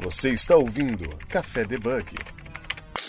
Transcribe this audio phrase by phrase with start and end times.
[0.00, 2.14] Você está ouvindo Café Debug.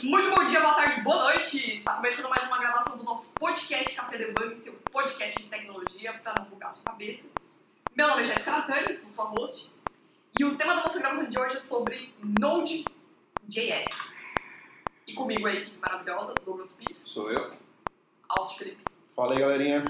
[0.03, 1.73] Muito bom dia, boa tarde, boa noite!
[1.73, 6.41] Está começando mais uma gravação do nosso podcast Café Debug, seu podcast de tecnologia para
[6.41, 7.31] não bugar a sua cabeça.
[7.95, 9.71] Meu nome é Jéssica Natani, sou sua host.
[10.39, 14.11] E o tema da nossa gravação de hoje é sobre Node.js.
[15.07, 17.53] E comigo a equipe maravilhosa, Douglas Pies, Sou eu.
[18.27, 18.81] Alcio Felipe,
[19.15, 19.85] Fala aí, galerinha.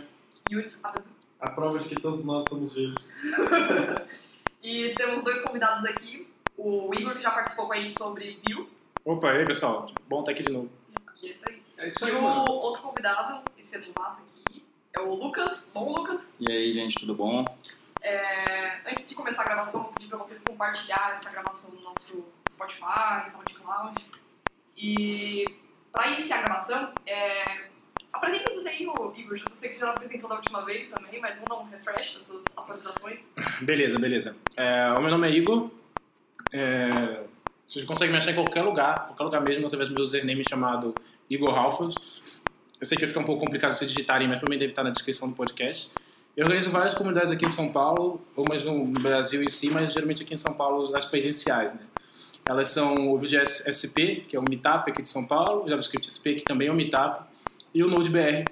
[0.51, 1.05] Yuris Abadu.
[1.39, 3.15] A prova de que todos nós estamos vivos.
[4.67, 6.24] E temos dois convidados aqui,
[6.57, 8.69] o Igor, que já participou com a gente sobre Vue,
[9.03, 10.69] Opa, e aí pessoal, bom estar aqui de novo.
[11.21, 11.61] e é isso aí.
[11.77, 12.51] É isso E aí, o mano.
[12.51, 14.63] outro convidado, esse é novato aqui,
[14.93, 15.69] é o Lucas.
[15.73, 16.33] Bom, Lucas?
[16.39, 17.45] E aí, gente, tudo bom?
[18.01, 21.81] É, antes de começar a gravação, eu vou pedir para vocês compartilhar essa gravação no
[21.81, 24.05] nosso Spotify, SoundCloud.
[24.77, 25.45] E
[25.91, 27.67] para iniciar a gravação, é,
[28.13, 29.13] apresenta-se aí, Igor.
[29.17, 32.15] Eu sei que você já apresentou da última vez também, mas vamos dar um refresh
[32.15, 33.29] dessas apresentações.
[33.61, 34.35] Beleza, beleza.
[34.55, 35.69] É, o meu nome é Igor.
[36.55, 37.19] É,
[37.67, 40.95] vocês conseguem me achar em qualquer lugar, qualquer lugar mesmo, através do meu username chamado
[41.29, 41.93] Igor Halford.
[42.79, 44.89] Eu sei que vai ficar um pouco complicado se digitarem, mas também deve estar na
[44.89, 45.91] descrição do podcast.
[46.37, 49.91] Eu organizo várias comunidades aqui em São Paulo, umas no no Brasil em si, mas
[49.93, 51.81] geralmente aqui em São Paulo as presenciais, né?
[52.47, 56.07] Elas são o Vue.js SP, que é o Meetup aqui de São Paulo, o JavaScript
[56.13, 57.25] SP, que também é um Meetup,
[57.73, 58.49] e o Node.br,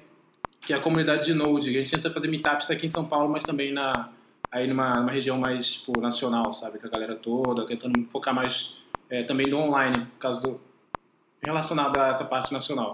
[0.60, 1.70] que é a comunidade de Node.
[1.70, 4.10] A gente tenta fazer meetups aqui em São Paulo, mas também na,
[4.54, 6.78] aí numa, numa região mais tipo, nacional, sabe?
[6.78, 8.78] Com a galera toda, tentando focar mais
[9.10, 10.62] é, também no online, por causa do
[11.42, 12.94] relacionado a essa parte nacional.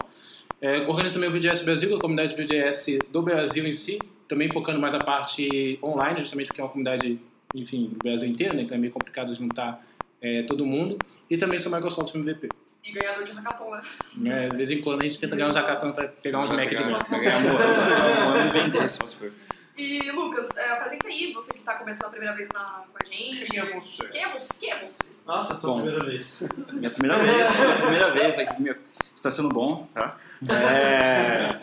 [0.61, 4.49] É, organizo também o VGS Brasil, é a comunidade VGS do Brasil em si, também
[4.49, 7.19] focando mais a parte online, justamente porque é uma comunidade,
[7.53, 8.63] enfim, do Brasil inteiro, né?
[8.63, 9.85] Então é meio complicado juntar
[10.21, 10.97] é, todo mundo.
[11.29, 12.49] E também sou Microsoft MVP.
[12.83, 13.81] E ganhador de hackathon, né?
[14.15, 14.49] né?
[14.49, 16.83] De vez em quando a gente tenta ganhar uns hackathon para pegar uns Mac de
[16.83, 17.15] graça.
[17.15, 19.31] Vai ganhar um ano e vender, se for.
[19.79, 23.05] E Lucas, é, apresenta aí, você que está começando a primeira vez na, com a
[23.05, 23.45] gente.
[23.45, 24.09] Quem é você?
[24.09, 24.59] Quem é você?
[24.59, 25.09] Quem é você?
[25.25, 25.81] Nossa, só a Bom.
[25.83, 26.49] primeira vez.
[26.73, 28.61] Minha primeira vez, minha primeira vez aqui.
[28.61, 28.75] Meu,
[29.15, 30.17] está sendo bom, tá?
[30.49, 31.61] É,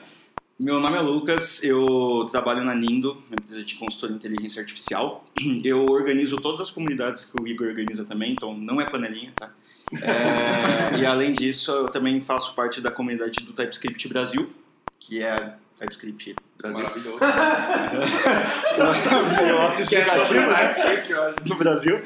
[0.59, 5.23] meu nome é Lucas, eu trabalho na Nindo, uma empresa de consultoria em inteligência artificial.
[5.63, 9.51] Eu organizo todas as comunidades que o Igor organiza também, então não é panelinha, tá?
[9.93, 14.51] É, e além disso, eu também faço parte da comunidade do TypeScript Brasil,
[14.99, 16.83] que é TypeScript Brasil.
[16.83, 17.19] Maravilhoso.
[19.43, 21.35] Meio autoexplicativo, né?
[21.45, 22.01] do Brasil.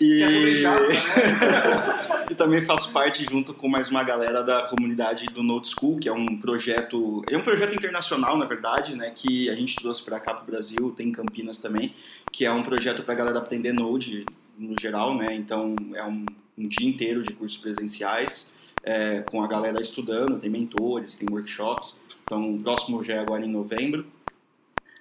[0.00, 0.22] E...
[0.22, 2.26] É né?
[2.30, 6.08] e também faço parte junto com mais uma galera da comunidade do Node School, que
[6.08, 10.20] é um projeto, é um projeto internacional, na verdade, né, que a gente trouxe para
[10.20, 11.94] cá para o Brasil, tem em Campinas também,
[12.30, 14.26] que é um projeto para a galera aprender Node
[14.58, 15.34] no geral, né?
[15.34, 16.26] Então é um,
[16.58, 18.52] um dia inteiro de cursos presenciais
[18.82, 22.00] é, com a galera estudando, tem mentores, tem workshops.
[22.26, 24.04] Então o próximo já é agora em novembro,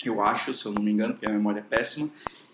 [0.03, 2.09] eu acho, se eu não me engano, porque a memória é péssima.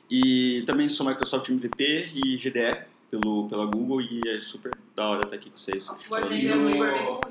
[0.09, 5.23] E também sou Microsoft MVP e GDE pelo, pela Google e é super da hora
[5.23, 5.87] estar aqui com vocês.
[5.89, 7.21] A sua agenda é bem.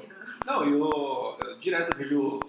[0.47, 2.41] Não, e o, eu direto eu vejo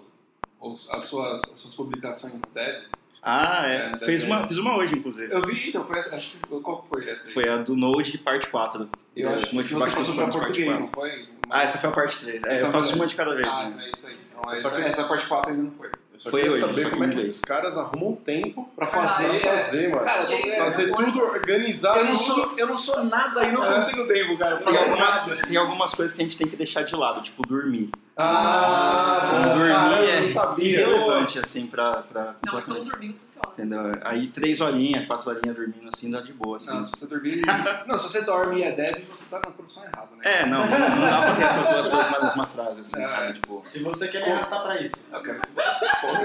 [0.60, 2.86] os- as, suas, as suas publicações no TED.
[3.22, 3.98] Ah, É, é.
[4.00, 5.32] Fez uma, fiz uma hoje, inclusive.
[5.32, 7.32] Eu vi, então, foi essa, acho que qual que foi essa aí?
[7.34, 8.88] Foi a do Node parte 4.
[9.14, 10.94] Eu acho que você passou pra português, não 4.
[10.94, 11.28] foi?
[11.48, 12.42] Ah, essa foi a parte 3.
[12.44, 13.86] É, eu Então, faço uma de cada vez, Ah, né?
[13.86, 14.16] é isso aí.
[14.42, 15.88] Então, Só essa, que- essa parte 4 ainda não foi.
[15.88, 18.86] Eu só Foi queria hoje, saber só como é que esses caras arrumam tempo Pra
[18.86, 19.40] fazer...
[19.40, 20.04] pra fazer, mano.
[20.04, 23.50] Cara, Gente, eu, fazer é, tudo, organizar eu, não sou, eu não sou nada e
[23.52, 23.74] não É.
[23.74, 24.56] consigo tempo, cara.
[24.58, 27.42] Tem, Fazer alguma- tem algumas coisas que a gente tem que deixar de lado, tipo
[27.46, 27.90] dormir.
[28.14, 30.64] Ah, bom, dormir é sabia.
[30.80, 32.02] irrelevante, assim, pra...
[32.02, 33.48] pra Não, se eu não dormir, não funciona.
[33.52, 33.80] Entendeu?
[34.04, 36.70] Aí três horinhas, quatro horinhas dormindo assim dá de boa, assim.
[36.74, 37.40] Não, se você dormir...
[37.88, 40.22] não, se você dorme e é dev, você tá na profissão errada, né?
[40.24, 43.06] É, não, não, não dá pra ter essas duas coisas na mesma frase, assim, É.
[43.06, 43.32] sabe?
[43.32, 45.06] Tipo, E você quer me arrastar pra isso?
[45.10, 46.18] Eu quero que você se foda.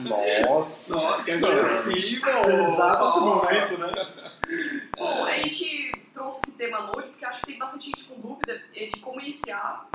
[0.00, 0.94] Nossa.
[0.94, 2.26] Nossa, que agressivo!
[2.28, 3.92] Exato esse momento, né?
[4.98, 8.62] Bom, a gente trouxe esse tema Node porque acho que tem bastante gente com dúvida
[8.72, 9.88] de como iniciar,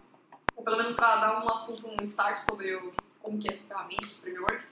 [0.56, 3.66] ou pelo menos para dar um assunto, um start sobre o, como que é essa
[3.66, 4.66] ferramenta, esse framework.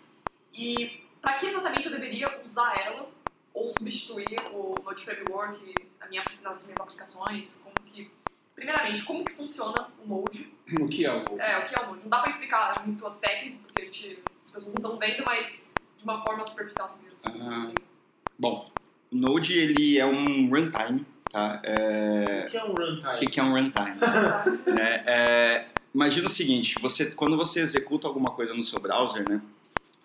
[0.53, 3.09] E para que exatamente eu deveria usar ela
[3.53, 8.11] ou substituir o Node Framework na minha, nas minhas aplicações, como que...
[8.53, 10.53] Primeiramente, como que funciona o Node?
[10.81, 11.39] O que é o...
[11.39, 12.01] É, o que é o Node?
[12.01, 15.23] Não dá para explicar muito a técnica, porque a gente, as pessoas não estão vendo,
[15.25, 15.67] mas
[15.97, 17.75] de uma forma superficial, assim, as têm.
[18.37, 18.69] bom,
[19.11, 21.59] o Node ele é um runtime, tá?
[21.63, 22.45] É...
[22.47, 23.13] O que é um runtime?
[23.13, 23.95] O que, é um runtime?
[24.67, 25.03] né?
[25.05, 29.41] É, imagina o seguinte, você, quando você executa alguma coisa no seu browser, né?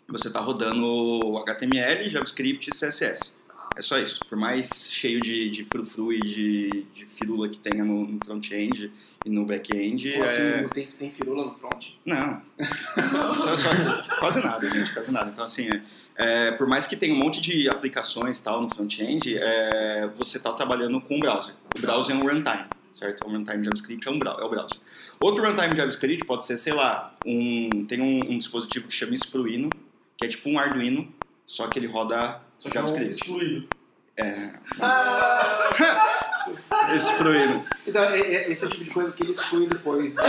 [0.08, 3.32] Você está rodando HTML, JavaScript e CSS.
[3.76, 4.26] É só isso.
[4.28, 8.92] Por mais cheio de, de frufru e de, de firula que tenha no, no front-end
[9.24, 10.62] e no back-end, Como assim, é...
[10.62, 11.86] não tem, tem firula no front?
[12.04, 12.42] Não.
[13.40, 15.30] Só- só- quase nada, gente, quase nada.
[15.30, 15.82] Então, assim, é,
[16.16, 20.52] é, por mais que tenha um monte de aplicações tal no front-end, é, você está
[20.52, 21.54] trabalhando com um browser.
[21.76, 23.24] O browser é um runtime, certo?
[23.24, 24.80] O runtime JavaScript é, um é o browser.
[25.18, 29.70] Outro runtime JavaScript pode ser, sei lá, um, tem um, um dispositivo que chama Spruino,
[30.16, 31.14] que é tipo um Arduino,
[31.46, 33.16] só que ele roda Só que é um JavaScript.
[33.16, 33.68] excluído.
[34.16, 34.50] É,
[36.98, 37.64] Spruino.
[37.86, 40.14] Então, é, é esse tipo de coisa que ele exclui depois.
[40.16, 40.24] Né?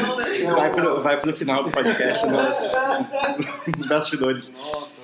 [0.00, 0.44] Não, né?
[0.54, 2.72] Vai pro, vai pro final do podcast, nos,
[3.76, 4.54] nos bastidores.
[4.56, 5.01] Nossa.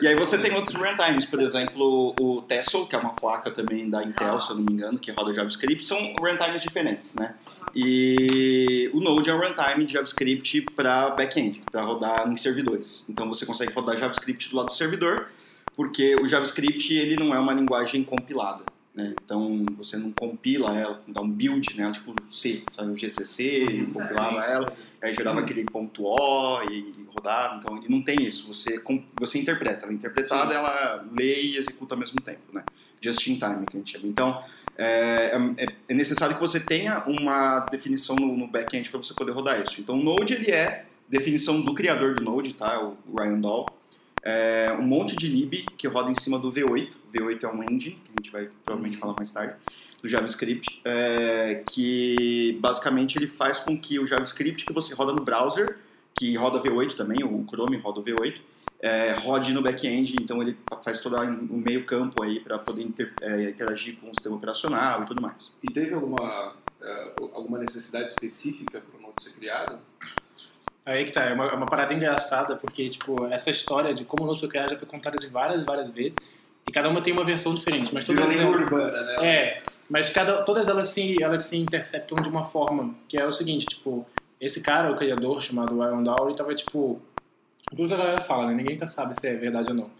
[0.00, 3.88] E aí você tem outros runtimes, por exemplo, o Tessel, que é uma placa também
[3.88, 7.34] da Intel, se eu não me engano, que roda JavaScript, são runtimes diferentes, né?
[7.74, 13.04] E o Node é um runtime de JavaScript para back-end, para rodar em servidores.
[13.08, 15.28] Então você consegue rodar JavaScript do lado do servidor,
[15.74, 18.64] porque o JavaScript ele não é uma linguagem compilada.
[18.96, 19.14] Né?
[19.22, 21.90] Então você não compila ela, dá um build, né?
[21.92, 22.90] tipo C, sabe?
[22.90, 27.56] o GCC, compilava ela, aí gerava aquele ponto O e rodava.
[27.56, 28.48] Então ele não tem isso.
[28.48, 28.82] Você,
[29.20, 29.84] você interpreta.
[29.84, 32.40] Ela é interpretada, ela lê e executa ao mesmo tempo.
[32.52, 32.64] Né?
[32.98, 34.06] Just in time, que a gente chama.
[34.08, 34.42] Então
[34.78, 39.32] é, é- é necessário que você tenha uma definição no, no back-end para você poder
[39.32, 39.78] rodar isso.
[39.78, 42.80] Então o Node ele é definição do criador do Node, tá?
[42.82, 43.75] o Ryan Dahl.
[44.28, 46.96] É um monte de lib que roda em cima do V8.
[46.96, 49.54] O V8 é um engine, que a gente vai provavelmente falar mais tarde,
[50.02, 55.22] do JavaScript, é, que basicamente ele faz com que o JavaScript que você roda no
[55.24, 55.78] browser,
[56.12, 58.40] que roda V8 também, o Chrome roda o V8,
[58.80, 63.14] é, rode no back-end, então ele faz todo o meio campo aí para poder inter-
[63.20, 65.54] é, interagir com o sistema operacional e tudo mais.
[65.62, 69.78] E teve alguma, eh, alguma necessidade específica para o Node ser criado?
[70.86, 74.22] Aí que tá, é uma, é uma parada engraçada, porque, tipo, essa história de como
[74.22, 76.14] o Node foi criado já foi contada de várias, várias vezes,
[76.68, 78.54] e cada uma tem uma versão diferente, mas todas elas...
[78.54, 79.26] urbana, né?
[79.26, 83.32] É, mas cada, todas elas se, elas se interceptam de uma forma, que é o
[83.32, 84.06] seguinte, tipo,
[84.40, 87.02] esse cara, o criador, chamado Ryan Dow, ele tava, tipo,
[87.68, 88.54] tudo que a galera fala, né?
[88.54, 89.90] Ninguém tá sabe se é verdade ou não.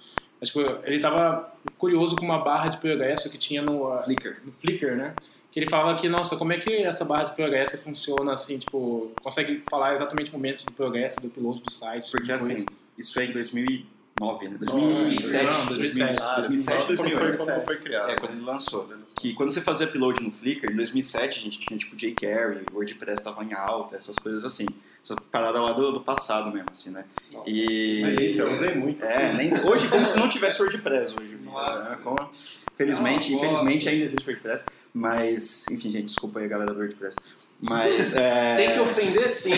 [0.41, 4.37] Mas, tipo, ele tava curioso com uma barra de progresso que tinha no, uh, Flickr.
[4.45, 5.15] no Flickr, né?
[5.51, 9.11] Que ele falava que, nossa, como é que essa barra de progresso funciona assim, tipo,
[9.23, 12.11] consegue falar exatamente o momento do progresso, do upload do site.
[12.11, 12.67] Porque tipo assim, isso.
[12.99, 14.59] isso é em 2009, né?
[14.61, 15.45] Não, 2007.
[15.45, 16.21] não, 2007.
[16.49, 17.45] 2007, Quando foi, 2008.
[17.45, 18.11] quando foi criado.
[18.11, 18.91] É, quando ele lançou.
[19.19, 23.23] Que quando você fazia upload no Flickr, em 2007 a gente tinha tipo jQuery, WordPress
[23.23, 24.67] tava em alta, essas coisas assim.
[25.07, 27.05] Essa parada lá do, do passado mesmo, assim, né?
[27.33, 27.49] Nossa.
[27.49, 28.03] E...
[28.03, 29.05] Delícia, eu usei muito.
[29.05, 31.39] É, nem, hoje como se não tivesse WordPress hoje.
[31.45, 31.93] Nossa.
[31.95, 32.29] É, como-
[32.75, 33.89] felizmente, Não, infelizmente gosto.
[33.91, 37.15] ainda existe WordPress, mas, enfim, gente, desculpa aí a galera do WordPress.
[37.61, 39.53] Mas, é, Tem que ofender sim.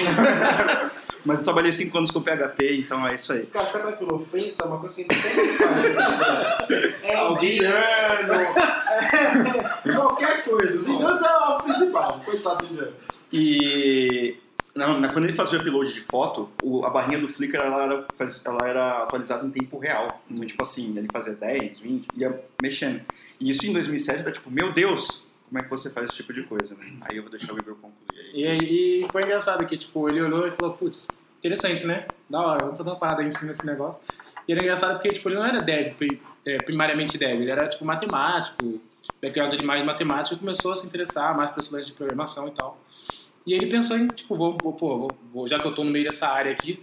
[1.24, 3.46] mas eu trabalhei 5 anos com PHP, então é isso aí.
[3.46, 6.68] Cara, fica tranquilo, ofensa é uma coisa que a gente sempre faz.
[6.68, 6.94] né?
[7.04, 10.78] É indiano, é, qualquer coisa.
[10.78, 13.24] Os indianos é o principal, coitado dos indianos.
[13.32, 14.36] E
[14.78, 17.82] na- na- quando ele fazia o upload de foto, o- a barrinha do Flickr ela
[17.84, 18.06] era,
[18.44, 20.22] ela era atualizada em tempo real.
[20.30, 23.02] Então, tipo assim, ele fazia 10, 20, ia mexendo.
[23.40, 26.32] E isso em 2007 era tipo, meu Deus, como é que você faz esse tipo
[26.32, 26.92] de coisa, né?
[27.02, 28.30] Aí eu vou deixar o Igor concluir aí.
[28.34, 31.08] E aí foi engraçado que, tipo, ele olhou e falou, putz,
[31.38, 32.06] interessante, né?
[32.28, 34.02] Da hora, vamos fazer uma parada aí em cima desse negócio.
[34.46, 35.94] E era engraçado porque, tipo, ele não era dev,
[36.46, 38.80] é, primariamente dev, ele era, tipo, matemático,
[39.22, 42.48] background de mais matemático, e começou a se interessar mais por esse lance de programação
[42.48, 42.78] e tal.
[43.48, 46.04] E ele pensou em, tipo, vou, vou, pô, vou- já que eu tô no meio
[46.04, 46.78] dessa área aqui,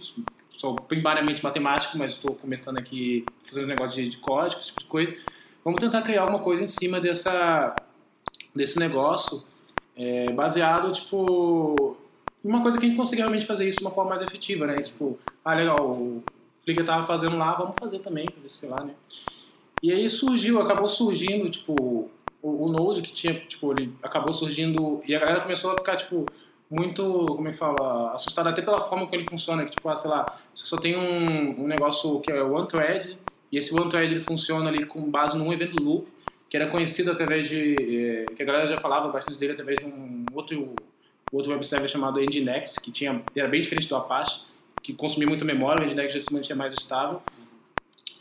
[0.56, 4.86] sou primariamente matemático, mas estou começando aqui fazendo negócio de, de código, esse tipo de
[4.86, 5.14] coisa,
[5.64, 7.80] vamos tentar criar alguma coisa em cima dessa,
[8.54, 9.44] desse negócio,
[9.96, 11.96] é, baseado, tipo,
[12.44, 14.66] em uma coisa que a gente consiga realmente fazer isso de uma forma mais efetiva,
[14.66, 14.82] né?
[14.82, 16.24] Tipo, ah, legal, o
[16.64, 18.94] Flickr tava fazendo lá, vamos fazer também, pra ver se sei lá, né?
[19.82, 22.10] E aí surgiu, acabou surgindo, tipo,
[22.42, 25.96] o, o Node que tinha, tipo, ele acabou surgindo e a galera começou a ficar,
[25.96, 26.26] tipo,
[26.70, 29.94] muito, como é que fala, assustada até pela forma como ele funciona, que, tipo, ah,
[29.94, 33.18] sei lá, você só tem um, um negócio que é o OneThread,
[33.50, 36.08] e esse OneThread ele funciona ali com base num evento loop,
[36.48, 39.86] que era conhecido através de, eh, que a galera já falava bastante dele através de
[39.86, 40.74] um outro,
[41.32, 44.42] outro web server chamado Nginx, que tinha, era bem diferente do Apache,
[44.82, 47.20] que consumia muita memória, o Nginx já se mantinha mais estável.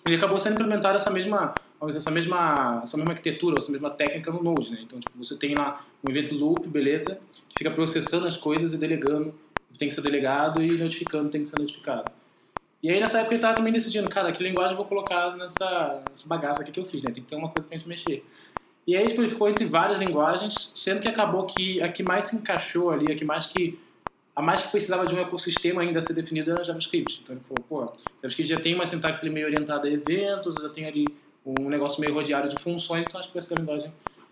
[0.05, 4.31] Ele acabou sendo implementado essa mesma, dizer, essa mesma, essa mesma arquitetura, essa mesma técnica
[4.31, 4.79] no Node, né?
[4.81, 8.77] Então, tipo, você tem lá um evento loop, beleza, que fica processando as coisas e
[8.77, 9.33] delegando
[9.77, 12.11] tem que ser delegado e notificando tem que ser notificado.
[12.81, 16.03] E aí, nessa época, ele tava também decidindo, cara, que linguagem eu vou colocar nessa,
[16.09, 17.11] nessa bagaça aqui que eu fiz, né?
[17.11, 18.23] Tem que ter uma coisa pra gente mexer.
[18.87, 22.25] E aí, tipo, ele ficou entre várias linguagens, sendo que acabou que a que mais
[22.25, 23.79] se encaixou ali, a que mais que
[24.35, 27.21] a mais que precisava de um ecossistema ainda a ser definido era JavaScript.
[27.23, 30.69] Então ele falou, pô, JavaScript já tem uma sintaxe ali meio orientada a eventos, já
[30.69, 31.05] tem ali
[31.45, 33.91] um negócio meio rodeado de funções, então acho que essa é a linguagem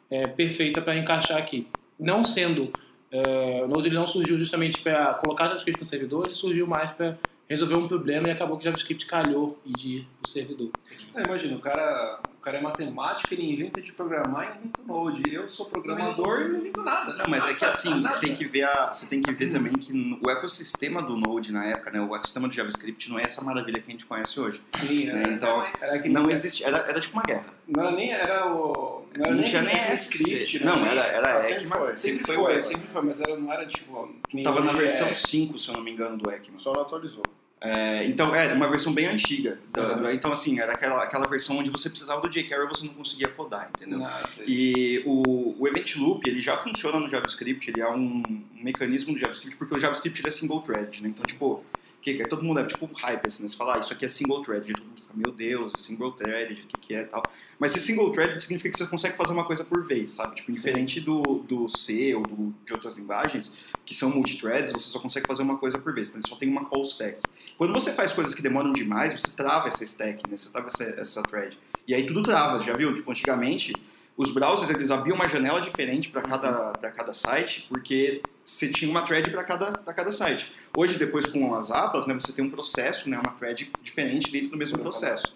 [0.09, 1.67] é perfeita para encaixar aqui.
[1.99, 2.71] Não sendo,
[3.11, 7.17] é, o Node não surgiu justamente para colocar JavaScript no servidor, ele surgiu mais para
[7.49, 10.69] resolver um problema e acabou que JavaScript calhou e de o servidor.
[11.15, 15.33] É, imagina, o cara, cara é matemático, ele inventa de programar e inventa o Node.
[15.33, 17.13] Eu sou programador e não invento nada.
[17.13, 18.19] Não, mas é que assim, Nada.
[18.19, 21.65] tem que ver a, você tem que ver também que o ecossistema do Node na
[21.65, 24.61] época, né, o ecossistema do JavaScript não é essa maravilha que a gente conhece hoje.
[24.75, 25.23] Sim, né?
[25.23, 27.45] era, Então, era que não existe, era, era tipo uma guerra.
[27.65, 29.05] Não era nem era o.
[29.17, 30.65] Não, era Não nem tinha nem script, né?
[30.65, 31.97] Não, era, era Ah, sempre Ekman, foi.
[31.97, 34.15] Sempre, sempre foi, foi o sempre foi, mas era, não era tipo.
[34.43, 35.13] Tava na versão é.
[35.13, 36.59] 5, se eu não me engano, do Ekman.
[36.59, 37.23] Só não atualizou.
[37.63, 39.57] É, então, é, uma versão bem antiga.
[39.77, 40.11] Uhum.
[40.11, 43.29] então, assim, era aquela, aquela versão onde você precisava do jQuery e você não conseguia
[43.29, 43.99] codar, entendeu?
[43.99, 44.45] Não, sei.
[44.45, 48.21] E o, o Event Loop, ele já funciona no JavaScript, ele é um,
[48.53, 51.09] mecanismo do JavaScript, porque o JavaScript é single thread, né?
[51.09, 51.63] Então, tipo,
[52.03, 53.49] que, que todo mundo é tipo hype, assim, né?
[53.49, 56.11] Você fala, ah, isso aqui é single thread, todo mundo fica, meu Deus, é single
[56.11, 57.23] thread, o que, que é e tal.
[57.57, 60.35] Mas esse single thread significa que você consegue fazer uma coisa por vez, sabe?
[60.35, 63.55] Tipo, diferente do, do C ou do, de outras linguagens,
[63.85, 66.49] que são multithreads, você só consegue fazer uma coisa por vez, então ele só tem
[66.49, 67.19] uma call stack.
[67.57, 70.35] Quando você faz coisas que demoram demais, você trava essa stack, né?
[70.35, 71.57] Você trava essa, essa thread.
[71.87, 72.93] E aí tudo trava, já viu?
[72.93, 73.73] Tipo, antigamente,
[74.17, 78.89] os browsers eles abriam uma janela diferente para cada, pra cada site, porque você tinha
[78.89, 80.51] uma thread para cada, cada site.
[80.75, 84.49] Hoje, depois com as abas, né, você tem um processo, né, uma thread diferente dentro
[84.49, 85.35] do mesmo processo.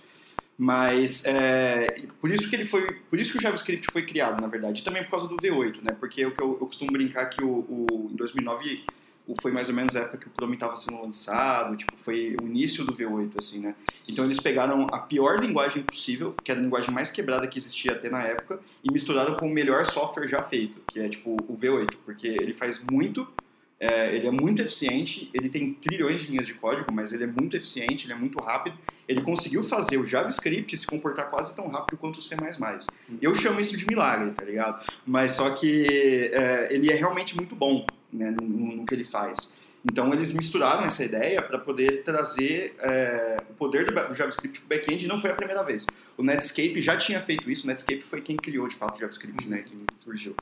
[0.58, 4.48] Mas é, por isso que ele foi, por isso que o JavaScript foi criado, na
[4.48, 5.96] verdade, e também por causa do V8, né?
[6.00, 8.84] Porque o que eu, eu costumo brincar que o, o em 2009
[9.42, 12.46] foi mais ou menos a época que o Chrome estava sendo lançado, tipo, foi o
[12.46, 13.76] início do V8, assim, né?
[14.08, 17.94] Então eles pegaram a pior linguagem possível, que era a linguagem mais quebrada que existia
[17.94, 21.58] até na época, e misturaram com o melhor software já feito, que é tipo o
[21.58, 23.28] V8, porque ele faz muito,
[23.80, 27.28] é, ele é muito eficiente, ele tem trilhões de linhas de código, mas ele é
[27.28, 28.78] muito eficiente, ele é muito rápido.
[29.08, 32.36] Ele conseguiu fazer o JavaScript se comportar quase tão rápido quanto o C++.
[33.22, 34.84] Eu chamo isso de milagre, tá ligado?
[35.06, 35.84] Mas só que
[36.34, 39.54] é, ele é realmente muito bom né, no, no que ele faz.
[39.86, 44.70] Então eles misturaram essa ideia para poder trazer é, o poder do, JavaScript para o
[44.70, 45.86] back-end e não foi a primeira vez.
[46.18, 49.48] O Netscape já tinha feito isso, o Netscape foi quem criou de fato o JavaScript,
[49.48, 50.36] né, que surgiu.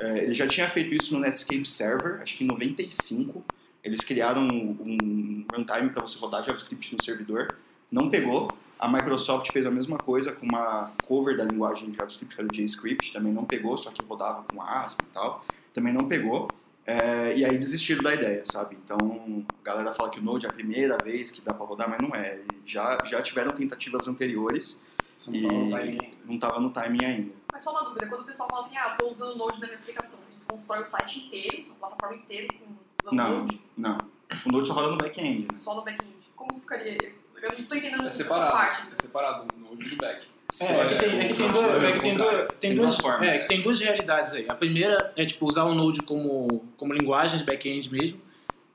[0.00, 3.44] É, ele já tinha feito isso no Netscape Server, acho que em 95.
[3.82, 7.56] Eles criaram um, um runtime para você rodar JavaScript no servidor.
[7.90, 8.50] Não pegou.
[8.78, 12.48] A Microsoft fez a mesma coisa com uma cover da linguagem de JavaScript, que era
[12.48, 13.12] o JScript.
[13.12, 15.44] Também não pegou, só que rodava com ASP e tal.
[15.72, 16.48] Também não pegou.
[16.90, 18.74] É, e aí desistiram da ideia, sabe?
[18.82, 21.86] Então, a galera fala que o Node é a primeira vez que dá para rodar,
[21.90, 22.40] mas não é.
[22.64, 24.82] Já, já tiveram tentativas anteriores
[25.18, 26.16] Você não tava no e timing ainda.
[26.24, 27.32] não estava no timing ainda.
[27.52, 29.66] Mas só uma dúvida, quando o pessoal fala assim, ah, tô usando o Node na
[29.66, 32.64] minha aplicação, eles constroem o site inteiro, a plataforma inteira com
[33.02, 33.98] usando Não, Node, não.
[34.46, 35.58] O Node só roda no back-end, né?
[35.58, 36.14] só no back-end.
[36.34, 36.96] Como ficaria?
[37.42, 38.52] Eu não tô entendendo É essa separado.
[38.52, 38.88] parte.
[38.92, 40.26] É separado o Node do back.
[40.60, 43.38] É, é que tem, é que tem, duas, é que tem, duas, tem, duas, é,
[43.38, 44.46] que tem duas realidades aí.
[44.48, 48.18] A primeira é tipo usar o Node como, como linguagem de back-end mesmo.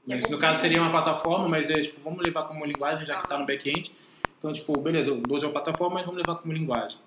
[0.07, 3.15] É Mas, no caso seria uma plataforma, mas é tipo, vamos levar como linguagem já
[3.15, 3.91] que está no back-end.
[4.37, 6.99] Então, tipo, beleza, o Node é uma plataforma, mas vamos levar como linguagem.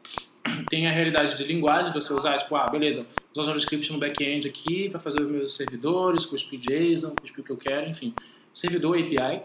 [0.69, 3.99] Tem a realidade de linguagem, de você usar, tipo, ah, beleza, usar o JavaScript no
[3.99, 8.15] back-end aqui para fazer os meus servidores, cuspir JSON, cuspir o que eu quero, enfim.
[8.53, 9.43] Servidor, API.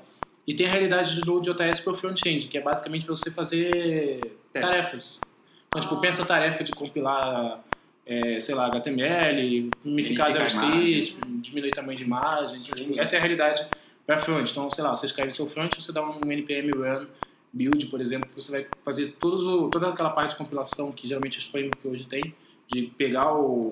[0.48, 4.19] E tem a realidade de Node.js para o front-end, que é basicamente para você fazer
[4.51, 4.67] Teste.
[4.67, 5.21] tarefas.
[5.67, 7.63] Então, tipo, pensa a tarefa de compilar,
[8.05, 9.69] é, sei lá, HTML,
[10.19, 12.57] a JavaScript, diminuir o tamanho de imagem.
[12.57, 13.65] Tipo, essa é a realidade
[14.05, 14.50] para front.
[14.50, 17.07] Então, sei lá, você escreve seu front, você dá um npm run
[17.53, 21.38] build, por exemplo, você vai fazer todos o, toda aquela parte de compilação que geralmente
[21.38, 22.33] os frameworks hoje tem,
[22.67, 23.69] de pegar o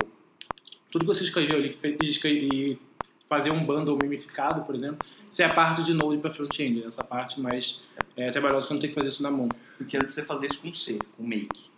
[0.92, 1.78] tudo que você escreveu ali
[2.24, 2.78] e
[3.30, 7.04] fazer um bundle mimificado, por exemplo, isso é a parte de Node para front-end, essa
[7.04, 7.80] parte mais
[8.18, 9.48] é, trabalhosa, você não tem que fazer isso na mão.
[9.78, 11.70] Porque antes você fazia isso com C, com make.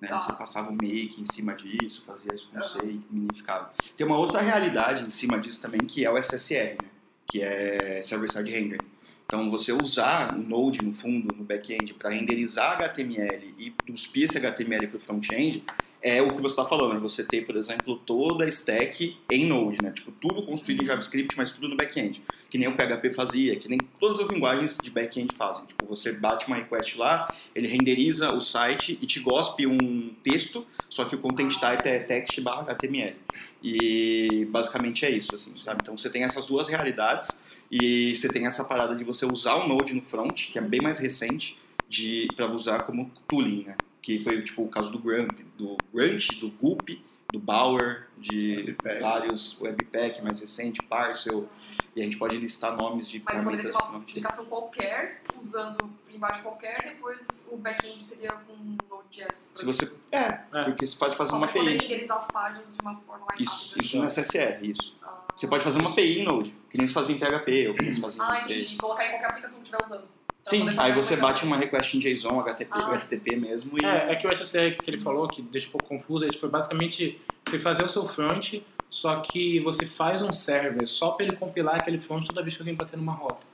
[0.00, 0.08] Né?
[0.08, 0.18] Tá.
[0.18, 2.68] Você passava o make em cima disso, fazia isso com Aham.
[2.68, 3.72] C e minificava.
[3.96, 6.88] Tem uma outra realidade em cima disso também, que é o SSR, né?
[7.26, 8.78] que é Server-Side Rendering.
[9.24, 14.38] Então, você usar o Node no fundo, no back-end, para renderizar HTML e cuspir esse
[14.38, 15.64] HTML para o front-end,
[16.02, 16.94] é o que você está falando.
[16.94, 17.00] né?
[17.00, 19.90] Você ter, por exemplo, toda a stack em Node, né?
[19.90, 22.22] Tipo, tudo construído em JavaScript, mas tudo no back-end.
[22.50, 25.66] Que nem o PHP fazia, que nem todas as linguagens de back-end fazem.
[25.66, 30.66] Tipo, você bate uma request lá, ele renderiza o site e te gospe um texto,
[30.88, 33.16] só que o content type é text barra HTML.
[33.62, 35.80] E basicamente é isso, assim, sabe?
[35.82, 37.40] Então você tem essas duas realidades
[37.70, 40.80] e você tem essa parada de você usar o Node no front, que é bem
[40.80, 43.76] mais recente, de para usar como tooling, né?
[44.08, 46.88] Que foi tipo o caso do Grump, do Grunt, do Gulp
[47.30, 49.00] do Bower, de Webpack.
[49.02, 51.46] vários Webpack mais recente, Parcel,
[51.94, 56.42] e a gente pode listar nomes de Mas poderia ter uma aplicação qualquer, usando linguagem
[56.42, 58.54] qualquer, depois o back-end seria com
[58.88, 59.52] Node.js.
[59.54, 59.92] Se você.
[60.10, 60.64] É, É.
[60.64, 61.86] porque você pode fazer Só uma pra poder API.
[61.86, 63.84] renderizar as páginas de uma forma mais Isso, rápida.
[63.84, 64.96] isso no SSR, isso.
[65.02, 67.74] Ah, Você pode fazer uma API em Node, que nem se fazia em PHP, ou
[67.74, 68.58] que nem se fazia Ah, em C.
[68.58, 68.76] entendi.
[68.78, 70.08] Colocar em qualquer aplicação que estiver usando.
[70.48, 72.94] Sim, aí a você bate uma request em JSON, HTTP, Ah.
[72.94, 75.86] HTTP mesmo, e É, é que o SSR que ele falou, que deixa um pouco
[75.88, 78.54] confuso, é tipo, é basicamente você fazer o seu front,
[78.90, 82.62] só que você faz um server só para ele compilar aquele front toda vez que
[82.62, 83.46] alguém bater numa rota.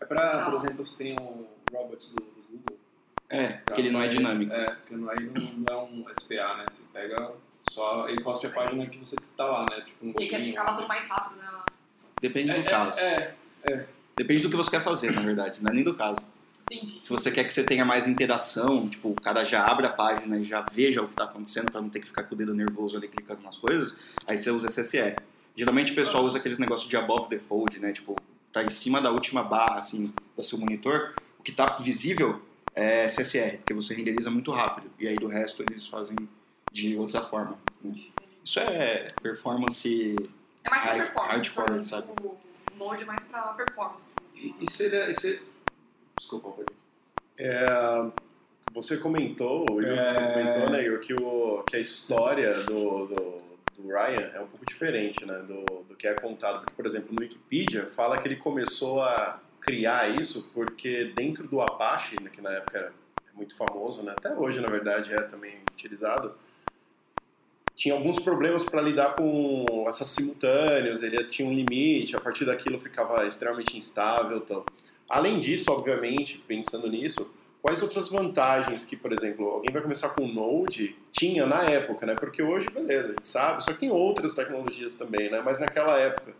[0.00, 0.56] É pra, por Não.
[0.56, 2.78] exemplo, você tem o robots do, do Google.
[3.30, 4.52] é, que ele não é dinâmico.
[4.52, 6.64] É, porque não, aí não, é um SPA, né?
[6.68, 7.32] Você pega
[7.70, 9.82] só, ele cospe a página que você tá lá, né?
[9.86, 10.52] Tipo um E que login.
[10.56, 11.48] acaba sendo mais rápido, né?
[12.20, 13.00] Depende é, do caso.
[13.00, 13.86] É, é,
[14.16, 16.26] Depende do que você quer fazer, na verdade, não é nem do caso.
[16.70, 16.98] Entendi.
[17.04, 20.36] Se você quer que você tenha mais interação, tipo, o cara já abre a página
[20.38, 22.54] e já veja o que está acontecendo para não ter que ficar com o dedo
[22.54, 23.96] nervoso ali clicando nas coisas,
[24.26, 25.16] aí você usa SSR.
[25.54, 27.92] Geralmente o pessoal usa aqueles negócios de above the fold, né?
[27.92, 28.16] Tipo,
[28.52, 31.14] tá em cima da última barra, assim, do seu monitor.
[31.38, 32.42] O que tá visível
[32.74, 34.90] é SSR, porque você renderiza muito rápido.
[34.98, 36.16] E aí do resto eles fazem
[36.72, 37.56] de outra forma.
[37.82, 37.94] né?
[38.44, 40.16] Isso é performance
[40.64, 41.32] É mais performance.
[41.54, 42.06] hardcore, sabe?
[42.08, 42.26] sabe?
[42.26, 42.36] O
[42.76, 44.14] Node é mais pra performance.
[44.18, 44.54] Assim.
[44.60, 45.10] E, e seria.
[45.10, 45.42] E ser...
[46.18, 46.72] Desculpa, pode.
[47.38, 47.66] É,
[48.72, 50.10] você comentou, o Igor, É.
[50.10, 53.42] você comentou, né, Igor, que, o, que a história do, do,
[53.78, 56.60] do Ryan é um pouco diferente, né, do, do que é contado.
[56.60, 61.60] Porque, por exemplo, no Wikipedia fala que ele começou a criar isso porque dentro do
[61.60, 62.92] Apache, né, que na época era
[63.34, 66.34] muito famoso, né, até hoje, na verdade, é também utilizado,
[67.76, 72.80] tinha alguns problemas para lidar com acessos simultâneos, ele tinha um limite, a partir daquilo
[72.80, 74.38] ficava extremamente instável.
[74.38, 74.64] Então.
[75.08, 77.30] Além disso, obviamente, pensando nisso,
[77.62, 82.06] quais outras vantagens que, por exemplo, alguém vai começar com o Node tinha na época,
[82.06, 82.14] né?
[82.14, 85.42] Porque hoje, beleza, a gente sabe, só que tem outras tecnologias também, né?
[85.44, 86.34] Mas naquela época,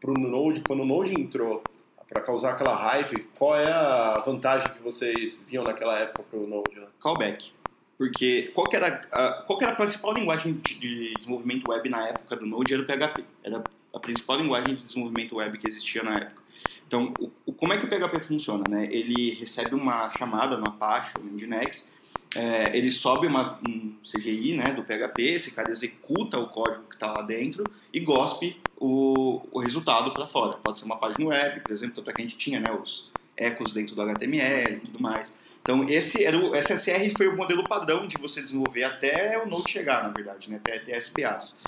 [0.00, 1.62] pro Node, quando o Node entrou
[2.08, 6.78] para causar aquela hype, qual é a vantagem que vocês viam naquela época pro Node?
[6.78, 6.86] Né?
[7.00, 7.52] callback.
[7.96, 12.36] Porque qual era a, qual era a principal linguagem de, de desenvolvimento web na época
[12.36, 12.74] do Node?
[12.74, 13.24] Era o PHP.
[13.42, 13.62] Era
[13.94, 16.42] a principal linguagem de desenvolvimento web que existia na época.
[16.86, 18.64] Então, o, o- como é que o PHP funciona?
[18.68, 18.88] Né?
[18.90, 21.92] Ele recebe uma chamada no Apache ou no Nginx,
[22.34, 26.94] é, ele sobe uma, um CGI né, do PHP, esse cara executa o código que
[26.94, 30.58] está lá dentro e gospe o, o resultado para fora.
[30.58, 33.10] Pode ser uma página web, por exemplo, tanto é que a gente tinha né, os
[33.36, 35.36] ecos dentro do HTML e tudo mais.
[35.64, 39.72] Então, esse era o SSR foi o modelo padrão de você desenvolver até o Node
[39.72, 40.60] chegar, na verdade, né?
[40.62, 41.58] até, até SPAs.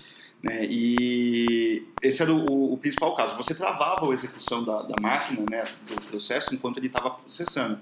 [0.42, 0.66] Né?
[0.68, 3.34] E esse era o, o principal caso.
[3.38, 7.78] Você travava a execução da, da máquina, né, do processo, enquanto ele estava processando.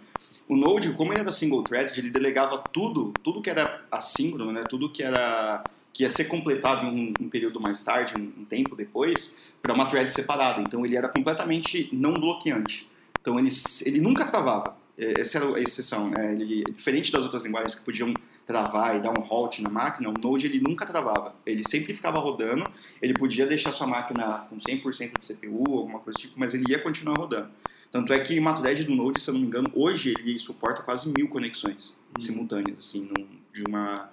[0.49, 4.63] O Node, como ele era single threaded, ele delegava tudo, tudo que era assíncrono, né,
[4.69, 8.77] tudo que era que ia ser completado um, um período mais tarde, um, um tempo
[8.77, 10.61] depois, para uma thread separada.
[10.61, 12.89] Então ele era completamente não bloqueante.
[13.21, 13.51] Então ele,
[13.85, 14.77] ele nunca travava.
[14.97, 16.09] É, Essa era a exceção.
[16.11, 16.33] Né?
[16.33, 18.15] Ele, diferente das outras linguagens que podiam
[18.47, 21.35] travar e dar um halt na máquina, o Node ele nunca travava.
[21.47, 22.67] Ele sempre ficava rodando.
[23.01, 26.71] Ele podia deixar sua máquina com 100% de CPU, alguma coisa do tipo, mas ele
[26.71, 27.51] ia continuar rodando.
[27.91, 30.83] Tanto é que uma thread do Node, se eu não me engano, hoje ele suporta
[30.83, 34.11] quase mil conexões simultâneas, assim, num- de uma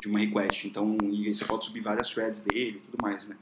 [0.00, 0.64] de uma request.
[0.64, 3.36] Então, e você pode subir várias threads dele e tudo mais, né?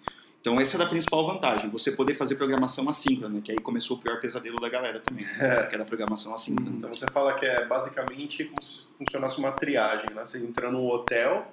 [0.46, 3.40] Então, essa era a principal vantagem, você poder fazer programação assíncrona, né?
[3.42, 5.66] que aí começou o pior pesadelo da galera também, né?
[5.66, 6.70] que era a programação assíncrona.
[6.76, 10.24] Então você fala que é basicamente como se funcionasse uma triagem, né?
[10.24, 11.52] Você entra num hotel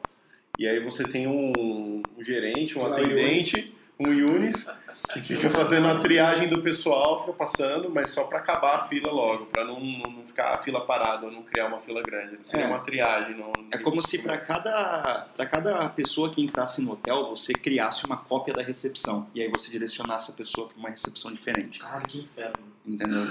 [0.59, 3.65] e aí você tem um, um gerente, um Lá,
[3.99, 4.69] atendente, um Yunis,
[5.13, 9.11] que fica fazendo a triagem do pessoal, fica passando, mas só para acabar a fila
[9.11, 12.37] logo, para não, não não ficar a fila parada ou não criar uma fila grande.
[12.41, 12.69] Seria É.
[12.69, 13.35] uma triagem.
[13.35, 18.05] No, É como se para cada, pra cada pessoa que entrasse no hotel, você criasse
[18.05, 19.27] uma cópia da recepção.
[19.35, 21.79] E aí você direcionasse a pessoa para uma recepção diferente.
[21.79, 22.73] Cara, que inferno.
[22.85, 23.23] Entendeu?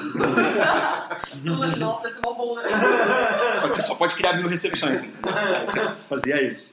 [1.79, 2.63] Nossa, deve ser mó bom, né?
[3.57, 5.03] Só que você só pode criar mil recepções.
[5.03, 5.33] Entendeu?
[5.37, 6.73] Aí você fazia isso.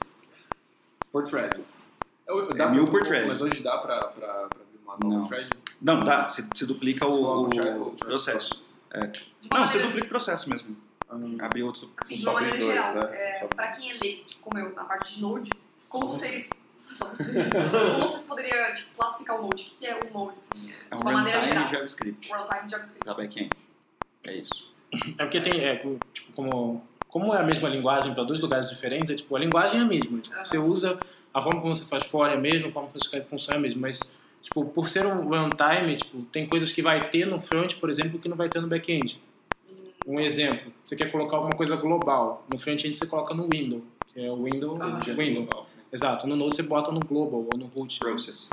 [1.12, 1.56] Por thread.
[1.56, 1.79] Eu-
[2.50, 3.26] É dá mil por thread.
[3.28, 5.28] Mas hoje dá pra, pra, pra abrir uma nova Não.
[5.28, 5.50] thread?
[5.80, 6.28] Não, dá.
[6.28, 8.78] Você, você duplica o, Só o thread- o thread processo.
[8.94, 10.76] Uma Não, você duplica o processo mesmo.
[11.12, 11.36] Hum.
[11.40, 11.90] Abre outro.
[11.96, 13.28] Assim, de Só uma maneira dois, geral, né?
[13.30, 15.50] é, Só- pra quem é leigo, como eu, na parte de Node,
[15.88, 16.48] como vocês...
[16.88, 17.48] só vocês.
[17.48, 19.62] Como vocês poderiam tipo, classificar o Node?
[19.74, 21.72] O que é o Node, assim, É um de uma maneira runtime geral?
[21.72, 23.04] JavaScript Runtime JavaScript.
[23.04, 23.50] para back-end.
[24.24, 24.70] É isso.
[25.18, 25.98] É porque tem, é, tipo,
[26.34, 29.82] como, como é a mesma linguagem para dois lugares diferentes, é tipo, a linguagem é
[29.82, 30.18] a mesma.
[30.20, 30.44] Tipo, Aham.
[30.44, 30.98] Você usa,
[31.32, 33.58] a forma como você faz fora é a mesma, a forma como você função é
[33.58, 37.40] a mesma, mas, tipo, por ser um runtime, tipo, tem coisas que vai ter no
[37.40, 39.20] front, por exemplo, que não vai ter no back-end.
[40.06, 44.20] Um exemplo, você quer colocar alguma coisa global, no front-end você coloca no window, que
[44.24, 45.44] é o window, Ah, window.
[45.44, 45.66] global.
[45.92, 47.98] Exato, no Node você bota no global ou no root.
[47.98, 48.48] Process.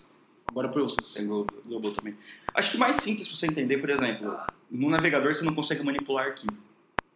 [0.47, 1.13] Agora process.
[1.13, 2.15] Tem Glo- Global também.
[2.53, 5.83] Acho que mais simples pra você entender, por exemplo, Ah, no navegador você não consegue
[5.83, 6.53] manipular arquivo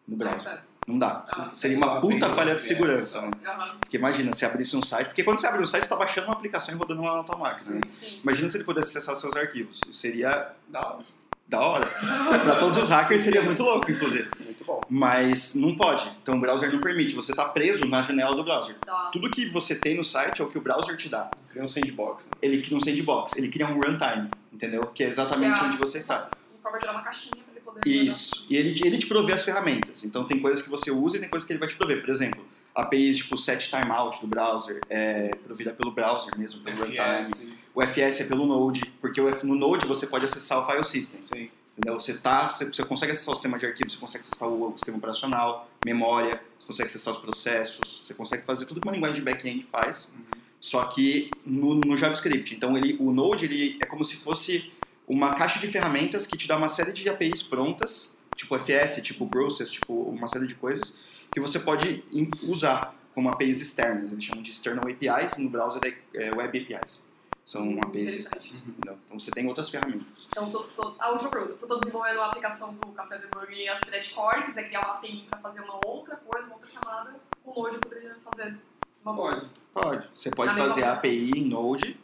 [0.08, 0.62] no browser.
[0.92, 1.26] Não dá.
[1.32, 3.32] Ah, Seria uma puta falha de VPS, segurança, né?
[3.80, 6.28] Porque imagina, se abrisse um site, porque quando você abre um site, você está baixando
[6.28, 7.82] uma aplicação e rodando lá na tua máquina, né?
[7.86, 8.20] Sim.
[8.24, 9.80] Imagina se ele pudesse acessar seus arquivos.
[9.88, 11.00] Isso seria Da hora.
[11.48, 11.86] da hora.
[12.44, 14.30] Para todos os hackers seria muito louco, inclusive.
[14.40, 14.82] Muito bom.
[14.90, 16.10] Mas não pode.
[16.22, 17.16] Então o browser não permite.
[17.16, 18.76] Você está preso na janela do browser.
[18.86, 19.10] Tá.
[19.14, 21.30] Tudo que você tem no site é o que o browser te dá.
[21.50, 22.26] Cria um sandbox.
[22.28, 22.32] né?
[22.42, 24.86] Ele cria um sandbox, ele cria um runtime, entendeu?
[24.88, 26.30] Que é exatamente Que é a- onde você está.
[26.58, 27.44] Em forma de gerar uma caixinha
[27.86, 28.46] Isso.
[28.50, 30.04] E ele, ele te provê as ferramentas.
[30.04, 32.02] Então tem coisas que você usa e tem coisas que ele vai te prover.
[32.02, 36.98] Por exemplo, APIs tipo set timeout do browser, é provida pelo browser mesmo, pelo runtime.
[36.98, 41.22] FS, O FS é pelo Node, porque no Node você pode acessar o file system.
[41.24, 41.50] sim.
[41.72, 41.98] Entendeu?
[41.98, 44.78] Você, tá, você, você consegue acessar o sistema de arquivo, você consegue acessar o, o
[44.78, 49.16] sistema operacional, memória, você consegue acessar os processos, você consegue fazer tudo que uma linguagem
[49.16, 50.14] de back-end faz,
[50.60, 52.54] só que no, no JavaScript.
[52.56, 54.70] Então ele, o Node ele é como se fosse
[55.12, 59.28] uma caixa de ferramentas que te dá uma série de APIs prontas, tipo FS, tipo
[59.28, 61.00] Process, tipo uma série de coisas,
[61.34, 62.02] que você pode
[62.44, 64.14] usar como APIs externas.
[64.14, 65.82] Eles chamam de External APIs, no browser
[66.16, 67.06] é, Web APIs.
[67.44, 68.62] São Hum, APIs externas.
[68.66, 68.98] entendeu?
[69.06, 70.28] Então você tem outras ferramentas.
[70.32, 71.58] Então, se eu tô, a última pergunta.
[71.58, 74.94] Se eu tô desenvolvendo uma aplicação do Café Debug em ASP.NET Core, quiser criar uma
[74.94, 78.58] API pra fazer uma outra coisa, uma outra chamada, o Node poderia fazer
[79.04, 79.50] uma Pode.
[79.74, 80.08] Pode.
[80.16, 81.10] Você pode fazer a função.
[81.12, 82.00] API em Node,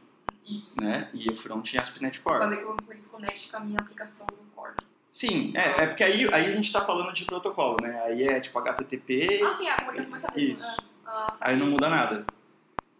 [0.47, 0.81] Isso.
[0.81, 1.09] né?
[1.13, 2.39] E o front em ASP.NET Core.
[2.39, 4.73] Fazer com que eles conectem com a minha aplicação do Core.
[5.11, 7.99] Sim, é, é porque aí, aí a gente tá falando de protocolo, né?
[8.03, 10.53] Aí é tipo HTTP, Ah, sim, a comunicação mais rápida.
[10.53, 10.77] Isso.
[10.81, 10.83] É.
[11.07, 12.25] Ah, aí não muda nada.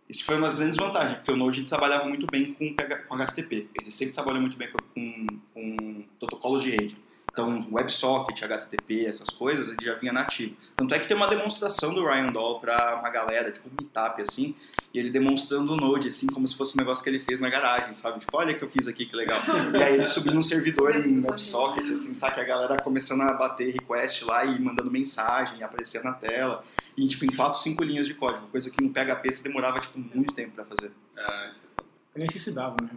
[0.10, 2.75] Isso foi uma das grandes vantagens, porque o Node trabalhava muito bem com,
[3.07, 3.69] com HTTP.
[3.79, 6.97] Ele sempre trabalhou muito bem com, com, protocolos de rede.
[7.29, 10.55] Então, WebSocket, HTTP, essas coisas, ele já vinha nativo.
[10.75, 14.21] Tanto é que tem uma demonstração do Ryan Doll pra uma galera, tipo um meetup,
[14.21, 14.55] assim,
[14.93, 17.50] e ele demonstrando o Node, assim, como se fosse um negócio que ele fez na
[17.50, 18.19] garagem, sabe?
[18.19, 19.39] Tipo, olha o que eu fiz aqui, que legal.
[19.73, 22.39] e aí ele subindo um servidor em WebSocket, assim, sabe?
[22.39, 26.63] A galera começando a bater request lá e mandando mensagem, e aparecer na tela.
[26.95, 30.00] E, tipo, em 4, 5 linhas de código, coisa que no PHP você demorava, tipo,
[30.00, 30.91] muito tempo pra fazer.
[31.17, 31.82] Ah, isso é.
[32.15, 32.89] Eu nem sei se dava, né?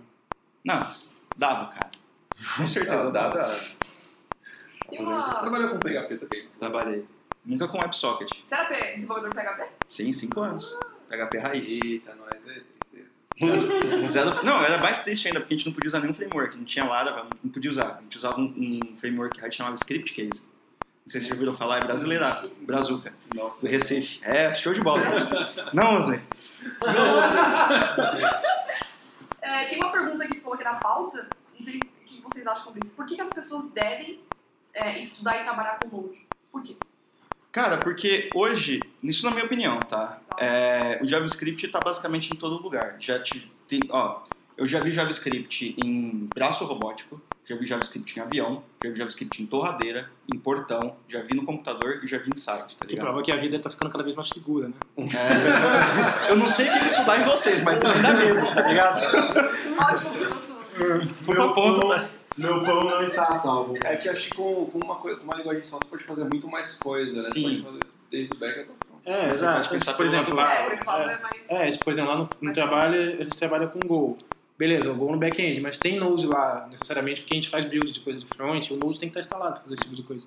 [0.64, 0.86] Não,
[1.36, 1.90] dava, cara.
[2.56, 3.44] Com certeza dava.
[4.88, 6.48] Tem Você trabalhou com PHP também?
[6.58, 7.06] Trabalhei.
[7.44, 8.40] Nunca com WebSocket.
[8.44, 9.68] Você era desenvolvedor PHP?
[9.86, 10.74] Sim, 5 anos.
[11.10, 11.68] PHP raiz.
[11.68, 14.08] Eita, nós é tristeza.
[14.08, 16.56] Zero, não, era mais triste ainda, porque a gente não podia usar nenhum framework.
[16.56, 17.96] Não tinha Laravel, não podia usar.
[17.98, 20.42] A gente usava um, um framework que a gente chamava Script Case.
[20.42, 22.48] Não sei se vocês ouviram falar, é brasileira.
[22.62, 23.12] Brazuca.
[23.34, 23.66] Nossa.
[23.66, 24.20] Do Recife.
[24.22, 25.02] É, show de bola.
[25.72, 26.20] Não usem.
[29.42, 32.62] É, tem uma pergunta que eu coloquei na pauta, não sei o que vocês acham
[32.62, 32.94] sobre isso.
[32.94, 34.20] Por que, que as pessoas devem
[34.74, 36.26] é, estudar e trabalhar com Node?
[36.52, 36.76] Por quê?
[37.52, 40.18] Cara, porque hoje, isso na minha opinião, tá?
[40.38, 42.94] É, o JavaScript está basicamente em todo lugar.
[43.00, 44.20] Já te, tem, ó,
[44.56, 49.42] eu já vi JavaScript em braço robótico, já vi JavaScript em avião, já vi JavaScript
[49.42, 52.92] em torradeira, em portão, já vi no computador e já vi em site, tá Que
[52.92, 53.06] ligado?
[53.06, 54.74] prova que a vida tá ficando cada vez mais segura, né?
[56.28, 58.54] É, eu não sei o que que isso dá em vocês, mas me dá medo,
[58.54, 59.02] tá ligado?
[59.76, 60.56] Ótima observação.
[61.26, 62.10] Ponto a ponto, né?
[62.40, 63.76] Meu pão não está salvo.
[63.84, 66.24] É que eu acho que com, com uma, coisa, uma linguagem só você pode fazer
[66.24, 67.20] muito mais coisa, né?
[67.20, 67.30] Sim.
[67.32, 69.00] Você pode fazer desde o back até o front.
[69.04, 69.56] É, Você exato.
[69.56, 70.52] pode pensar por exemplo, lá.
[70.52, 71.68] É, é, é.
[71.68, 74.18] É, por exemplo, lá no, no trabalho a gente trabalha com Go.
[74.58, 77.92] Beleza, o Go no back-end, mas tem Node lá, necessariamente, porque a gente faz build
[77.92, 80.02] de coisa do front, o Node tem que estar instalado para fazer esse tipo de
[80.02, 80.26] coisa.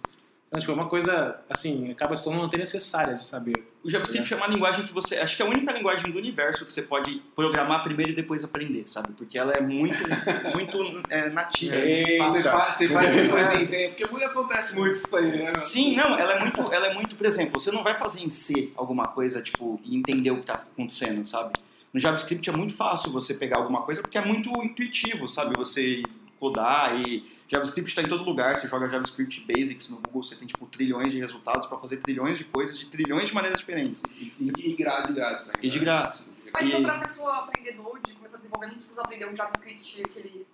[0.54, 3.56] Então, tipo, é uma coisa, assim, acaba se tornando até necessária de saber.
[3.84, 5.16] O JavaScript é uma linguagem que você.
[5.16, 8.44] Acho que é a única linguagem do universo que você pode programar primeiro e depois
[8.44, 9.14] aprender, sabe?
[9.14, 9.98] Porque ela é muito,
[10.54, 11.74] muito é, nativa.
[11.74, 12.34] é Ei, fácil.
[12.36, 15.54] você faz, você faz depois em tempo, porque muito acontece muito isso aí, né?
[15.64, 18.30] Sim, não, ela é muito, ela é muito, por exemplo, você não vai fazer em
[18.30, 21.54] C alguma coisa, tipo, e entender o que tá acontecendo, sabe?
[21.92, 25.58] No JavaScript é muito fácil você pegar alguma coisa porque é muito intuitivo, sabe?
[25.58, 26.04] Você
[26.44, 30.46] codar e JavaScript está em todo lugar, você joga JavaScript Basics no Google, você tem
[30.46, 34.04] tipo trilhões de resultados para fazer trilhões de coisas de trilhões de maneiras diferentes.
[34.20, 34.74] E, e, e de
[35.14, 35.52] graça.
[35.56, 35.66] ainda.
[35.66, 36.30] E de graça.
[36.54, 40.46] Mas então, pra pessoa aprender Node, começar a desenvolver, não precisa aprender o JavaScript aquele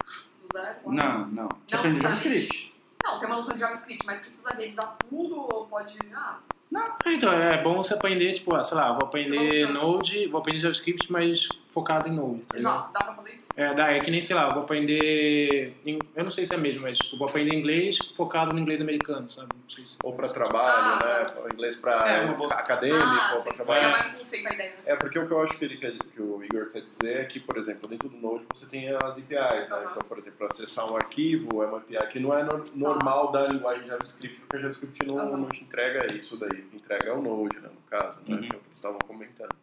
[0.41, 0.77] do zero?
[0.83, 1.49] ou Não, não.
[1.67, 2.01] Você Não aprende.
[2.01, 2.73] JavaScript.
[3.03, 5.97] Não, tem uma noção de JavaScript, mas precisa revisar tudo ou pode...
[6.13, 6.39] Ah,
[6.75, 9.67] Ah, Então, é bom você aprender, tipo, ah, sei lá, vou aprender.
[9.69, 12.57] Node, vou aprender JavaScript, mas focado em Node, tá?
[12.57, 13.51] Exato, dá pra fazer isso?
[13.55, 15.73] É, dá, é que nem, sei lá, eu vou aprender.
[15.85, 18.81] em- Eu não sei se é mesmo, mas eu vou aprender inglês focado no inglês
[18.81, 19.49] americano, sabe?
[19.53, 21.51] Não sei se- Ou para trabalho, Ah, né?
[21.53, 23.81] Inglês para É, boa- acadêmico, ah, ou para você trabalho.
[23.83, 24.73] seria mais um conceito a ideia.
[24.85, 27.25] É, porque o que eu acho que, ele quer, que o Igor quer dizer é
[27.25, 29.87] que, por exemplo, dentro do Node você tem as APIs, né?
[29.91, 33.47] Então, por exemplo, acessar um arquivo é uma API que não é no- normal da
[33.47, 35.37] linguagem JavaScript, porque a JavaScript não, Aham.
[35.37, 38.41] não te entrega isso daí, entrega é o Node, né, no caso, né, Uhum.
[38.41, 39.53] que é o que eles estavam comentando.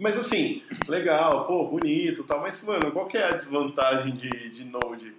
[0.00, 4.48] Mas assim, legal, pô, bonito e tal, mas, mano, qual que é a desvantagem de,
[4.50, 5.14] de Node?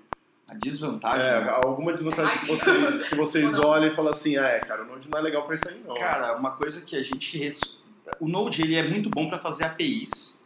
[0.50, 1.26] A desvantagem.
[1.26, 1.50] É, né?
[1.52, 5.08] alguma desvantagem que vocês, que vocês olham e falam assim, ah, é, cara, o Node
[5.08, 5.94] não é legal pra isso aí não.
[5.94, 7.38] Cara, uma coisa que a gente.
[7.38, 7.78] res-
[8.20, 10.38] O Node ele é muito bom para fazer APIs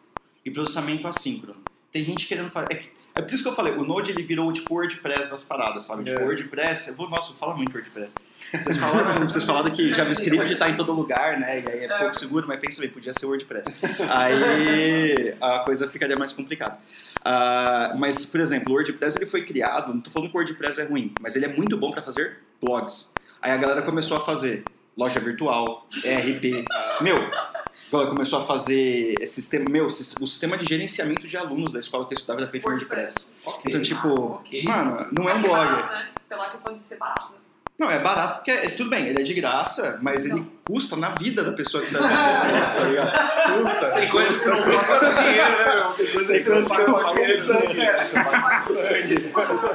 [0.43, 1.61] e processamento assíncrono.
[1.91, 2.67] Tem gente querendo fazer.
[3.15, 5.43] É, é por isso que eu falei, o Node ele virou tipo o WordPress das
[5.43, 6.03] paradas, sabe?
[6.03, 6.23] Tipo, É.
[6.23, 6.89] WordPress.
[6.89, 8.13] Eu vou, nossa, eu falo muito WordPress.
[8.51, 11.59] Vocês falaram, vocês falaram que JavaScript está em todo lugar, né?
[11.61, 11.97] E aí é É.
[11.99, 13.65] pouco seguro, mas pensa bem, podia ser WordPress.
[14.09, 16.77] Aí a coisa ficaria mais complicada.
[17.23, 20.81] Ah, mas, por exemplo, o WordPress ele foi criado, não tô falando que o WordPress
[20.81, 23.11] é ruim, mas ele é muito bom para fazer blogs.
[23.41, 24.63] Aí a galera começou a fazer
[24.97, 26.65] loja virtual, ERP.
[27.01, 31.71] Meu, a galera começou a fazer esse sistema, meu, o sistema de gerenciamento de alunos
[31.71, 33.31] da escola que eu estudava era feito WordPress.
[33.45, 33.59] WordPress.
[33.59, 33.61] Ok.
[33.65, 34.63] Então, tipo, ok.
[34.63, 35.69] mano, não é um blog.
[35.69, 36.09] né?
[36.29, 37.33] Pela questão de ser barato.
[37.33, 37.39] né?
[37.77, 40.47] Não, é barato porque, é, tudo bem, ele é de graça, mas ele Não.
[40.63, 43.63] custa na vida da pessoa que tá desenvolvendo, tá ligado?
[43.63, 43.91] Custa.
[43.91, 45.93] Tem coisa que você não custa no dinheiro, né, meu?
[45.93, 48.13] Tem coisa que você não paga com dinheiro.
[48.13, 49.31] Paga com sangue.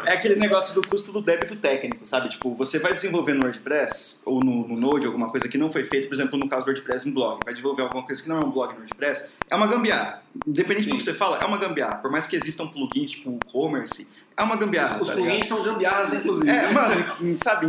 [0.06, 2.30] É aquele negócio do custo do débito técnico, sabe?
[2.30, 5.84] Tipo, você vai desenvolver no WordPress ou no, no Node alguma coisa que não foi
[5.84, 8.38] feita, por exemplo, no caso do WordPress em blog, vai desenvolver alguma coisa que não
[8.38, 10.22] é um blog no WordPress, é uma gambiarra.
[10.46, 10.96] Independente do Sim.
[10.96, 11.96] que você fala, é uma gambiarra.
[11.96, 14.08] Por mais que existam plugins tipo o Commerce,
[14.40, 15.00] é uma gambiarra.
[15.00, 15.48] Os tá plugins ligado?
[15.48, 16.48] são gambiarras, inclusive.
[16.50, 17.06] É, mano,
[17.42, 17.66] sabe?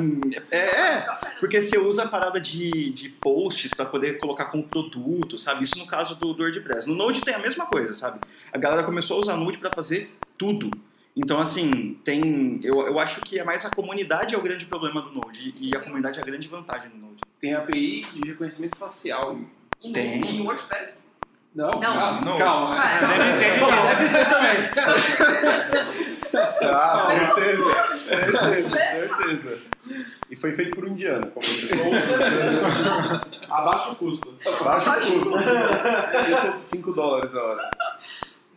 [0.49, 1.05] É, é?
[1.39, 5.63] Porque você usa a parada de, de posts pra poder colocar como produto, sabe?
[5.63, 6.88] Isso no caso do, do WordPress.
[6.88, 8.19] No Node tem a mesma coisa, sabe?
[8.53, 10.71] A galera começou a usar Node pra fazer tudo.
[11.15, 12.60] Então, assim, tem.
[12.63, 15.53] Eu, eu acho que é mais a comunidade é o grande problema do Node.
[15.60, 17.21] E a comunidade é a grande vantagem do Node.
[17.39, 19.38] Tem API de reconhecimento facial.
[19.84, 20.38] Em, Tem.
[20.38, 21.11] em WordPress.
[21.54, 21.80] Não, Não.
[21.82, 22.38] calma, Não.
[22.38, 22.76] calma.
[22.80, 23.84] Ah, Deve ter, Bom, então.
[23.84, 24.70] deve ter também.
[26.64, 27.98] Ah, certeza.
[27.98, 29.58] Certeza, certeza.
[30.30, 31.74] E foi feito por um indiano, como você.
[33.50, 34.34] Abaixa o custo.
[34.64, 35.40] Baixa o custo.
[36.64, 37.70] 5 dólares a hora.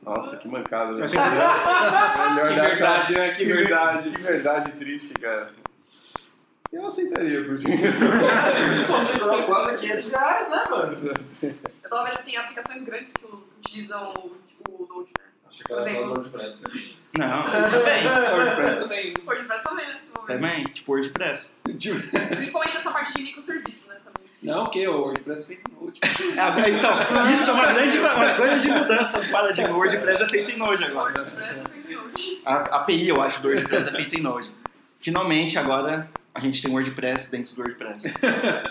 [0.05, 0.93] Nossa, que mancada.
[0.93, 1.05] né?
[2.35, 3.31] Melhor Que verdade, né?
[3.35, 4.11] Que verdade.
[4.11, 5.51] Que verdade triste, cara.
[6.73, 7.65] Eu aceitaria por isso.
[7.67, 10.97] Você ganhou quase 500 reais, né, mano?
[12.03, 13.27] Vendo que tem aplicações grandes que
[13.59, 14.13] utilizam
[14.49, 15.25] tipo, o Node, né?
[15.49, 16.63] Achei que era o WordPress.
[17.17, 18.03] Não, também.
[18.35, 19.15] WordPress também.
[19.25, 19.99] WordPress também, né?
[20.01, 20.27] desenvolvimento.
[20.27, 21.55] Também, tipo WordPress.
[21.63, 23.97] Principalmente nessa parte de microserviço, né?
[24.05, 24.31] Também.
[24.43, 24.87] Não, o que?
[24.89, 26.01] O WordPress é feito em Node.
[26.37, 29.75] Ah, então, isso é uma grande, uma grande mudança do paradigma.
[29.75, 31.21] O WordPress é feito em Node agora.
[31.21, 32.43] WordPress é feito em Node.
[32.45, 34.53] A a API, eu acho, do WordPress é feita em Node.
[34.99, 38.13] Finalmente, agora, a gente tem WordPress dentro do WordPress.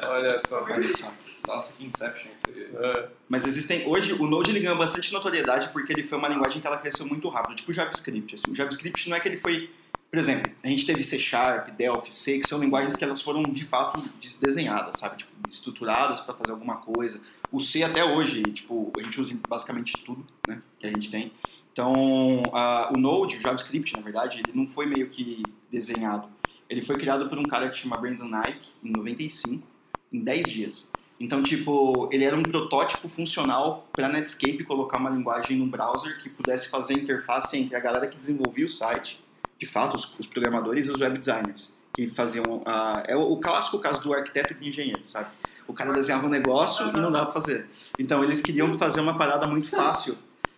[0.04, 0.64] Olha só.
[0.64, 1.12] Olha só.
[1.48, 2.70] Nossa, que Inception seria.
[2.74, 3.10] É.
[3.28, 3.88] Mas existem...
[3.88, 7.06] Hoje, o Node ele ganhou bastante notoriedade porque ele foi uma linguagem que ela cresceu
[7.06, 7.56] muito rápido.
[7.56, 8.36] Tipo o JavaScript.
[8.36, 8.52] Assim.
[8.52, 9.70] O JavaScript não é que ele foi...
[10.10, 13.42] Por exemplo, a gente teve C Sharp, Delphi, C, que são linguagens que elas foram,
[13.44, 14.00] de fato,
[14.40, 15.18] desenhadas, sabe?
[15.18, 17.20] Tipo, estruturadas para fazer alguma coisa.
[17.52, 20.62] O C até hoje, tipo, a gente usa em basicamente tudo, né?
[20.78, 21.32] Que a gente tem.
[21.72, 26.30] Então, a- o Node, o JavaScript, na verdade, ele não foi meio que desenhado.
[26.70, 29.68] Ele foi criado por um cara que chama Brandon Nike, em 95,
[30.12, 30.92] em 10 dias.
[31.20, 36.30] Então, tipo, ele era um protótipo funcional para Netscape colocar uma linguagem no browser que
[36.30, 39.24] pudesse fazer interface entre a galera que desenvolvia o site,
[39.58, 43.04] de fato, os, os programadores e os web designers, que faziam a...
[43.08, 45.30] É o, o clássico caso do arquiteto e do engenheiro, sabe?
[45.68, 47.70] O cara desenhava um negócio e não dava pra fazer.
[47.98, 50.18] Então, eles queriam fazer uma parada muito fácil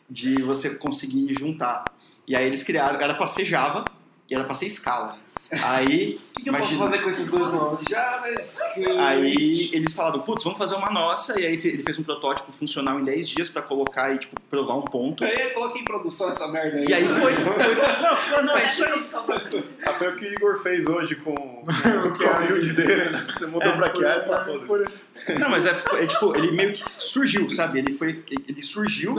[0.09, 1.85] de você conseguir juntar.
[2.27, 3.85] E aí eles criaram, era pra ser Java
[4.29, 5.17] e era pra ser Scala.
[5.51, 7.84] Aí, O que eu posso fazer com esses dois nomes?
[7.89, 8.99] JavaScript.
[8.99, 11.39] aí eles falaram, putz, vamos fazer uma nossa.
[11.39, 14.75] E aí ele fez um protótipo funcional em 10 dias pra colocar e, tipo, provar
[14.75, 15.23] um ponto.
[15.23, 16.86] Aí, coloquei em produção essa merda aí.
[16.88, 18.99] E aí foi, foi não, foi- não, é isso aí.
[18.99, 19.63] Né?
[19.86, 21.63] Ah, foi o que o Igor fez hoje com, com
[22.43, 23.25] o build dele, né?
[23.29, 25.05] Você mudou pra QA e falou, foda-se.
[25.39, 27.79] Não, mas é, é, tipo, ele meio que surgiu, sabe?
[27.79, 29.15] Ele foi, ele surgiu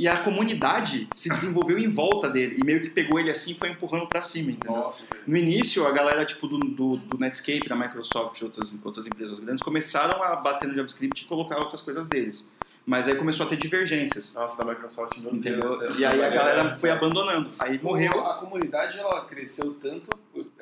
[0.00, 3.54] e a comunidade se desenvolveu em volta dele e meio que pegou ele assim e
[3.54, 4.80] foi empurrando pra cima, entendeu?
[4.80, 5.04] Nossa.
[5.26, 9.38] No início, a galera tipo do, do, do Netscape, da Microsoft e outras, outras empresas
[9.38, 12.50] grandes começaram a bater no JavaScript e colocar outras coisas deles.
[12.86, 15.70] Mas aí começou a ter divergências, Nossa, da Microsoft tem entendeu?
[15.70, 17.52] essa- E aí a galera foi abandonando.
[17.58, 20.08] Aí morreu A comunidade ela cresceu tanto.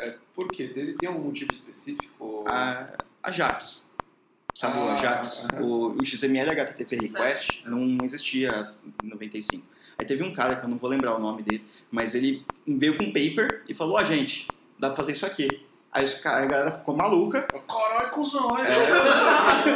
[0.01, 0.67] É, por quê?
[0.67, 2.43] Teve, tem algum motivo específico?
[2.45, 2.89] a
[3.23, 3.87] Ajax.
[4.59, 5.45] Sabe o Ah, Ajax?
[5.45, 5.63] aham.
[5.63, 6.97] O, o XML HTTP.
[6.97, 9.65] Request não existia em 95.
[9.97, 12.99] Aí teve um cara, que eu não vou lembrar o nome dele, mas ele veio
[12.99, 15.65] com um paper e falou, ó, gente, dá pra fazer isso aqui.
[15.93, 17.43] Aí a galera ficou maluca.
[17.43, 18.65] Caralho, cuzão, hein?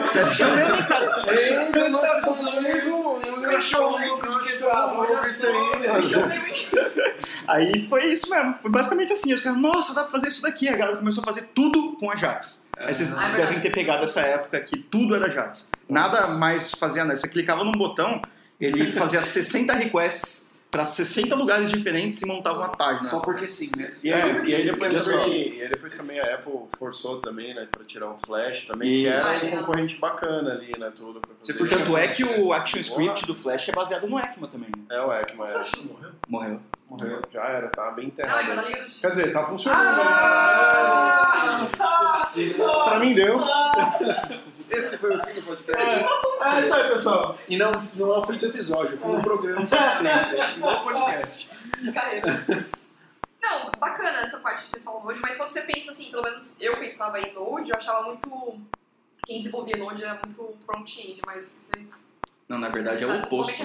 [0.06, 1.24] Você é mesmo, hein, cara?
[1.32, 3.98] Ei, não tá fazendo isso, cachorro
[4.42, 5.54] quebrado, isso aí,
[7.48, 8.54] Aí foi isso mesmo.
[8.60, 9.32] Foi basicamente assim.
[9.32, 10.68] Os caras, nossa, dá pra fazer isso daqui.
[10.68, 12.66] A galera começou a fazer tudo com Ajax.
[12.76, 15.68] Aí vocês Ah, é devem ter pegado essa época que tudo era Ajax.
[15.88, 17.16] Nada mais fazia nada.
[17.16, 18.20] Você clicava num botão,
[18.60, 23.04] ele fazia 60 requests pra 60 lugares diferentes e montava uma página.
[23.08, 23.92] Só porque sim, né?
[24.02, 27.54] E aí, É, e aí depois também, e aí depois também a Apple forçou também,
[27.54, 29.26] né, pra tirar o Flash também, que Isso.
[29.28, 31.20] era um concorrente bacana ali, né, tudo.
[31.42, 33.26] Você fazer- Tanto é que o ActionScript Porra.
[33.26, 34.70] do Flash é baseado no ECMA também.
[34.70, 34.82] né?
[34.90, 35.62] É o ECMA, é.
[35.84, 36.10] morreu?
[36.26, 36.60] Morreu.
[36.92, 39.00] Morreu, já era, tava bem Não, é enterrado.
[39.00, 40.00] Quer dizer, tá funcionando.
[40.04, 41.58] Ah!
[41.62, 42.90] Nossa senhora.
[42.90, 43.40] Pra mim deu.
[44.70, 45.82] Esse foi o fim do podcast.
[45.82, 47.38] É isso aí, pessoal.
[47.48, 50.36] E não, não é o fim do episódio, foi um programa pra sempre.
[50.60, 51.50] Não um podcast.
[51.80, 52.26] de carreira.
[53.42, 56.60] Não, bacana essa parte que vocês falam Node, mas quando você pensa assim, pelo menos
[56.60, 58.60] eu pensava em Node, eu achava muito.
[59.24, 61.70] Quem desenvolvia Node era muito front-end, mas.
[62.46, 63.62] Não, na verdade é o tá oposto.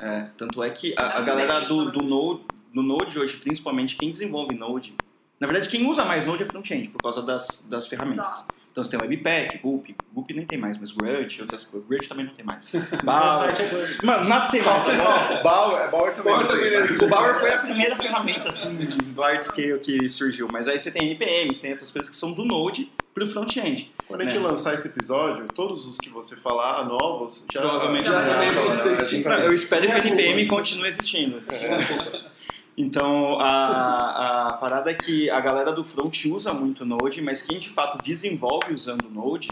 [0.00, 2.42] É, tanto é que a, a galera do, do, Node,
[2.72, 4.94] do Node hoje, principalmente quem desenvolve Node,
[5.40, 8.42] na verdade quem usa mais Node é front-end, por causa das, das ferramentas.
[8.42, 8.54] Tá.
[8.78, 11.88] Então você tem o Webpack, Goop, Goop nem tem mais, mas Grunt, outras coisas.
[11.88, 12.62] Grunt também não tem mais.
[12.72, 13.56] O Bauer.
[13.56, 15.42] site é Mano, nada tem mais agora.
[15.42, 16.32] Bauer, Bauer também.
[16.32, 20.08] Bauer não tem, também, O Bauer foi a primeira ferramenta assim, do large scale que
[20.08, 23.92] surgiu, mas aí você tem NPMs, tem outras coisas que são do Node pro front-end.
[24.06, 24.44] Quando a gente né?
[24.46, 29.20] lançar esse episódio, todos os que você falar novos, já, Provavelmente já, já já, já,
[29.20, 31.42] já, eu espero que o NPM continue existindo.
[32.80, 37.58] Então, a, a parada é que a galera do front usa muito Node, mas quem
[37.58, 39.48] de fato desenvolve usando Node,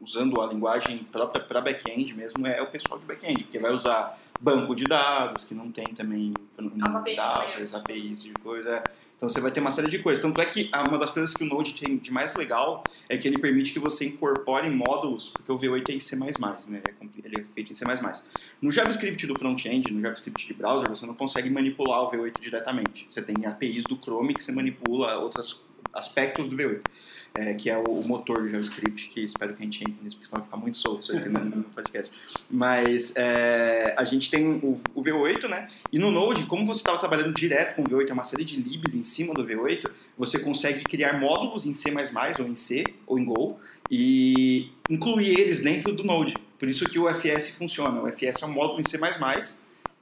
[0.00, 4.18] usando a linguagem própria para back-end mesmo, é o pessoal de back-end, porque vai usar
[4.40, 6.32] banco de dados, que não tem também
[6.82, 8.82] As APIs dados, também, as APIs de coisa.
[9.24, 10.20] Então você vai ter uma série de coisas.
[10.20, 13.16] Tanto é que ah, uma das coisas que o Node tem de mais legal é
[13.16, 16.82] que ele permite que você incorpore módulos, porque o V8 é em C++, né?
[16.86, 17.86] É, ele é feito em C++.
[18.60, 23.06] No JavaScript do front-end, no JavaScript de browser, você não consegue manipular o V8 diretamente.
[23.08, 26.82] Você tem APIs do Chrome que você manipula outros aspectos do V8,
[27.36, 30.26] é, que é o, motor do JavaScript, que espero que a gente entre nisso, porque
[30.26, 32.12] senão vai ficar muito solto isso aqui no, no podcast.
[32.48, 35.68] Mas é, a gente tem o, o V8, né?
[35.92, 38.60] E no Node, como você estava trabalhando direto com o V8, é uma série de
[38.60, 41.92] libs em cima do V8, você consegue criar módulos em C++
[42.38, 43.58] ou em C ou em Go
[43.90, 46.34] e incluir eles dentro do Node.
[46.56, 48.00] Por isso que o FS funciona.
[48.00, 48.96] O FS é um módulo em C++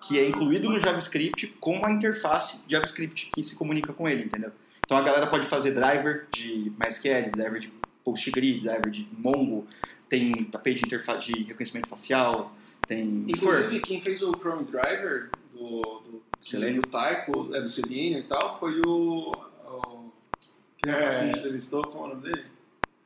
[0.02, 4.52] que é incluído no JavaScript com uma interface JavaScript que se comunica com ele, entendeu?
[4.92, 7.72] Então a galera pode fazer driver de MySQL, driver de
[8.04, 9.66] PostgreSQL, driver de Mongo,
[10.06, 12.52] tem API de interface de reconhecimento facial,
[12.86, 13.24] tem.
[13.26, 16.82] Inclusive, quem fez o Chrome Driver do, do Selenium.
[16.82, 19.32] do Taiko, é, do Selenium e tal, foi o.
[19.64, 20.12] o
[20.76, 22.44] que que a gente entrevistou, como é o nome dele?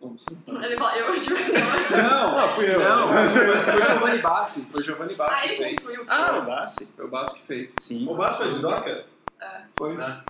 [0.00, 0.66] Não, não tá.
[0.66, 1.06] Ele fala, eu
[2.02, 2.80] Não, Ah, fui eu.
[2.80, 4.66] não, foi, Giovanni Bassi.
[4.72, 5.76] Foi o Giovanni Bassi Ah, que fez.
[6.08, 6.88] Ah, o Bassi.
[6.96, 7.74] Foi o Bassi que fez.
[7.78, 8.08] Sim.
[8.08, 9.04] O Basso foi de Docker?
[9.78, 9.96] Foi.
[10.02, 10.24] Ah.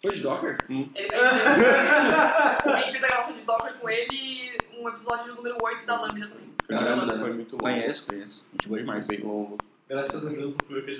[0.00, 0.58] Foi de Docker?
[0.68, 5.34] Ele, ele fez, a gente fez a gravação de Docker com ele e um episódio
[5.34, 6.48] número 8 da Lambda também.
[6.68, 7.64] Caramba, Foi muito longo.
[7.64, 8.46] Conheço, conheço.
[8.52, 9.06] Gente boa demais.
[9.08, 9.58] Bem longo.
[9.88, 10.90] Graças a Deus não fui eu que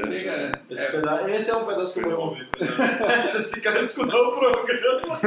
[0.00, 0.28] editei.
[0.28, 2.48] É, Esse, é, esse é um pedaço que eu vou ouvir.
[3.30, 5.18] Se esse cara escutar o programa.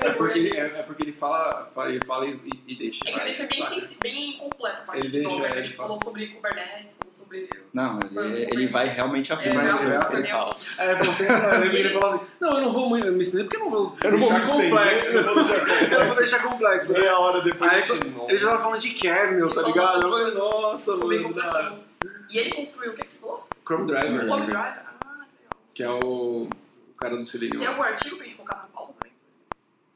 [0.00, 3.00] é porque ele, é, é porque ele fala, fala- ele fala e, e deixa.
[3.06, 5.52] É que ele foi bem, sensi- bem completo a parte Ele de deixa, Docker, é,
[5.52, 5.88] que a ele fala.
[5.88, 7.48] falou sobre Kubernetes, falou sobre...
[7.72, 10.56] Não, ele, ele vai realmente É, afirmar as vai coisas que ele aprender fala.
[10.78, 11.26] É, você,
[11.66, 13.96] ele, ele falou assim: Não, eu não vou muito me estender porque eu não vou
[14.02, 15.16] Eu não vou deixar me estender, complexo.
[15.16, 16.18] eu vou deixar Eu não vou complexo.
[16.20, 16.92] deixar complexo.
[16.92, 16.98] né?
[17.00, 17.82] Meia hora depois Aí,
[18.28, 20.02] Ele já tava falando de kernel, tá ligado?
[20.02, 21.89] Eu falei, nossa, mano.
[22.30, 23.48] E ele construiu o que, é que você falou?
[23.66, 24.78] Chrome Driver, Chrome Chrome Drive?
[24.78, 25.60] Ah, legal.
[25.74, 27.58] que é o, o cara do Selenium.
[27.58, 29.12] Tem algum artigo pra gente colocar na pauta também?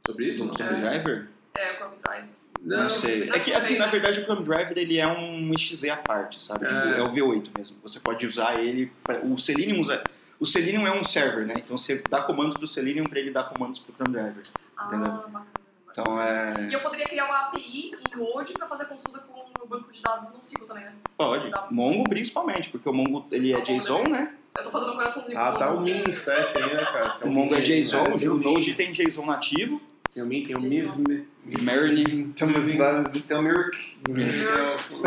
[0.07, 0.45] Sobre isso?
[0.45, 1.29] Do Chrome Driver?
[1.55, 2.29] É, o Chrome Drive.
[2.61, 3.31] Não, sei.
[3.31, 6.65] É que, assim, na verdade, o Chrome Driver ele é um exe à parte, sabe?
[6.65, 6.69] É.
[6.69, 7.77] Tipo, é o V8 mesmo.
[7.83, 8.91] Você pode usar ele.
[9.03, 9.21] Pra...
[9.21, 10.03] O Selenium usa.
[10.41, 11.55] O Selenium é um server, né?
[11.59, 14.43] Então você dá comandos do Selenium para ele dar comandos pro Chrome Driver.
[14.77, 15.13] Ah, Entendeu?
[15.13, 15.47] bacana.
[15.91, 16.69] Então é.
[16.69, 20.01] E eu poderia criar uma API em Node pra fazer consulta com o banco de
[20.01, 20.95] dados no ciclo também, né?
[21.17, 21.51] Pode.
[21.71, 24.35] Mongo principalmente, porque o Mongo ele é Tá JSON, né?
[24.57, 25.39] Eu tô fazendo um coraçãozinho.
[25.39, 27.11] Ah, com tá o mini stack aí, né, cara?
[27.11, 28.29] Tem O Mongo é JSON, né?
[28.29, 29.81] o Node tem JSON nativo.
[30.13, 30.97] Tem o Min, tem o Miv,
[31.45, 32.33] Meredith.
[32.37, 33.97] tem o Miv, tem o Mirk.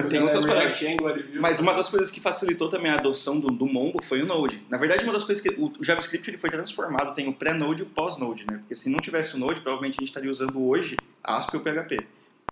[0.10, 0.84] Tem outras paradas.
[0.98, 1.26] paradas.
[1.40, 4.62] Mas uma das coisas que facilitou também a adoção do, do Mongo foi o Node.
[4.70, 7.84] Na verdade, uma das coisas que o, o JavaScript ele foi transformado, tem o pré-Node
[7.84, 8.58] e o pós-Node, né?
[8.58, 12.06] Porque se não tivesse o Node, provavelmente a gente estaria usando hoje ASP ou PHP,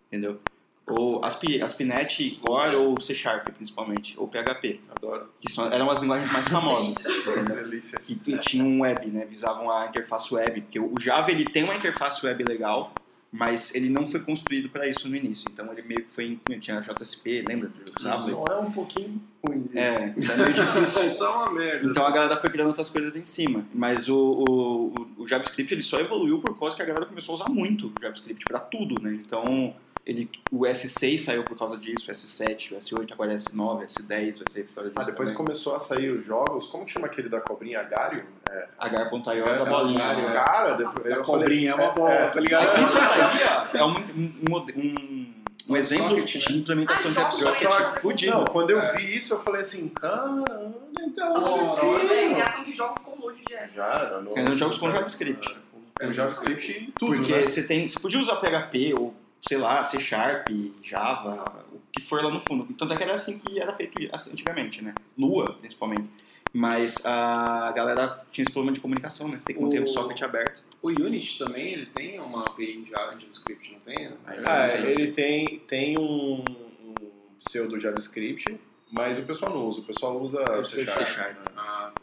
[0.08, 0.40] entendeu?
[0.88, 5.30] Ou ASP, ASP.NET, Core ou C Sharp, principalmente, ou PHP, Adoro.
[5.42, 6.96] que são, eram as linguagens mais famosas.
[7.48, 7.98] Delícia.
[8.04, 9.26] que tinham web, né?
[9.26, 12.94] Visavam a interface web, porque o Java ele tem uma interface web legal,
[13.32, 15.48] mas ele não foi construído para isso no início.
[15.52, 17.72] Então ele meio que foi tinha JSP, lembra?
[18.02, 18.44] Tablets.
[18.44, 19.68] Só é um pouquinho ruim.
[19.74, 21.26] É, isso é meio difícil.
[21.26, 21.90] É uma merda.
[21.90, 23.66] Então a galera foi criando outras coisas em cima.
[23.74, 27.34] Mas o, o, o- o JavaScript ele só evoluiu por causa que a galera começou
[27.34, 29.14] a usar muito o JavaScript para tudo, né?
[29.16, 29.74] Então
[30.06, 34.38] ele, o S6 saiu por causa disso, o S7, o S8, agora é S9, S10
[34.38, 35.02] vai ser por causa disso.
[35.02, 35.46] Ah, depois também.
[35.46, 38.24] começou a sair os jogos, como que chama aquele da cobrinha Agario?
[38.50, 40.04] É, H.io é da bolinha.
[40.04, 40.34] Agário, né?
[40.34, 42.82] Cara, depois, A eu cobrinha é uma bola, é, tá ligado?
[42.84, 43.44] Isso daí
[43.74, 45.34] ó, é um, um, um,
[45.70, 48.32] um exemplo Socket, de implementação de Ah, apps fudido.
[48.36, 48.96] Não, quando eu É.
[48.98, 50.46] vi isso, eu falei assim, caramba,
[50.96, 51.38] legal.
[51.38, 52.14] Aqui.
[52.14, 53.74] é, criação de jogos com Node.js.
[53.74, 55.58] Já, no, Criando jogos com JavaScript.
[56.00, 57.42] Com JavaScript e tudo, Porque né?
[57.48, 57.88] você tem.
[57.88, 60.48] Você podia usar PHP ou, sei lá, C Sharp,
[60.84, 62.66] Java, o que for lá no fundo.
[62.74, 64.94] Tanto é que era assim que era feito assim, antigamente, né?
[65.18, 66.10] Lua, principalmente.
[66.54, 69.38] Mas a galera tinha esse problema de comunicação, né?
[69.40, 70.64] Você tem que manter o O- socket aberto.
[70.82, 74.08] O Unity também, ele tem uma API em JavaScript, não tem?
[74.26, 76.94] Ah, não sei ele tem, tem um, um
[77.40, 78.58] pseudo JavaScript,
[78.90, 79.82] mas o pessoal não usa.
[79.82, 81.00] O pessoal usa Eu C Sharp.
[81.00, 81.38] C Sharp.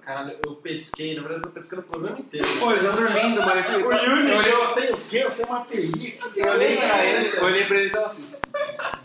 [0.03, 2.47] Caralho, eu pesquei, na verdade eu tô pescando o programa inteiro.
[2.59, 3.61] Pô, eles estão dormindo, mano.
[3.61, 5.19] Eu falei, O tá- eu olhei- eu tenho o quê?
[5.19, 6.19] Eu tenho uma API.
[6.37, 8.31] Eu olhei pra ele, eu olhei pra ele e tava assim.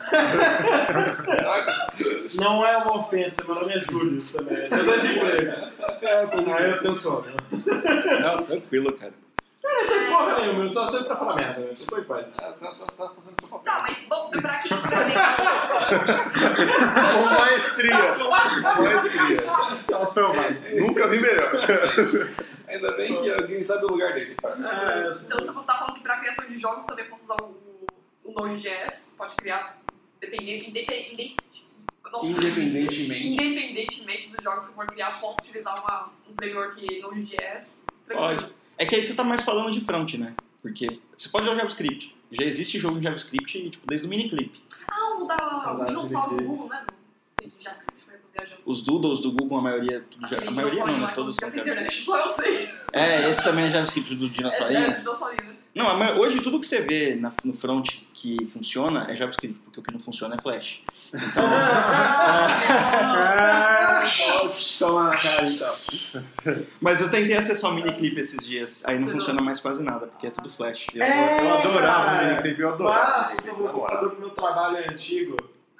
[2.36, 4.57] Não é uma ofensa, meu nome é Júlio também.
[4.57, 5.82] Eu tenho dois empregos.
[6.57, 7.25] Aí eu tenho sono.
[8.21, 9.13] Não, tranquilo, cara.
[9.68, 11.61] Não tem porra nenhuma, eu só sei pra falar merda.
[11.61, 12.36] Eu tô em paz.
[12.36, 13.74] Tá, tá, tá, tá fazendo seu papel.
[13.74, 15.22] Tá, mas bom, pra quem, por exemplo.
[17.13, 18.13] Com maestria.
[18.15, 19.43] Com maestria.
[19.91, 20.49] Ela foi uma.
[20.82, 21.51] Nunca vi melhor.
[22.68, 24.36] Ainda bem que alguém sabe o lugar dele.
[24.43, 25.28] Ah, sei.
[25.28, 27.55] Então você tá falando que pra criação de jogos também posso usar o,
[28.24, 29.61] o Node.js, pode criar
[30.20, 31.36] dependendo, independente,
[32.11, 33.28] nossa, Independentemente.
[33.28, 37.86] independentemente dos jogos que você for criar, posso utilizar uma, um framework Node.js.
[38.07, 38.51] Pode.
[38.78, 40.34] É que aí você tá mais falando de front, né?
[40.61, 42.15] Porque você pode usar JavaScript.
[42.32, 44.61] Já existe jogo em JavaScript, tipo, desde o miniclip.
[44.89, 46.43] Ah, o da o Saudades dinossauro do.
[46.43, 46.86] Google, né?
[48.65, 50.05] Os doodles do Google, a maioria...
[50.11, 51.11] tudo já- a maioria não, né?
[51.15, 51.69] Todos são JavaScript.
[51.71, 52.69] internet, só eu sei.
[52.93, 54.80] É, esse também é JavaScript do É, dinossaurinho.
[54.80, 55.55] é, dinossaurinho, né?
[55.73, 59.57] Não, a ma- hoje tudo que você vê na- no front que funciona é JavaScript,
[59.63, 60.82] porque o que não funciona é Flash.
[61.14, 61.43] Então,
[64.80, 65.72] Toma na cara então.
[66.80, 70.28] mas eu tentei acessar o miniclip esses dias, aí não funciona mais quase nada, porque
[70.28, 70.88] é tudo Flash.
[70.93, 73.18] Eu, eu adorava o miniclip, eu adorava.
[73.20, 75.36] Mas, então, o computador do meu trabalho é antigo.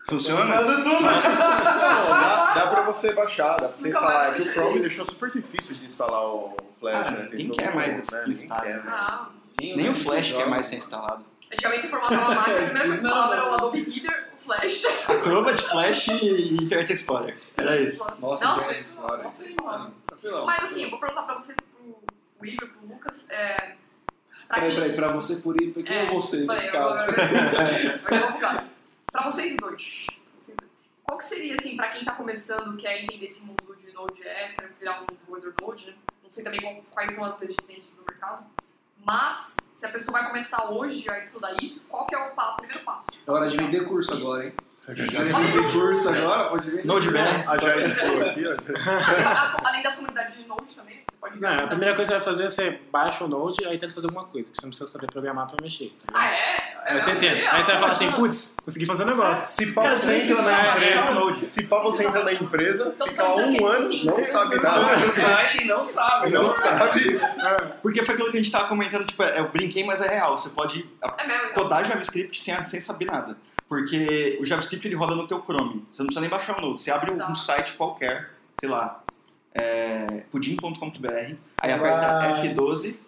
[0.10, 0.54] Funciona?
[0.56, 1.04] Fazendo tudo.
[1.04, 4.30] Dá, dá pra você baixar, dá pra você Nunca instalar.
[4.30, 7.30] É que o Chrome deixou super difícil de instalar o Flash, Ah, né?
[7.58, 8.24] Quer mais né?
[8.30, 8.74] instalar, né?
[8.74, 8.84] né?
[8.88, 9.28] Ah,
[9.60, 11.26] Nem o Flash quer mais ser instalado.
[11.52, 14.27] antigamente você formatava a máquina, a primeira coisa que você instalava era o Adobe Reader,
[14.48, 14.84] Flash.
[15.08, 17.38] Acrobat, Flash e Internet Explorer.
[17.58, 18.04] Era isso.
[18.20, 18.84] Nossa, Nossa, olha,
[19.24, 19.93] nossa, isso, isso- mano.
[20.45, 21.54] Mas assim, eu vou perguntar pra você,
[22.38, 23.76] pro Igor, pro Lucas, é...
[24.48, 26.89] Pra Peraí, quem- peraí, pra você por ir, quem é você peraí, nesse eu vou-
[26.91, 27.04] caso?
[28.06, 28.68] Agora eu.
[29.12, 30.08] Pra vocês dois,
[31.04, 34.70] qual que seria, assim, pra quem tá começando, quer entender esse mundo de Node.js, quer
[34.80, 35.93] virar um desenvolvedor Node, né?
[36.24, 38.45] Não sei também qual- quais são as exigências do mercado,
[39.06, 42.84] mas se a pessoa vai começar hoje a estudar isso, qual que é o primeiro
[42.84, 43.10] passo?
[43.26, 44.54] É hora de vender curso agora, hein?
[44.88, 46.86] Já gente vender curso agora, pode vender.
[46.86, 47.48] Node.js.
[47.48, 49.32] a já expôs aqui, ó.
[49.32, 52.24] As- além das comunidades de Node também, você pode Não, a primeira coisa que você
[52.24, 54.62] vai fazer é você baixa o Node e aí tenta fazer alguma coisa, que você
[54.66, 55.94] não precisa saber programar pra mexer.
[56.06, 56.38] Tá Ah, ligado?
[56.40, 56.78] é?
[56.94, 57.46] Aí você entende.
[57.48, 59.46] Aí você vai falar assim, putz, consegui fazer um negócio.
[59.66, 63.66] Se pá, você entra na empresa, se pá, você entra na empresa, Então, fica um
[63.68, 64.96] ano, não sabe Não, nada.
[64.96, 66.30] você sai e não sabe.
[66.30, 67.20] Não sabe.
[67.82, 70.38] Porque foi aquilo que a gente tava comentando, tipo, é, eu brinquei, mas é real.
[70.38, 71.54] Você pode É então.
[71.56, 73.36] codar JavaScript sem, sem saber nada.
[73.68, 75.86] Porque o JavaScript ele roda no teu Chrome.
[75.89, 76.80] Você não precisa nem baixar o Node.
[76.82, 77.30] Você abre um- Tá.
[77.30, 79.03] um site qualquer, sei lá,
[79.53, 83.01] é, pudim.com.br, aí aperta Mas- F12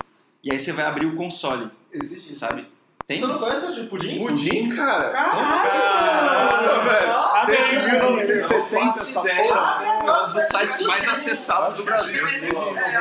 [0.43, 2.67] e aí você vai abrir o console, Existe sabe?
[3.09, 3.21] Tem?
[3.21, 4.19] Você não conhece o tipo pudim?
[4.23, 5.09] Pudim, cara.
[5.09, 6.45] Caralho!
[6.45, 7.07] Nossa, velho.
[7.07, 7.91] Nossa, Desde velho.
[7.91, 9.83] 1970 essa porra.
[10.05, 12.23] É um dos sites mais acessados do Brasil.
[12.27, 12.93] É,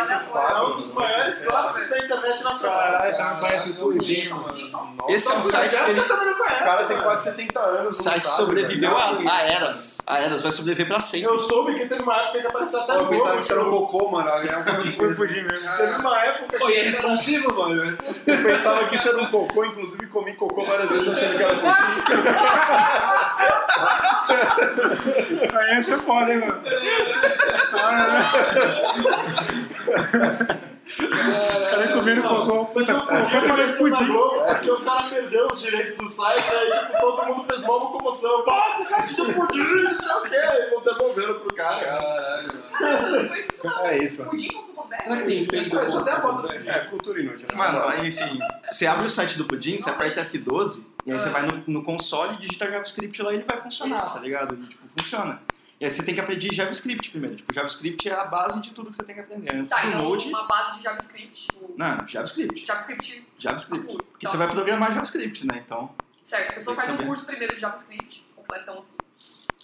[0.55, 2.79] É um dos maiores clássicos da internet nacional.
[2.81, 4.55] Caralho, você não conhece o Pudim, mano.
[5.11, 7.99] Esse é um site que ele, você também não O cara tem quase 70 anos.
[7.99, 9.29] o site sobreviveu velho.
[9.29, 10.01] a, a eras.
[10.07, 11.29] A eras vai sobreviver pra sempre.
[11.29, 13.71] Eu soube que teve uma época que apareceu até Eu pensava que você era um
[13.71, 14.31] cocô, mano.
[14.31, 14.97] É um pudim.
[14.97, 15.77] Foi Pudim mesmo.
[15.77, 16.85] Teve uma época Pô, e é que...
[16.87, 17.83] responsivo, mano.
[17.85, 17.89] É.
[17.91, 21.55] Eu pensava que isso era um cocô, inclusive comi cocô várias vezes achando que era
[21.57, 21.69] cocô.
[25.59, 26.63] Aí você pode, hein, mano.
[30.99, 32.65] O cara Comendo cocô.
[32.67, 33.03] Puta, eu
[33.49, 34.07] falei pudim.
[34.47, 38.45] Porque o cara perdeu os direitos do site, aí tipo, todo mundo fez uma locomoção.
[38.45, 40.37] Bota o site do pudim, não sei o quê.
[40.37, 41.85] E vão devolvendo pro cara.
[41.85, 43.29] Caralho, mano.
[43.85, 44.29] É isso.
[44.89, 45.03] Pudim.com.br.
[45.03, 45.55] Será que tem peito?
[45.67, 46.69] Isso, isso até a foto do pudim.
[46.69, 47.47] É, cultura inútil.
[47.49, 47.55] né?
[47.55, 48.39] Mano, aí, enfim,
[48.71, 51.33] você abre o site do Pudim, você aperta F12, e aí você Ah.
[51.33, 54.55] vai no, no console e digita JavaScript lá e ele vai funcionar, tá ligado?
[54.55, 55.41] E, tipo, funciona.
[55.81, 57.37] E aí você tem que aprender JavaScript primeiro.
[57.37, 59.55] Tipo, JavaScript é a base de tudo que você tem que aprender.
[59.55, 62.67] Antes Tá, do então Node, uma base de JavaScript, tipo, não, JavaScript.
[62.67, 63.87] JavaScript, JavaScript.
[63.97, 64.05] Tá.
[64.11, 65.63] Porque você vai programar JavaScript, né?
[65.65, 65.91] Então,
[66.23, 66.51] certo.
[66.51, 67.07] A pessoa faz um saber.
[67.07, 68.97] curso primeiro de JavaScript, completão assim.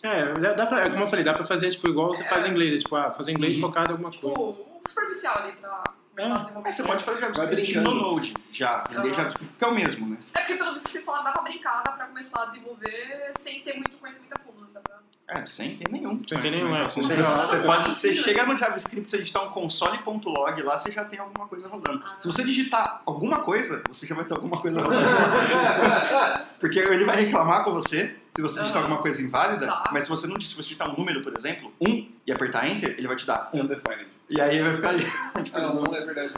[0.05, 2.83] É, dá- pra, como eu falei, dá pra fazer tipo, igual você faz em inglês.
[2.83, 3.63] Tipo, ah, fazer inglês Uhum.
[3.63, 4.29] focado em alguma coisa.
[4.29, 5.83] Tipo, um superficial ali pra
[6.15, 6.69] começar a desenvolver.
[6.69, 8.77] aí você pode fazer JavaScript no Node, já.
[8.77, 9.15] Aprender Aham.
[9.17, 10.19] JavaScript, que é o mesmo, né?
[10.35, 13.61] É porque pelo visto vocês falaram, dá pra brincar, dá pra começar a desenvolver sem
[13.63, 14.69] ter muito conhecimento a fundo, né?
[14.75, 14.95] Dá pra-
[15.27, 16.21] É, sem ter nenhum.
[16.29, 16.85] Sem ter nenhum, é.
[16.85, 20.93] Você chega lá, Você, faz, você chega no JavaScript, você digitar um console.log lá, você
[20.93, 22.03] já tem alguma coisa rodando.
[22.07, 22.17] Ah.
[22.21, 25.05] Se você digitar alguma coisa, você já vai ter alguma coisa rodando.
[26.61, 28.87] Porque ele vai reclamar com você se você digitar Aham.
[28.91, 29.91] alguma coisa inválida, Tá.
[29.93, 32.95] mas se você não se você digitar um número, por exemplo, 1, e apertar Enter,
[32.99, 33.61] ele vai te dar 1.
[33.63, 34.07] Undefined.
[34.31, 35.05] E aí vai ficar ali.
[35.53, 36.35] Ah, não, não é verdade.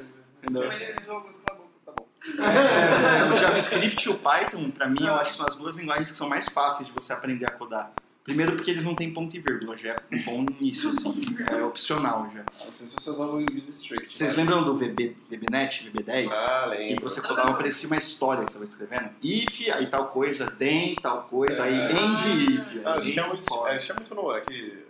[0.46, 0.50] A
[1.12, 1.30] boca,
[1.84, 2.06] tá bom.
[2.42, 6.10] É, o JavaScript e o Python, pra mim, eu acho que são as duas linguagens
[6.10, 7.92] que são mais fáceis de você aprender a codar.
[8.24, 11.12] Primeiro porque eles não têm ponto e vírgula, já é um bom início, assim.
[11.48, 12.44] É opcional já.
[12.64, 14.16] Não sei se você usava o Use Strict.
[14.16, 16.32] Vocês lembram do VB, VBNet, VB10?
[16.32, 17.08] Ah, Que lembro.
[17.08, 19.10] você codava, parecia uma história que você vai escrevendo.
[19.22, 21.84] If, aí tal coisa, then, tal coisa, aí É.
[21.92, 22.84] end if.
[22.84, 23.68] Ah, aí isso end muito, for.
[23.68, 24.32] é, muito no.
[24.36, 24.85] É que.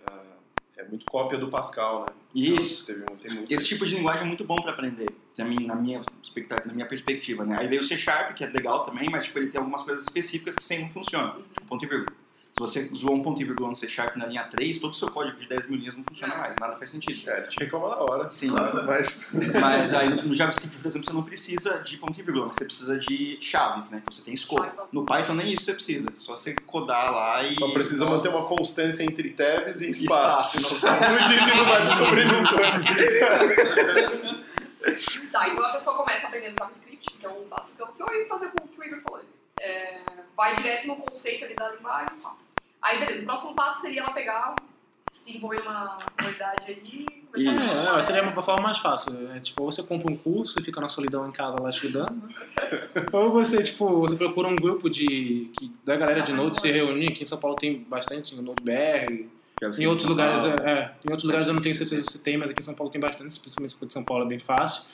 [0.77, 2.07] É muito cópia do Pascal, né?
[2.35, 2.87] Isso.
[2.87, 3.53] Teve, tem muito.
[3.53, 5.09] Esse tipo de linguagem é muito bom pra aprender,
[5.39, 7.57] na minha, na minha, expectativa, na minha perspectiva, né?
[7.59, 10.03] Aí veio o C Sharp, que é legal também, mas tipo, ele tem algumas coisas
[10.03, 12.26] específicas que sem não funcionam, tipo ponto e vírgula.
[12.57, 14.94] Se você zoou um ponto e vírgula no C Sharp na linha 3, todo o
[14.94, 16.40] seu código de 10 mil linhas não funciona Não.
[16.40, 17.28] mais, nada faz sentido.
[17.28, 18.30] É, ele te reclama na hora.
[18.30, 18.48] Sim.
[18.48, 19.28] Claro, mas.
[19.61, 22.98] Mas aí no JavaScript, por exemplo, você não precisa de ponto e vírgula, você precisa
[22.98, 24.02] de chaves, né?
[24.11, 24.88] Você tem escopo.
[24.90, 27.54] No Python nem isso você precisa, é só você codar lá e...
[27.57, 30.57] Só precisa manter uma constância entre tabs e Espaço.
[30.57, 30.80] espaço.
[30.80, 32.57] Senão você tá e não vai descobrir nunca.
[35.32, 38.84] Tá, então a pessoa começa aprendendo JavaScript, então basicamente, ia fazer com o que o
[38.84, 39.20] Igor falou,
[39.61, 40.00] é,
[40.36, 42.36] vai direto no conceito ali da linguagem, pá.
[42.87, 44.55] Aí beleza, o próximo passo seria ela pegar,
[45.11, 47.99] se envolver numa comunidade aí, começar a Isso.
[47.99, 49.12] É, seria uma forma mais fácil.
[49.32, 52.22] É, tipo, ou você compra um curso e fica na solidão em casa lá estudando.
[53.12, 57.09] ou você, tipo, você procura um grupo de, que, da galera de Node se reunir.
[57.09, 59.26] Aqui em São Paulo tem bastante no Node BR.
[59.61, 62.37] JavaScript Em outros lugares, é, é, em outros lugares eu não tenho certeza se tem,
[62.37, 64.39] mas aqui em São Paulo tem bastante, principalmente se for de São Paulo é bem
[64.39, 64.84] fácil.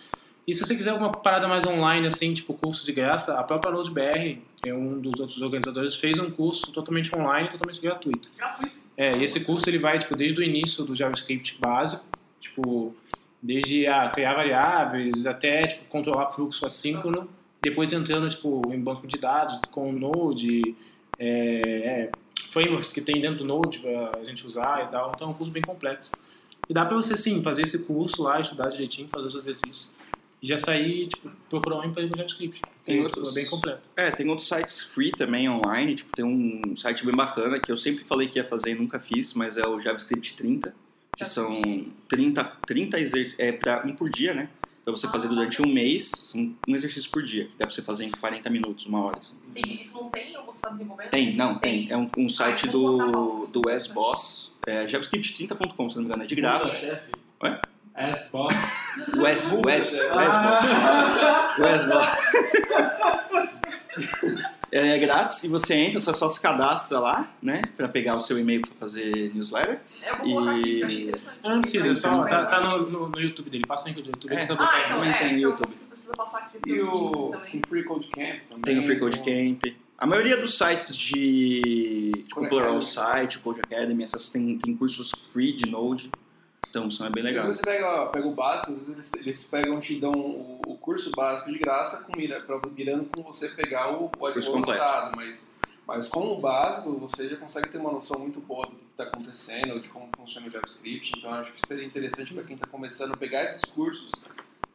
[0.46, 3.70] E se você quiser alguma parada mais online, assim, tipo curso de graça, a própria
[3.70, 8.30] Node BR, é um dos outros organizadores, fez um curso totalmente online, totalmente gratuito.
[8.36, 8.80] Gratuito.
[8.96, 12.04] É, e esse curso ele vai tipo desde o início do JavaScript básico,
[12.40, 12.94] tipo
[13.40, 17.28] desde a criar variáveis até tipo controlar fluxo assíncrono,
[17.60, 20.74] depois entrando tipo em banco de dados com o Node,
[21.18, 22.10] é, é,
[22.50, 25.12] frameworks que tem dentro do Node para a gente usar e tal.
[25.14, 26.10] Então é um curso bem completo.
[26.68, 29.88] E dá para você sim fazer esse curso lá, estudar direitinho, fazer os exercícios
[30.42, 32.60] e já sair tipo procurar um emprego no JavaScript.
[32.84, 33.88] Tem Porque, tipo, outros- é bem completo.
[33.96, 37.76] É, tem outros sites free também online, tipo, tem um site bem bacana que eu
[37.76, 40.74] sempre falei que ia fazer e nunca fiz, mas é o JavaScript 30,
[41.16, 44.48] que são 30, 30 exercícios, é pra um por dia, né?
[44.84, 45.30] Pra você fazer Ah.
[45.30, 48.50] durante um mês, um, um exercício por dia, que dá pra você fazer em 40
[48.50, 49.18] minutos, uma hora.
[49.18, 49.36] Assim.
[49.54, 51.10] Tem, isso não tem ou você tá desenvolvendo?
[51.10, 51.88] Tem, não, tem.
[51.88, 53.94] É um, um site Ah, eu vou botar do, do no Wes site.
[53.94, 56.74] Boss, é, javascript30.com, se não me engano, é de graça.
[56.74, 57.12] chefe.
[57.44, 57.60] Ué?
[57.94, 58.54] S, boss.
[59.16, 62.16] Wes, Wes, Wes Ah.
[64.74, 67.60] É grátis e você entra, você só se cadastra lá, né?
[67.76, 69.82] Pra pegar o seu e-mail pra fazer newsletter.
[70.02, 71.12] Eu vou colocar aqui, eu achei E-.
[71.44, 73.88] Não, não precisa, é só, Então, tá, tá no, no, no YouTube dele, passa o
[73.88, 74.42] link do YouTube, É.
[74.42, 75.76] você Ah, botar então Também é, tem no YouTube.
[75.76, 77.28] você precisa passar aqui os E o.
[77.32, 77.50] também.
[77.50, 78.62] Tem Free Code Camp também.
[78.62, 79.74] Tem o Free Code Camp.
[79.98, 82.82] A maioria dos sites de tipo, Code Plural Academy.
[82.82, 86.10] Site, Code Academy, essas tem, tem cursos free de Node.
[86.72, 87.44] Então, isso é bem Às legal.
[87.44, 90.78] vezes você pega, pega o básico, às vezes eles, eles pegam te dão o, o
[90.78, 95.54] curso básico de graça com mira, pra, mirando com você pegar o, o avançado, mas,
[95.86, 99.04] mas com o básico você já consegue ter uma noção muito boa do que está
[99.04, 103.18] acontecendo, de como funciona o JavaScript, então acho que seria interessante para quem está começando
[103.18, 104.10] pegar esses cursos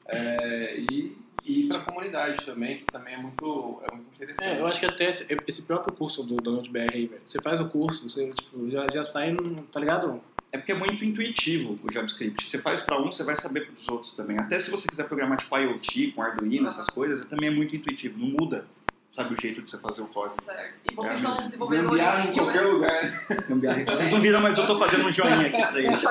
[0.05, 4.55] é, e, e ir para a comunidade também, que também é muito, é muito interessante.
[4.55, 7.21] É, eu acho que até esse, esse próprio curso do Donald BR aí, velho.
[7.25, 9.35] Você faz o curso, você tipo, já, já sai,
[9.71, 10.21] tá ligado?
[10.51, 12.47] É porque é muito intuitivo o JavaScript.
[12.47, 14.37] Você faz para um, você vai saber para os outros também.
[14.39, 18.17] Até se você quiser programar tipo IoT, com Arduino, essas coisas, também é muito intuitivo.
[18.17, 18.65] Não muda,
[19.09, 20.41] sabe, o jeito de você fazer o código.
[20.41, 20.73] Certo.
[20.89, 21.45] E vocês É estão mesmo.
[21.47, 22.67] desenvolvendo Gambiarra em qualquer né?
[22.69, 23.25] lugar.
[23.49, 23.85] Gambiarra.
[23.85, 26.01] Vocês não viram, mas eu tô fazendo um joinha aqui pra eles.
[26.01, 26.09] Isso.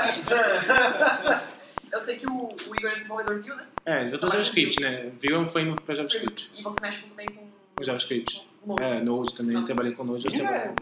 [1.92, 3.66] Eu sei que o, o Igor é desenvolvedor Vue, né?
[3.86, 5.10] É, eu tô JavaScript, né?
[5.18, 6.50] Vue é um framework pra JavaScript.
[6.58, 8.46] E você mexe também com Com JavaScript.
[8.60, 8.82] com Node.
[8.82, 10.26] É, Node também, trabalhei com Node.
[10.26, 10.74] Eu trabalhei é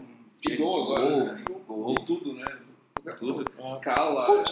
[0.49, 1.43] Ligou agora, né?
[1.67, 1.95] Gol.
[1.97, 2.45] E tudo, né?
[3.13, 3.49] Tudo.
[3.51, 3.75] coisa.
[3.77, 4.43] Scala,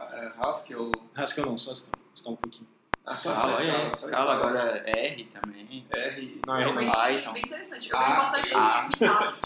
[0.00, 0.92] é, é, Haskell.
[1.14, 1.98] Haskell não, só Scala.
[2.14, 2.66] Scala um pouquinho.
[3.06, 3.94] Ah, Scala, Scala, é.
[3.96, 5.86] Scala agora é R também.
[5.90, 6.40] R.
[6.46, 6.92] Não, É R bem, não.
[6.94, 7.32] Python.
[7.32, 7.90] bem interessante.
[7.90, 8.88] Eu Ah, vejo bastante ah.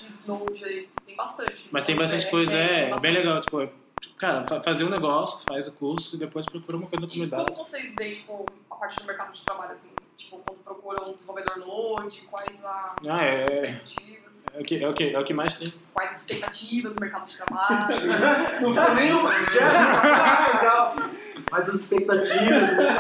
[0.02, 0.88] de Node aí.
[1.06, 1.68] Tem bastante.
[1.70, 3.40] Mas tem bastante é, coisa, é, tem bem legal.
[3.40, 3.70] Tipo, é,
[4.18, 7.14] cara, fa- fazer um negócio, faz o curso e depois procura uma coisa da E
[7.14, 7.52] comunidade.
[7.52, 9.90] como vocês veem, tipo, a parte do mercado de trabalho, assim?
[10.18, 14.44] Tipo, quando procuram um desenvolvedor Node, quais a- Ah, é, as é, expectativas?
[14.52, 15.72] é, o que, é, o que, é o que mais tem.
[15.94, 17.96] Quais as expectativas do mercado de trabalho?
[18.60, 21.02] Não foi nem o mais alto.
[21.50, 22.96] Mas as expectativas, né?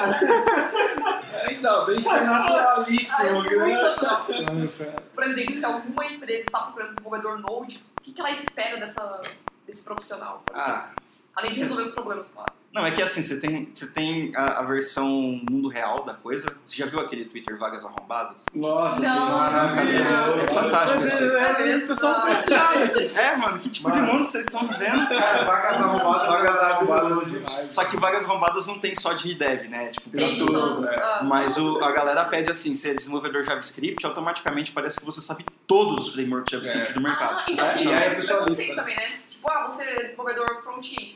[1.48, 3.42] Ainda bem que Ah, naturalíssimo.
[3.44, 4.90] é.
[5.14, 9.20] Por exemplo, se alguma empresa está procurando desenvolvedor Node, o que, que ela espera dessa,
[9.66, 10.42] desse profissional?
[10.46, 11.05] por exemplo?
[11.36, 12.50] Ah, Além de resolver os problemas, claro.
[12.72, 15.06] não, é que assim, você tem, você tem a, a versão
[15.50, 16.46] mundo real da coisa.
[16.66, 18.44] Você já viu aquele Twitter Vagas Arrombadas?
[18.54, 20.38] Nossa, Não, assim, maravilhoso.
[20.40, 21.22] É fantástico Mas esse.
[21.22, 22.32] é, é, o pessoal Ah,
[22.82, 23.10] assim.
[23.14, 24.12] É, mano, que tipo de Mano.
[24.14, 27.30] mundo vocês estão vivendo, Cara, vagas arrombadas, vagas arrombadas.
[27.30, 27.72] demais.
[27.72, 29.88] Só que vagas arrombadas não tem só de dev, né?
[29.90, 30.52] Tipo, pra Tem tudo.
[30.52, 30.80] todas.
[30.90, 30.96] né?
[31.02, 35.44] ah, Mas o, a galera pede assim, ser desenvolvedor JavaScript, automaticamente parece que você sabe
[35.66, 36.94] todos os frameworks JavaScript É.
[36.94, 37.40] do mercado.
[37.40, 38.82] Ah, então É, isso e aí é a esse pessoa preconceito lista.
[38.82, 39.06] também, né?
[39.28, 41.15] Tipo, ah, você é desenvolvedor front-end, por exemplo.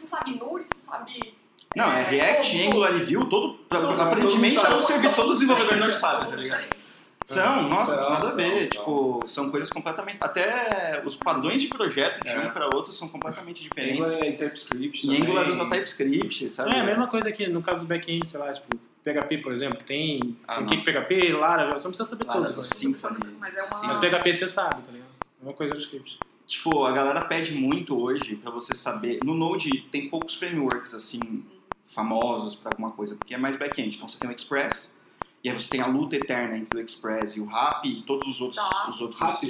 [0.00, 1.34] você sabe Node, você sabe...
[1.76, 2.98] Não, é React, todos, Angular e.
[2.98, 5.00] Vue, todo, Todo- aparentemente todo mundo vão sabe.
[5.00, 6.90] servir todos os desenvolvedores não diferentes, sabem, são tá ligado?
[7.24, 8.68] São, nossa, nada a ver.
[8.70, 10.18] tipo, são coisas completamente.
[10.20, 12.40] Até os padrões de projeto de É.
[12.40, 14.00] um para outro são completamente diferentes.
[14.00, 15.22] Angular é TypeScript E.
[15.22, 16.74] Angular usa TypeScript, sabe?
[16.74, 18.66] É a mesma coisa que no caso do back-end, sei lá, tipo,
[19.04, 20.84] PHP, por exemplo, tem, Ah, tem que.
[20.84, 22.64] PHP, Laravel, você não precisa saber Laravel, tudo.
[22.64, 22.96] sim.
[23.38, 23.86] Mas, é uma...
[23.86, 23.98] mas.
[23.98, 25.08] PHP você sabe, tá ligado?
[25.40, 26.18] É uma coisa do script.
[26.50, 29.20] Tipo, a galera pede muito hoje pra você saber.
[29.24, 31.44] No Node tem poucos frameworks assim
[31.86, 33.96] famosos pra alguma coisa, porque é mais back-end.
[33.96, 34.98] Então você tem o Express,
[35.44, 38.26] e aí você tem a luta eterna entre o Express e o RAP e todos
[38.28, 38.60] os outros.
[38.68, 38.90] Tá.
[38.90, 39.42] Os outros RAP?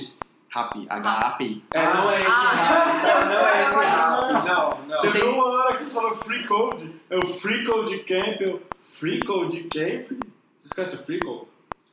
[0.50, 1.64] RAP, HAPI.
[1.72, 3.02] É, não é esse Ah, rap.
[3.02, 4.44] Não, não é esse eu rap.
[4.44, 4.98] Não, não.
[4.98, 6.94] Você Você tem- uma hora que vocês falam free code.
[7.08, 8.40] É o free code camp.
[8.42, 10.20] É o free code camp.
[10.62, 11.46] Vocês conhecem o free code?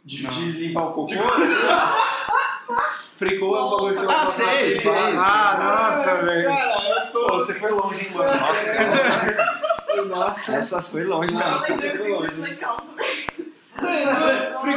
[0.03, 1.07] De, de limpar o cocô?
[1.07, 1.17] Free
[3.25, 4.91] code é um bagulho que você Ah, sei, sei.
[5.17, 6.47] Ah, nossa, velho.
[6.49, 7.27] Cara, eu tô...
[7.27, 8.39] Pô, você foi longe, hein, mano?
[8.39, 10.55] Nossa, essa, Nossa.
[10.55, 11.49] essa foi longe mesmo.
[11.51, 12.41] mas Nossa, eu foi fico longe.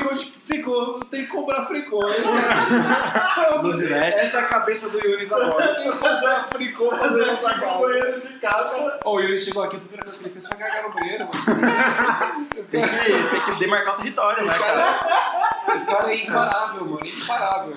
[0.03, 2.17] code, free code, tem que comprar code.
[3.63, 4.21] Luzinete.
[4.21, 5.75] Essa é a cabeça do Yunis agora.
[5.81, 8.99] Tenho que fazer a free code, fazer um banheiro de casa.
[9.05, 11.29] Ô, o Yuri chegou aqui, a primeira coisa que ele fez foi cagar no banheiro,
[11.33, 12.47] mano.
[12.71, 15.77] Tem que, tem que demarcar o território, né, cara?
[15.77, 17.75] O cara é imparável, mano, imparável.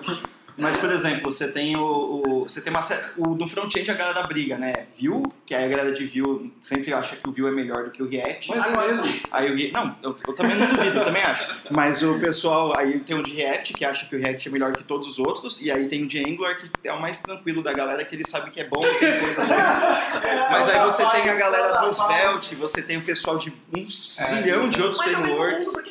[0.58, 1.82] Mas, por exemplo, você tem o.
[1.84, 2.82] o- você tem uma
[3.18, 4.88] o No front-end a galera briga, né?
[5.00, 7.92] Vue, que aí a galera de Vue sempre acha que o Vue é melhor do
[7.92, 8.50] que o React.
[8.56, 9.22] Mas é mesmo.
[9.32, 11.48] Aí o Não, eu, eu também não duvido, eu também acho.
[11.72, 12.78] Mas o pessoal.
[12.78, 15.20] Aí tem o de React, que acha que o React é melhor que todos os
[15.20, 15.62] outros.
[15.62, 18.28] E aí tem o de Angular, que é o mais tranquilo da galera, que ele
[18.28, 19.58] sabe que é bom e tem coisa boa.
[20.52, 24.70] Mas aí você tem a galera do Svelte, você tem o pessoal de um zilhão
[24.70, 25.68] de outros Mas ao mesmo frameworks.
[25.68, 25.84] mundo,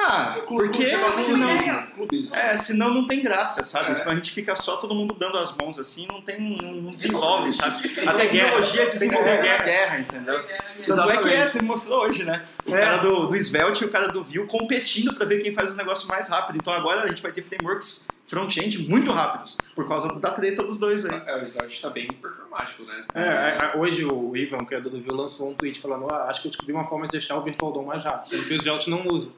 [0.00, 1.86] Ah, porque senão.
[1.94, 2.34] Clubismo.
[2.34, 3.90] É, senão não tem graça, sabe?
[3.90, 3.94] É.
[3.94, 7.52] Senão a gente fica só todo mundo dando as mãos assim, não tem, não, desenvolve,
[7.52, 7.90] sabe?
[8.06, 10.44] A tecnologia é desenvolvida ter na guerra, entendeu?
[10.86, 12.44] Tanto é que é, você mostrou hoje, né?
[12.66, 12.80] O É.
[12.80, 15.76] cara do, do Svelte e o cara do Vue competindo pra ver quem faz o
[15.76, 16.56] negócio mais rápido.
[16.56, 20.78] Então agora a gente vai ter frameworks front-end muito rápidos, por causa da treta dos
[20.78, 21.22] dois aí.
[21.26, 23.06] É, o Svelte tá bem performático, né?
[23.14, 26.26] É, é, é, hoje o Ivan, o criador do Vue, lançou um tweet falando: ah,
[26.28, 28.54] acho que eu descobri uma forma de deixar o Virtual DOM mais rápido, sendo que
[28.54, 29.30] o Svelte não usa.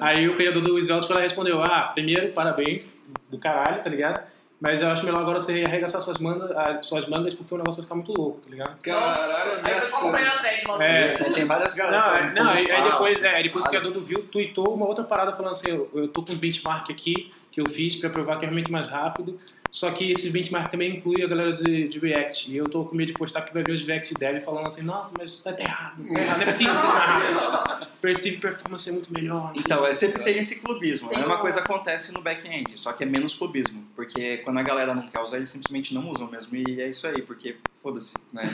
[0.00, 2.90] Aí o criador do Svelte foi lá e respondeu: ah, primeiro, parabéns,
[3.30, 4.22] do caralho, tá ligado?
[4.64, 7.82] Mas eu acho melhor agora você arregaçar suas, manda, as suas mangas porque o negócio
[7.82, 8.80] vai ficar muito louco, tá ligado?
[8.80, 10.82] Caralho, Nossa, aí eu só comprei na thread logo.
[10.82, 11.04] É.
[11.04, 12.24] Aí tem várias Não, galera.
[12.24, 14.74] é- não, aí, aí Ah, depois, é, aí depois o ah, criador do Vue tweetou
[14.74, 17.94] uma outra parada falando assim, eu, eu tô com um benchmark aqui que eu fiz
[17.96, 19.38] pra provar que é realmente mais rápido,
[19.74, 22.94] só que esse benchmark também inclui a galera de, de React, e eu tô com
[22.94, 25.56] medo de postar porque vai ver os React Dev falando assim, nossa, mas isso aí
[25.56, 29.52] tá errado, tá errado, não é possível mais rápido, Perceive Performance é muito melhor.
[29.56, 31.08] Então, é, sempre tem esse clubismo.
[31.08, 33.84] Tem a mesma coisa acontece no back-end, só que é menos clubismo.
[33.96, 36.54] Porque quando a galera não quer usar, eles simplesmente não usam mesmo.
[36.54, 38.44] E é isso aí, porque foda-se, né?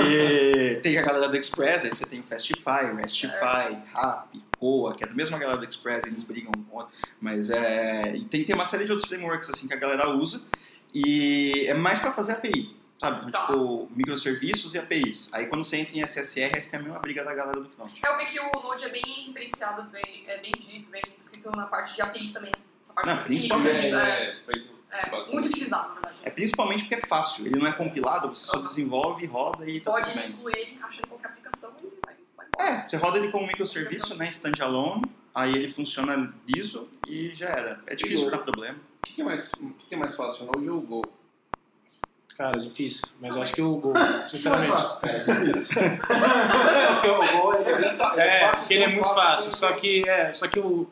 [0.00, 4.96] E tem a galera do Express, aí você tem o Fastify, o Restify, Rap, Coa,
[4.96, 6.94] que é da mesma galera do Express, eles brigam um com o outro.
[7.20, 8.16] Mas é.
[8.16, 10.42] e tem, tem uma série de outros frameworks assim que a galera usa.
[10.94, 12.74] E é mais pra fazer API.
[12.98, 13.30] Sabe?
[13.30, 13.46] Tá.
[13.46, 15.28] Tipo, microserviços e APIs.
[15.34, 17.90] Aí quando você entra em SSR, essa também é uma briga da galera do front.
[18.02, 21.66] Eu vi que o Node é bem referenciado, bem, é bem dito, bem escrito na
[21.66, 22.52] parte de APIs também.
[22.84, 23.86] Essa parte Não, principalmente.
[23.88, 24.36] É, É,
[24.92, 26.16] é, muito utilizado, na verdade.
[26.24, 29.90] É principalmente porque é fácil, ele não é compilado, você só desenvolve, roda e tá
[29.90, 30.30] Pode tudo bem.
[30.30, 31.74] incluir ele, encaixa em qualquer aplicação.
[31.82, 32.68] e vai, vai.
[32.68, 34.28] É, você roda ele como microserviço, né?
[34.30, 35.02] Standalone,
[35.34, 37.80] aí ele funciona liso e já era.
[37.86, 38.78] É difícil dar problema.
[39.02, 41.02] O que, que é mais, o que, que é mais fácil, Node ou Go?
[42.36, 43.02] Cara, difícil.
[43.20, 44.70] Mas eu acho que o O que é mais sinceramente.
[44.72, 45.08] fácil?
[45.08, 45.82] É difícil.
[46.92, 49.52] Porque o Go é É, fácil, porque ele é tão muito fácil.
[49.52, 50.88] Só que, é, só que o.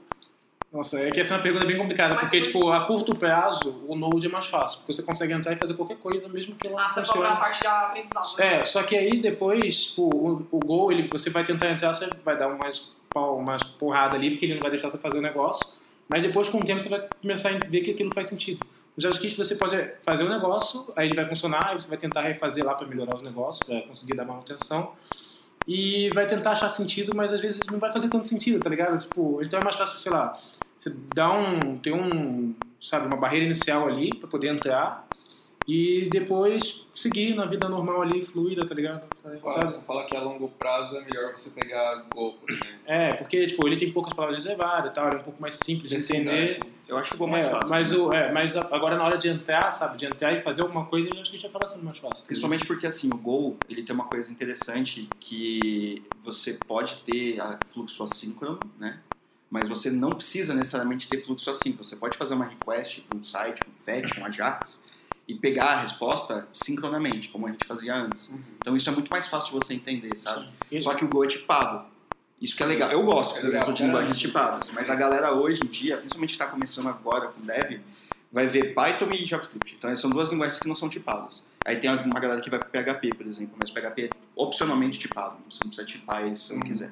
[0.73, 3.17] Nossa, é que essa é uma pergunta bem complicada, Mas porque, hoje- tipo, a curto
[3.19, 6.55] prazo, o Node é mais fácil, porque você consegue entrar e fazer qualquer coisa, mesmo
[6.55, 7.37] que ela Ah, não você vai funcione.
[7.41, 8.39] parte de aprendizado.
[8.39, 8.61] né?
[8.61, 12.09] É, só que aí depois, tipo, o, o Go, ele, você vai tentar entrar, você
[12.25, 15.75] vai dar umas, umas porrada ali, porque ele não vai deixar você fazer o negócio,
[16.09, 18.65] mas depois, com o tempo, você vai começar a ver que aquilo faz sentido.
[18.97, 22.21] No JavaScript, você pode fazer o negócio, aí ele vai funcionar, aí você vai tentar
[22.23, 24.93] refazer lá para melhorar os negócios, para conseguir dar manutenção,
[25.67, 28.99] e vai tentar achar sentido, mas às vezes não vai fazer tanto sentido, tá ligado?
[28.99, 30.35] Tipo, então é mais fácil, sei lá,
[30.77, 35.07] você dá um, tem um, sabe, uma barreira inicial ali para poder entrar,
[35.73, 39.03] e depois seguir na vida normal ali, fluida, tá ligado?
[39.23, 39.73] Fala- Sabe?
[39.75, 42.81] Você fala que a longo prazo é melhor você pegar Go, por exemplo.
[42.85, 45.55] É, porque tipo, ele tem poucas palavras reservadas e tal, ele é um pouco mais
[45.55, 46.49] simples de Sim, entender.
[46.49, 46.73] assim.
[46.89, 47.71] Eu acho o Go mais É, fácil.
[47.71, 47.99] mas, né?
[47.99, 51.09] o, é, mas agora na hora de entrar, sabe, de entrar e fazer alguma coisa,
[51.09, 52.27] eu acho que já acaba sendo mais fácil.
[52.27, 57.59] Principalmente porque assim, o Go, ele tem uma coisa interessante que você pode ter a
[57.73, 58.99] fluxo assíncrono, né?
[59.49, 61.85] Mas você não precisa necessariamente ter fluxo assíncrono.
[61.85, 64.81] Você pode fazer uma request para um site, um fetch, um Ajax
[65.29, 68.29] e pegar a resposta sincronamente, como a gente fazia antes.
[68.29, 68.41] Uhum.
[68.61, 70.49] Então isso é muito mais fácil de você entender, sabe?
[70.73, 70.85] Isso.
[70.85, 71.85] Só que o Go é tipado.
[72.41, 72.91] Isso que é legal.
[72.91, 74.71] Eu gosto, É por legal, exemplo, de linguagens tipadas.
[74.71, 77.81] Mas a galera hoje em dia, principalmente está começando agora com Dev,
[78.33, 79.75] vai ver Python e JavaScript.
[79.79, 81.47] Então são duas linguagens que não são tipadas.
[81.67, 85.37] Aí tem uma galera que vai para PHP, por exemplo, mas PHP é opcionalmente tipado.
[85.51, 86.67] Você não precisa tipar ele se você não Uhum.
[86.67, 86.91] quiser.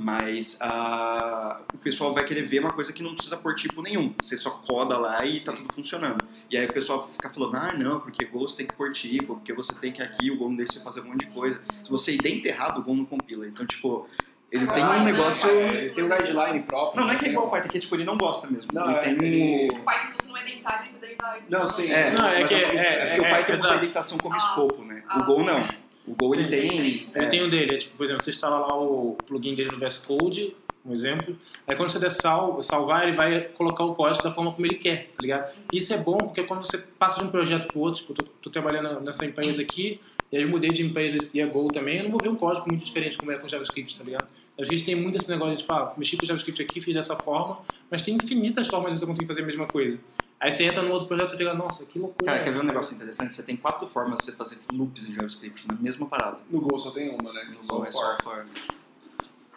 [0.00, 4.14] Mas ah, o pessoal vai querer ver uma coisa que não precisa pôr tipo nenhum.
[4.22, 6.24] Você só coda lá e tá tudo funcionando.
[6.48, 9.34] E aí o pessoal fica falando, ah não, porque Go você tem que pôr tipo,
[9.34, 11.60] porque você tem que aqui, o Go não deixa você fazer um monte de coisa.
[11.82, 13.44] Se você identa errado, o Go não compila.
[13.48, 14.06] Então, tipo,
[14.52, 15.50] ele tem um Ah, negócio...
[15.50, 17.00] é, Ele tem um guideline próprio.
[17.00, 18.46] Não, não é que é tem igual o Python, é que tipo, ele não gosta
[18.48, 18.70] mesmo.
[18.72, 19.78] Não, ele é, tem ele- um...
[19.80, 21.42] O Python, se você não é dentário, ele daí vai...
[21.50, 21.90] Não, sim.
[21.90, 24.34] É, Não, é que a- é- É porque o é, Python usa a editação como
[24.36, 24.38] Ah.
[24.38, 25.02] escopo, né?
[25.08, 25.18] Ah.
[25.22, 25.68] O Go não.
[26.08, 26.80] O Go ele Sim, tem...
[26.80, 29.70] Ele é, tem o dele, é tipo, por exemplo, você instala lá o plugin dele
[29.70, 30.54] no VS Code,
[30.84, 31.36] um exemplo,
[31.66, 34.76] aí quando você der sal, salvar, ele vai colocar o código da forma como ele
[34.76, 35.52] quer, tá ligado?
[35.72, 38.32] Isso é bom porque quando você passa de um projeto pro outro, tipo, eu tô,
[38.42, 40.00] tô trabalhando nessa empresa aqui,
[40.30, 42.36] e aí eu mudei de empresa e a Go também, eu não vou ver um
[42.36, 44.26] código muito diferente como é com JavaScript, tá ligado?
[44.58, 47.16] A gente tem muito esse negócio de, tipo, ah, mexi com JavaScript aqui, fiz dessa
[47.16, 47.58] forma,
[47.90, 49.98] mas tem infinitas formas de você conseguir fazer a mesma coisa.
[50.40, 52.30] Aí você entra no outro projeto e fica, nossa, que loucura.
[52.30, 53.34] Cara, quer ver um negócio interessante?
[53.34, 56.38] Você tem quatro formas de você fazer loops em JavaScript na mesma parada.
[56.48, 57.48] No Go só tem uma, né?
[57.52, 58.46] No Só Go é só for.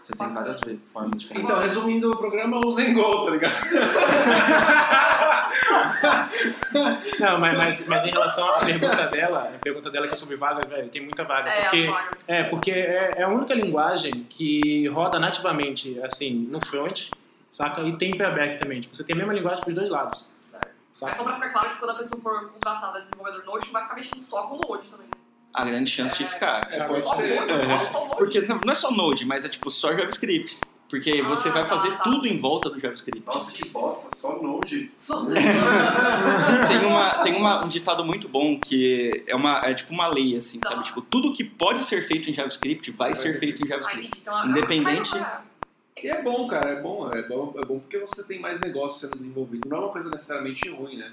[0.03, 0.59] Você tem várias
[0.91, 1.49] formas diferentes.
[1.49, 3.53] Então, resumindo o programa, usem Go, tá ligado?
[7.19, 10.35] Não, mas, mas, mas em relação à pergunta dela, a pergunta dela que é sobre
[10.35, 11.49] vagas, velho, tem muita vaga.
[11.49, 11.89] É, porque,
[12.27, 17.09] é, porque é, é a única linguagem que roda nativamente, assim, no front,
[17.51, 17.81] saca?
[17.81, 18.81] E tem pra back também.
[18.81, 20.69] Tipo, você tem a mesma linguagem pros dois lados, Certo.
[20.91, 21.13] Saca?
[21.15, 23.95] só pra ficar claro que quando a pessoa for contratada a desenvolvedor Node, vai ficar
[23.95, 25.05] mexendo só com Node também.
[25.05, 25.11] né?
[25.53, 26.27] A grande chance de É.
[26.27, 26.67] ficar.
[26.71, 27.35] É, pode Só ser.
[27.39, 28.15] Node, só, só Node.
[28.17, 30.57] Porque não não é só Node, mas é tipo só JavaScript.
[30.89, 32.03] Porque você Ah, vai tá, fazer tá.
[32.03, 33.25] tudo em volta do JavaScript.
[33.25, 34.91] Nossa, que bosta, só Node.
[34.97, 35.25] Só-
[36.67, 40.37] Tem, uma, tem uma, um ditado muito bom que é, uma, é tipo uma lei,
[40.37, 40.69] assim, Tá.
[40.71, 40.83] sabe?
[40.83, 44.07] Tipo, tudo que pode ser feito em JavaScript vai, Vai ser ser feito em JavaScript.
[44.07, 44.21] entendi.
[44.21, 45.37] Então, Independente- é-
[46.03, 48.99] E é bom, cara, é bom, é bom, é bom porque você tem mais negócio
[48.99, 49.67] sendo desenvolvido.
[49.69, 51.11] Não é uma coisa necessariamente ruim, né?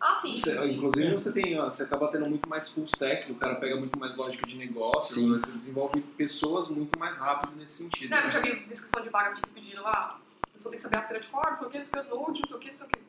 [0.00, 0.36] Ah, sim.
[0.36, 0.72] Você- sim.
[0.72, 3.98] inclusive você tem, ó, você acaba tendo muito mais full stack, o cara pega muito
[3.98, 5.28] mais lógica de negócio, Sim.
[5.28, 8.10] você desenvolve pessoas muito mais rápido nesse sentido.
[8.10, 8.26] Não, né?
[8.26, 11.28] eu já vi descrição de vagas tipo pedindo, ah, a pessoa tem que saber aspirante
[11.28, 12.76] core, não sei o que, não sei o que, Node, não sei o que, não
[12.76, 13.02] sei o que.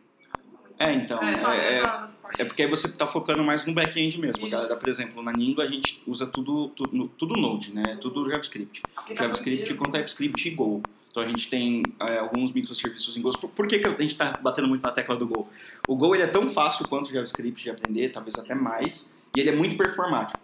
[0.79, 2.41] É, então, É, é- parte.
[2.41, 4.49] É porque aí você tá focando mais no back-end mesmo.
[4.49, 7.97] Galera, por exemplo, na Nindo a gente usa tudo, tudo, tudo Node, né?
[8.01, 8.81] Tudo JavaScript.
[8.95, 10.81] Aplicação JavaScript com TypeScript e Go.
[11.13, 13.29] Então a gente tem é, alguns microserviços em Go.
[13.37, 15.47] Por, por que, que a gente está batendo muito na tecla do Go?
[15.87, 19.39] O Go ele é tão fácil quanto o JavaScript de aprender, talvez até mais, e
[19.39, 20.39] ele é muito performático.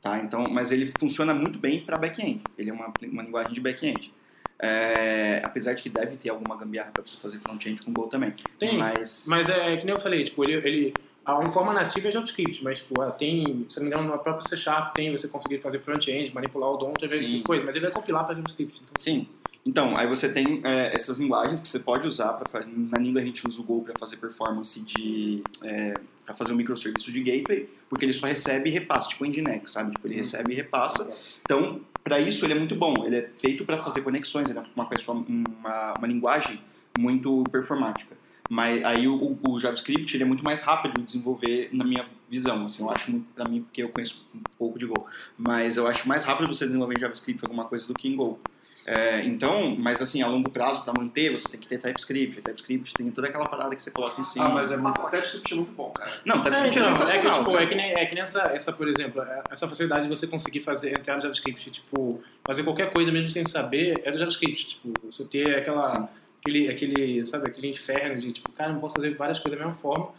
[0.00, 0.18] Tá?
[0.18, 2.40] Então, mas ele funciona muito bem para back-end.
[2.56, 4.14] Ele é uma, uma linguagem de back-end.
[4.58, 8.32] É, apesar de que deve ter alguma gambiarra para você fazer front-end com Go também.
[8.58, 12.08] Tem, Mas, Mas é que nem eu falei, tipo, ele, ele a uma forma nativa
[12.08, 15.12] é JavaScript, mas tipo, ah, tem, se não me engano, na própria C Sharp tem
[15.12, 17.42] você conseguir fazer front-end, manipular o DOM, vezes Sim.
[17.42, 18.80] coisa, mas ele vai compilar para JavaScript.
[18.82, 19.26] Então, Sim.
[19.66, 22.66] Então, aí você tem é, essas linguagens que você pode usar fazer.
[22.66, 25.42] Na Nindo a gente usa o Go para fazer performance de.
[25.62, 29.26] É, para fazer um microserviço de gateway, porque ele só recebe e repassa, tipo o
[29.26, 29.92] Nginx, sabe?
[29.92, 31.10] Tipo, ele recebe e repassa.
[31.42, 33.04] Então, para isso ele é muito bom.
[33.04, 36.60] Ele é feito para fazer conexões, ele é uma, pessoa, uma, uma linguagem
[36.98, 38.16] muito performática.
[38.48, 42.66] Mas aí o, o JavaScript ele é muito mais rápido de desenvolver na minha visão.
[42.66, 44.26] Assim, eu acho para mim porque eu conheço
[44.58, 45.06] pouco de Go.
[45.36, 48.38] Mas eu acho mais rápido você desenvolver em JavaScript alguma coisa do que em Go.
[48.86, 52.42] É, então, mas assim, a longo prazo, para manter, você tem que ter TypeScript.
[52.42, 54.44] TypeScript tem toda aquela parada que você coloca em cima.
[54.46, 55.00] Ah, mas é muito.
[55.10, 56.20] TypeScript é muito bom, cara.
[56.24, 57.38] Não, É, TypeScript é, então, é que, sensacional.
[57.44, 60.08] tipo, é que nem, é que nem essa, essa, por exemplo, é- essa facilidade de
[60.08, 64.18] você conseguir fazer, entrar no JavaScript, tipo, fazer qualquer coisa mesmo sem saber, é do
[64.18, 64.66] JavaScript.
[64.66, 66.08] Tipo, você ter aquela, Sim.
[66.44, 69.80] Aquele, aquele, sabe, aquele inferno de, tipo, cara, não posso fazer várias coisas da mesma
[69.80, 70.10] forma.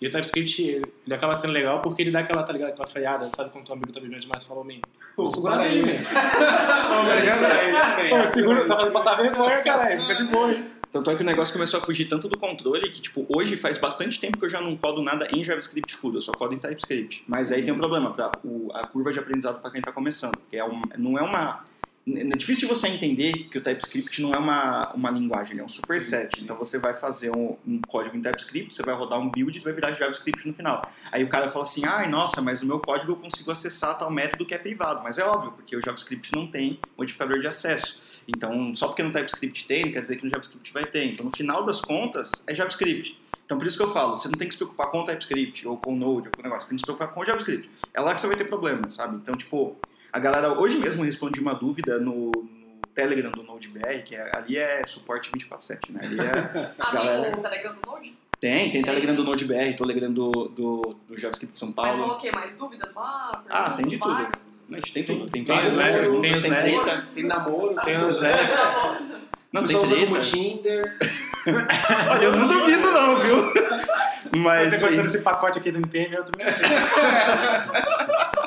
[0.00, 2.86] E o TypeScript, ele, ele acaba sendo legal porque ele dá aquela, tá ligado, aquela
[2.86, 4.80] freada, sabe quando teu amigo tá bebendo demais e falou, mim.
[5.16, 6.06] Pô, guarda aí, velho.
[8.10, 10.66] Pô, segura, tá fazendo passar vergonha, caralho, fica de boa, hein?
[10.90, 13.78] Tanto é que o negócio começou a fugir tanto do controle que, tipo, hoje faz
[13.78, 16.58] bastante tempo que eu já não codo nada em JavaScript puro, eu só codo em
[16.58, 17.24] TypeScript.
[17.26, 20.36] Mas aí tem um problema, pra, o, a curva de aprendizado para quem está começando,
[20.36, 21.64] porque é um, não é uma...
[22.04, 25.64] É difícil de você entender que o TypeScript não é uma, uma linguagem, ele é
[25.64, 26.42] um superset.
[26.42, 29.62] Então você vai fazer um, um código em TypeScript, você vai rodar um build e
[29.62, 30.82] vai virar JavaScript no final.
[31.12, 34.10] Aí o cara fala assim, ai, nossa, mas no meu código eu consigo acessar tal
[34.10, 35.00] método que é privado.
[35.04, 38.02] Mas é óbvio, porque o JavaScript não tem modificador de acesso.
[38.26, 41.04] Então, só porque no TypeScript tem, não quer dizer que no JavaScript vai ter.
[41.04, 43.16] Então, no final das contas, é JavaScript.
[43.44, 45.68] Então, por isso que eu falo, você não tem que se preocupar com o TypeScript,
[45.68, 46.64] ou com o Node, ou com o negócio.
[46.64, 47.70] Você tem que se preocupar com o JavaScript.
[47.94, 49.16] É lá que você vai ter problema, sabe?
[49.16, 49.76] Então, tipo,
[50.12, 50.52] a galera...
[50.60, 54.82] Hoje mesmo eu respondi uma dúvida no, no Telegram do NodeBR, que é- ali é
[54.86, 56.00] suporte 24/7, né?
[56.04, 56.72] Ali é...
[56.78, 57.22] Ah, Galera.
[57.22, 58.22] tem o Telegram do Node?
[58.38, 61.96] Tem, tem Telegram do NodeBR, Telegram do, do, do JavaScript de São Mas Paulo.
[61.96, 62.32] falou o quê?
[62.32, 63.44] Mais dúvidas lá?
[63.48, 64.14] Ah, tem de tudo.
[64.68, 65.30] Não, a gente tem tudo.
[65.30, 67.06] Tem Tem Slack, perguntas, tem tem treta.
[67.14, 68.60] Tem namoro, Tem uns velhos.
[69.52, 70.20] Não, tem treta.
[70.20, 70.98] Tinder.
[72.10, 73.52] Olha, eu não duvido não, viu?
[74.38, 74.70] Mas...
[74.72, 76.46] Você gostou desse pacote aqui do NPM, eu também.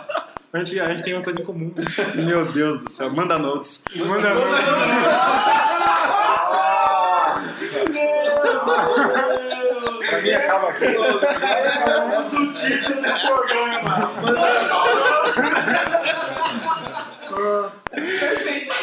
[0.56, 1.74] a, gente, a gente tem uma coisa em comum.
[2.16, 3.84] Meu Deus do céu, manda notes.
[3.95, 4.36] Manda
[10.10, 10.86] Pra mim acaba aqui.
[12.22, 14.12] Esse é o título do programa.
[17.91, 18.74] Perfeito.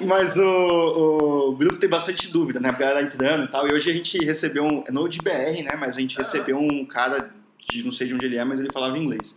[0.00, 2.68] Mas o, o grupo tem bastante dúvida, né?
[2.68, 3.66] A galera entrando e tal.
[3.66, 4.84] E hoje a gente recebeu um.
[4.86, 5.74] É no de BR, né?
[5.76, 7.30] Mas a gente recebeu um cara
[7.70, 9.36] de não sei de onde ele é, mas ele falava inglês.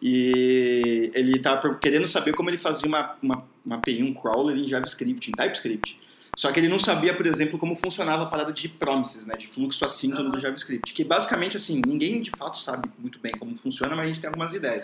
[0.00, 4.68] E ele tava querendo saber como ele fazia uma, uma, uma API, um crawler em
[4.68, 5.98] JavaScript, em TypeScript.
[6.34, 9.36] Só que ele não sabia, por exemplo, como funcionava a parada de promises, né?
[9.36, 10.94] De fluxo assíncrono do JavaScript.
[10.94, 14.28] Que basicamente, assim, ninguém de fato sabe muito bem como funciona, mas a gente tem
[14.28, 14.82] algumas ideias.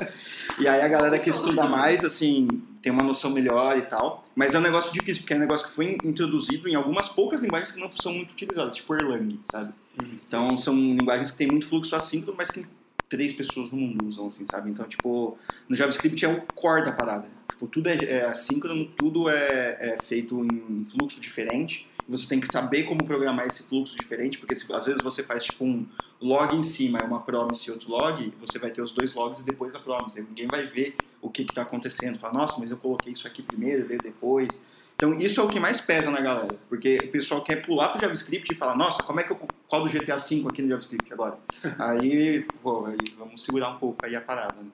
[0.58, 2.46] E aí a galera que estuda mais, assim,
[2.82, 4.26] tem uma noção melhor e tal.
[4.36, 7.40] Mas é um negócio difícil, porque é um negócio que foi introduzido em algumas poucas
[7.40, 9.72] linguagens que não são muito utilizadas, tipo Erlang, sabe?
[9.98, 12.64] Então são linguagens que tem muito fluxo assíncrono, mas que
[13.08, 14.70] três pessoas no mundo usam, assim, sabe?
[14.70, 15.38] Então, tipo,
[15.68, 17.28] no JavaScript é o core da parada.
[17.50, 21.88] Tipo, tudo é, é assíncrono, tudo é, é feito em fluxo diferente.
[22.08, 25.44] Você tem que saber como programar esse fluxo diferente, porque se, às vezes você faz
[25.44, 25.86] tipo um
[26.20, 29.40] log em cima, é uma promise e outro log, você vai ter os dois logs
[29.40, 30.18] e depois a promise.
[30.18, 32.18] Aí ninguém vai ver o que está acontecendo.
[32.18, 34.62] Fala, nossa, mas eu coloquei isso aqui primeiro, veio depois.
[34.98, 38.00] Então isso é o que mais pesa na galera, porque o pessoal quer pular pro
[38.00, 39.36] JavaScript e falar, nossa, como é que eu
[39.68, 41.38] codo o GTA V aqui no JavaScript agora?
[41.78, 44.56] aí, pô, aí vamos segurar um pouco aí a parada.
[44.60, 44.68] Né?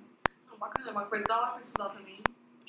[0.51, 2.19] Não, bacana, é uma coisa da hora pra estudar também.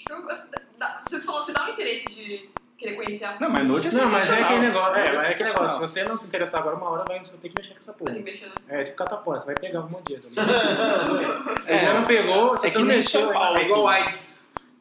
[0.10, 0.38] Eu, eu-
[0.78, 3.92] dá- vocês falam, você dá um interesse de querer conhecer a Não, mas Node é
[3.92, 5.00] Não, mas é aquele negócio.
[5.00, 5.76] É, mas é aquele negócio.
[5.76, 7.94] Se você não se interessar agora, uma hora vai, você ter que mexer com essa
[7.94, 8.12] porra.
[8.12, 8.56] Tem que mexer, né?
[8.68, 10.20] É tipo catapora, você vai pegar algum dia.
[10.20, 11.64] Tá ligado?
[11.64, 13.32] Se você não pegou, se É você que não mexeu.
[13.34, 14.35] É igual AIDS.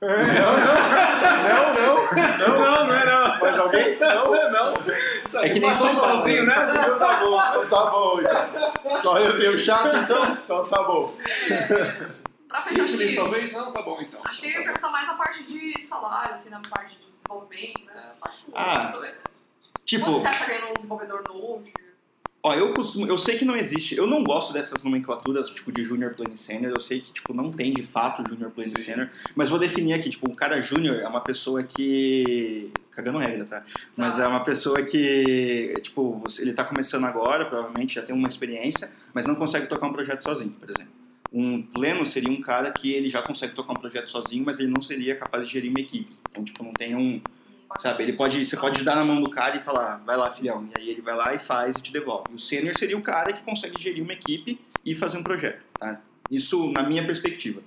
[0.04, 1.94] Não, não.
[2.38, 3.40] Não, não, não é não.
[3.40, 3.98] Mais alguém?
[3.98, 4.74] Não, não.
[5.42, 6.66] É que nem Passou sozinho, né?
[6.68, 8.20] Então tá bom, então tá bom.
[8.20, 8.98] Então.
[9.00, 10.32] Só eu tenho chato, então?
[10.32, 11.16] Então tá bom.
[12.48, 13.52] Pra fechar, que, talvez?
[13.52, 14.20] Não, tá bom então.
[14.24, 17.84] acho que eu ia perguntar mais a parte de salário, assim, na parte de desenvolvimento,
[17.86, 18.02] né?
[18.12, 18.94] A parte de Ah.
[19.84, 21.72] Tipo, Quanto você acha ganhando um desenvolvedor Node?
[22.46, 25.82] Ó, eu costumo, eu sei que não existe, eu não gosto dessas nomenclaturas tipo de
[25.82, 29.48] junior plane senior, eu sei que tipo não tem de fato junior plane senior, mas
[29.48, 33.64] vou definir aqui, tipo, um cara júnior é uma pessoa que cagando regra, tá?
[33.96, 34.24] Mas Tá.
[34.24, 39.26] é uma pessoa que, tipo, ele tá começando agora, provavelmente já tem uma experiência, mas
[39.26, 40.92] não consegue tocar um projeto sozinho, por exemplo.
[41.32, 44.68] Um pleno seria um cara que ele já consegue tocar um projeto sozinho, mas ele
[44.68, 46.12] não seria capaz de gerir uma equipe.
[46.30, 47.20] Então, tipo, não tem um,
[47.78, 50.68] Sabe, ele pode, você pode dar na mão do cara e falar, vai lá, filhão.
[50.74, 52.32] E aí ele vai lá e faz e te devolve.
[52.32, 56.00] O sênior seria o cara que consegue gerir uma equipe e fazer um projeto, tá?
[56.30, 57.62] Isso na minha perspectiva,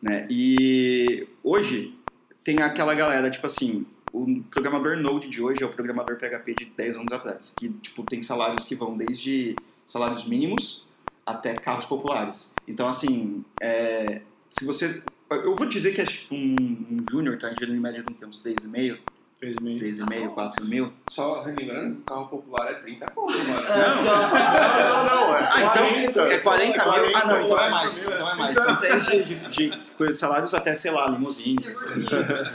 [0.00, 0.26] né?
[0.30, 1.98] E hoje
[2.44, 6.64] tem aquela galera, tipo assim, o programador Node de hoje é o programador PHP de
[6.66, 10.86] 10 anos atrás, que tipo tem salários que vão desde salários mínimos
[11.24, 12.52] até carros populares.
[12.68, 17.52] Então assim, é, se você eu vou dizer que é tipo um, um júnior tá
[17.52, 18.24] em média um, quê?
[18.24, 18.98] uns 3,5
[19.40, 19.80] 3,5.
[19.80, 20.92] 3,5, 4 mil.
[21.10, 23.68] Só relembrando, carro popular é 30 conto, mano.
[23.68, 26.20] Não, não, não, é Ah, então 40.
[26.20, 27.12] é 40 mil?
[27.14, 28.06] Ah, não, então é 40 mais.
[28.06, 28.56] Então é mais.
[28.56, 31.66] Então tem de, de, de coisas, salários até, sei lá, limusine.
[31.66, 32.52] essas coisas.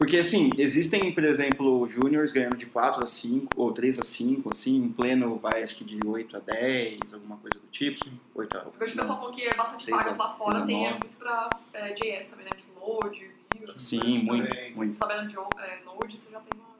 [0.00, 4.50] Porque, assim, existem, por exemplo, júniors ganhando de 4 a 5, ou 3 a 5,
[4.50, 8.08] assim, em pleno vai, acho que de 8 a 10, alguma coisa do tipo.
[8.34, 8.60] 8 a...
[8.62, 11.50] Eu vejo o pessoal falando que é bastante pagas lá fora, tem é muito pra
[11.74, 12.50] é, JS também, né?
[12.56, 13.29] Tipo Node,
[13.62, 14.74] Essas Sim, muito, Também.
[14.74, 14.94] muito.
[14.94, 16.70] Sabendo de é, Node, você já tem uma...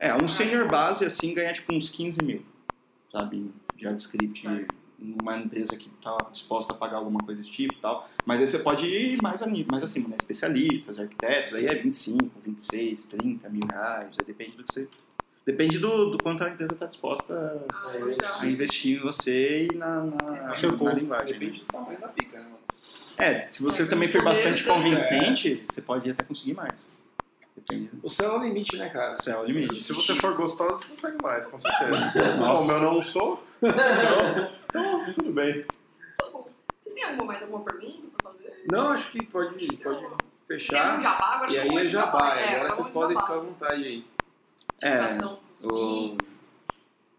[0.00, 2.44] É, um senior base, assim, ganha, tipo, uns 15 mil,
[3.10, 4.46] sabe, JavaScript,
[4.98, 8.08] numa empresa que tá disposta a pagar alguma coisa desse tipo e tal.
[8.24, 9.40] Mas aí você pode ir mais,
[9.70, 10.16] mais acima, né?
[10.18, 14.88] Especialistas, arquitetos, aí é 25, 26, 30 mil reais, aí depende do que você...
[15.46, 19.74] Depende do, do quanto a empresa está disposta Ah, É, a investir em você e
[19.74, 20.88] na, na, na corpo.
[20.90, 21.32] linguagem.
[21.32, 21.38] né?
[21.38, 22.50] Depende do tamanho da pica, né?
[23.18, 26.90] É, se você É, também for bastante convincente, você pode até conseguir mais.
[27.56, 27.90] Depende.
[28.02, 29.14] O céu é o limite, né, cara?
[29.14, 29.80] Esse é o limite.
[29.80, 31.90] Se você for gostosa, você consegue mais, com certeza.
[32.38, 32.72] Nossa.
[32.72, 35.64] Como eu não sou, então, então tudo bem.
[36.80, 38.64] Vocês têm alguma, mais alguma pergunta pra fazer?
[38.70, 40.16] Não, acho que pode, pode Tem algum
[40.46, 41.00] fechar.
[41.02, 41.26] jabá?
[41.34, 42.38] Agora E aí é o jabá.
[42.38, 43.26] É, Agora vocês podem jabá.
[43.26, 44.04] ficar à vontade aí.
[44.80, 46.16] É, o-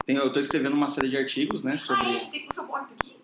[0.06, 2.06] tem, eu tô escrevendo uma série de artigos, né, sobre...
[2.08, 3.19] Ah, esse tem o seu blog aqui?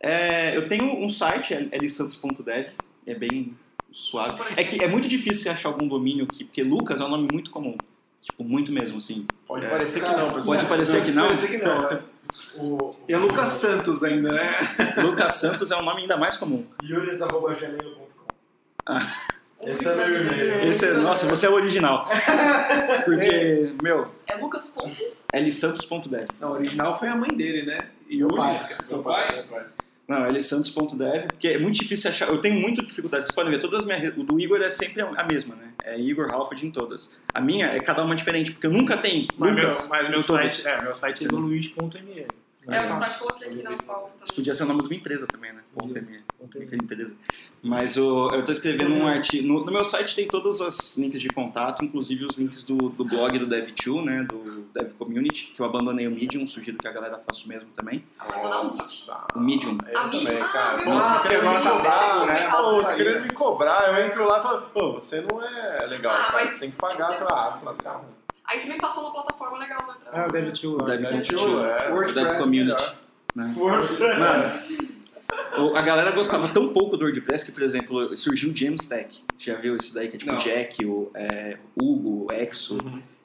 [0.00, 2.68] É, eu tenho um site, lsantos.dev,
[3.06, 3.56] é bem
[3.90, 4.40] suave.
[4.56, 7.28] É que é muito difícil você achar algum domínio aqui, porque Lucas é um nome
[7.32, 7.76] muito comum.
[8.22, 9.26] Tipo, muito mesmo, assim.
[9.46, 9.70] Pode É.
[9.70, 10.44] parecer que não, pessoal.
[10.44, 11.26] Pode parecer que não.
[11.26, 12.02] Parecer que não, né?
[12.56, 14.50] O E é Lucas Santos ainda, né?
[15.02, 16.64] Lucas Santos é um nome ainda mais comum.
[16.82, 18.08] yuris.gmail.com
[19.66, 20.60] Esse é meu e-mail.
[20.60, 22.06] Esse é, nossa, você é o original.
[23.04, 24.72] Porque, meu, É Lucas
[25.34, 26.28] lsantos.dev.
[26.38, 27.88] Não, o original foi a mãe dele, né?
[28.08, 28.56] E o pai.
[28.84, 29.34] Seu pai.
[29.34, 29.66] meu pai.
[30.08, 32.28] Não, lsantos.dev, porque é muito difícil achar.
[32.28, 33.24] Eu tenho muita dificuldade.
[33.24, 34.16] Vocês podem ver, todas as minhas.
[34.16, 35.74] O do Igor é sempre a mesma, né?
[35.84, 37.18] É Igor Halford em todas.
[37.34, 40.20] A minha é cada uma diferente, porque eu nunca tenho Mas meu, Lucas mas meu
[40.20, 40.52] em todas.
[40.54, 42.26] site, é, meu site é luiz.me.
[42.66, 44.34] É, o seu site coloquei aqui na pauta Isso também.
[44.34, 45.60] podia ser o nome de uma empresa também, né?
[45.74, 45.94] Ponto.
[45.94, 46.22] .me.
[46.72, 47.14] Empresa.
[47.62, 49.46] Mas o, eu tô escrevendo um artigo.
[49.46, 53.04] No, no meu site tem todos os links de contato, inclusive os links do, do
[53.04, 54.22] blog do Dev2, né?
[54.24, 57.68] Do Dev Community, que eu abandonei o Medium, sugiro que a galera faça o mesmo
[57.70, 58.04] também.
[58.36, 59.26] Um Nossa.
[59.34, 59.78] O Medium.
[59.86, 60.78] Eu A também, cara.
[60.78, 61.00] Ah, Pô, viu?
[61.00, 61.70] tá querendo Ah, me sim.
[61.70, 62.50] cobrar, né?
[62.50, 63.88] Pô, tá querendo me cobrar.
[63.98, 66.32] Eu entro lá e falo, pô, você não é legal, Ah, cara.
[66.34, 67.36] mas Você tem que pagar a tua tem.
[67.36, 68.04] aço, lascar.
[68.48, 69.94] Aí você me passou uma plataforma legal, né?
[70.10, 70.84] pra- É, o Dev2 lá.
[70.86, 71.94] Dev É, é.
[71.94, 72.96] O Dev Community.
[73.34, 73.54] Né?
[73.56, 73.82] Mano,
[75.70, 79.22] o- a galera gostava tão pouco do WordPress que, por exemplo, surgiu o Jamstack.
[79.36, 80.08] Já viu isso daí?
[80.08, 80.38] Que é tipo Não.
[80.38, 82.78] o Jack, o é, Hugo, o Exo.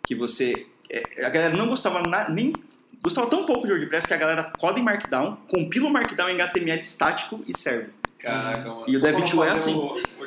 [0.06, 0.68] Que você.
[0.92, 2.54] é, a galera não gostava na- nem.
[3.02, 6.36] Gostava tão pouco de WordPress que a galera coda em Markdown, compila o Markdown em
[6.36, 7.90] HTML estático e serve.
[8.20, 8.86] Caraca, mano.
[8.88, 9.74] E o Só pra Dev2 não é assim.
[9.74, 10.23] o WordPress.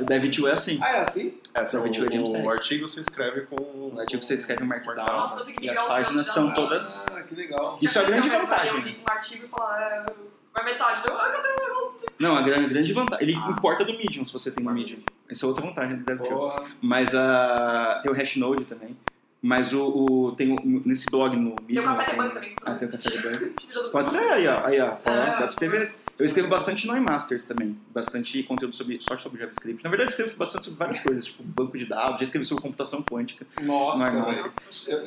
[0.00, 0.78] O Dev2 é assim.
[0.82, 1.38] Ah, é assim?
[1.54, 2.44] Essa, Dev2 é o, Jamstack.
[2.46, 3.56] o artigo você escreve com...
[3.94, 5.06] O artigo você escreve em Markdown.
[5.06, 7.06] Nossa, E as páginas são todas.
[7.14, 7.78] Ah, que legal.
[7.80, 8.72] Isso é a grande vantagem.
[8.74, 10.04] Eu li um artigo e falar, é,
[10.52, 11.08] vai metade.
[11.08, 12.00] Eu, ah, cadê o negócio?
[12.18, 13.28] Não, a grande, grande vantagem.
[13.28, 13.50] Ele Ah.
[13.50, 15.00] importa do Medium se você tem no Medium.
[15.30, 16.28] Essa é outra vantagem do Dev2.
[16.28, 16.64] Porra.
[16.80, 18.00] Mas a.
[18.02, 18.96] Tem o Hashnode também.
[19.42, 19.86] Mas o.
[19.88, 21.82] o- tem o, nesse blog no Tem Medium.
[21.84, 22.56] o café de tem- banho também.
[22.64, 24.64] Ah, tem o café de do- Pode ser aí, ó.
[24.64, 24.90] Aí, ó.
[24.96, 25.94] Pô, É, dá pra escrever.
[26.18, 27.78] Eu escrevo bastante no iMasters também.
[27.92, 29.84] Bastante conteúdo sobre, só sobre JavaScript.
[29.84, 32.20] Na verdade, eu escrevo bastante sobre várias coisas, tipo banco de dados.
[32.20, 33.46] Já escrevi sobre computação quântica.
[33.62, 34.50] Nossa,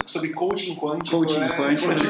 [0.05, 1.17] sobre coaching quântico.
[1.17, 1.49] Coaching né?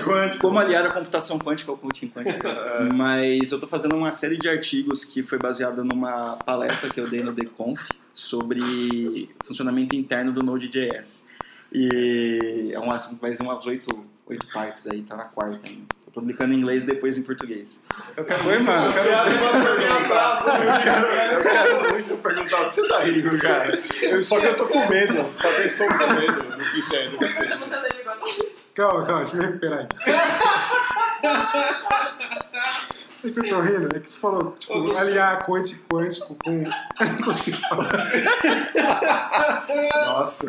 [0.03, 0.41] quântico.
[0.41, 2.39] Como aliar a computação quântica ao coaching quântico.
[2.93, 7.09] Mas eu tô fazendo uma série de artigos que foi baseada numa palestra que eu
[7.09, 11.27] dei no TheConf sobre funcionamento interno do Node.js.
[11.71, 15.98] E é umas, vai ser umas oito, oito partes aí, tá na quarta ainda.
[16.11, 17.83] Tô publicando em inglês e depois em português.
[18.17, 18.87] Eu quero Foi, mano.
[18.87, 20.41] Eu quero muito perguntar.
[20.47, 23.79] Eu quero, eu quero muito perguntar o que você tá rindo, cara.
[24.01, 25.29] Eu- só que eu tô com medo.
[25.33, 27.05] Só que eu estou com medo do que isso é.
[27.05, 27.27] Agora.
[28.73, 29.97] Calma, calma, deixa eu me recuperar aqui.
[33.19, 36.63] Sei que eu tô rindo, é que você falou, tipo, aliar quântico quântico com.
[37.01, 37.91] Eu não consigo falar.
[40.05, 40.47] Nossa.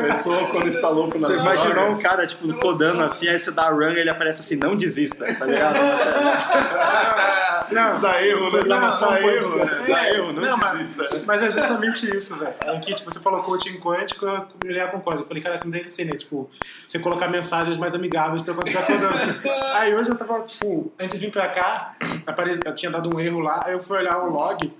[0.00, 3.70] Pessoa quando está louco na Você imaginou um cara, tipo, codando assim, aí você dá
[3.70, 5.78] run e ele aparece assim, não desista, tá ligado?
[7.72, 8.62] Não, Dá erro, né?
[8.64, 9.64] Dá, dá erro, né?
[9.88, 11.22] Dá É, erro, não, não, mas- desista.
[11.26, 12.54] Mas é justamente isso, velho.
[12.74, 14.26] Em que, tipo, você falou coaching quântico,
[14.64, 15.22] eu já concordo.
[15.22, 16.16] Eu falei, cara, com DLC, né?
[16.16, 16.50] Tipo,
[16.86, 19.14] você colocar mensagens mais amigáveis pra quando você vai codando.
[19.74, 21.94] aí hoje eu tava, tipo, antes de vir pra cá,
[22.26, 22.58] apare...
[22.64, 24.72] eu tinha dado um erro lá, aí eu fui olhar o log,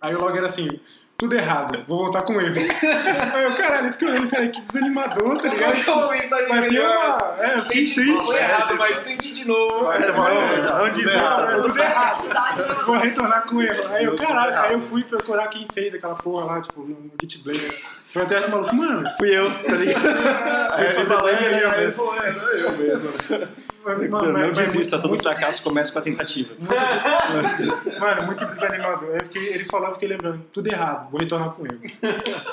[0.00, 0.68] aí o log era assim,
[1.20, 2.54] tudo errado, vou voltar com erro.
[3.34, 5.74] Aí eu, caralho, eu fiquei olhando, cara, que desanimador, tá ligado?
[5.76, 7.36] É uma mensagem Mas tem uma.
[7.40, 8.24] É, eu fiquei triste.
[8.24, 9.82] foi errado, mas tente de novo.
[9.82, 12.86] Não, não desista, Não, tá é tudo errado.
[12.86, 13.88] Vou retornar com erro.
[13.92, 17.64] Aí eu, caralho, aí eu fui procurar quem fez aquela porra lá, tipo, no GitBlade.
[17.64, 20.06] Eu até era maluco, mano, Fui eu, tá ligado?
[20.74, 23.10] Aí eles falam, é, não é eu mesmo.
[24.10, 26.54] mano, Não, desista, muito- todo muito- fracasso começa com a tentativa.
[27.98, 29.10] Mano, muito desanimador.
[29.16, 31.80] Eu fiquei- ele falou, eu fiquei lembrando, tudo errado, vou retornar com erro.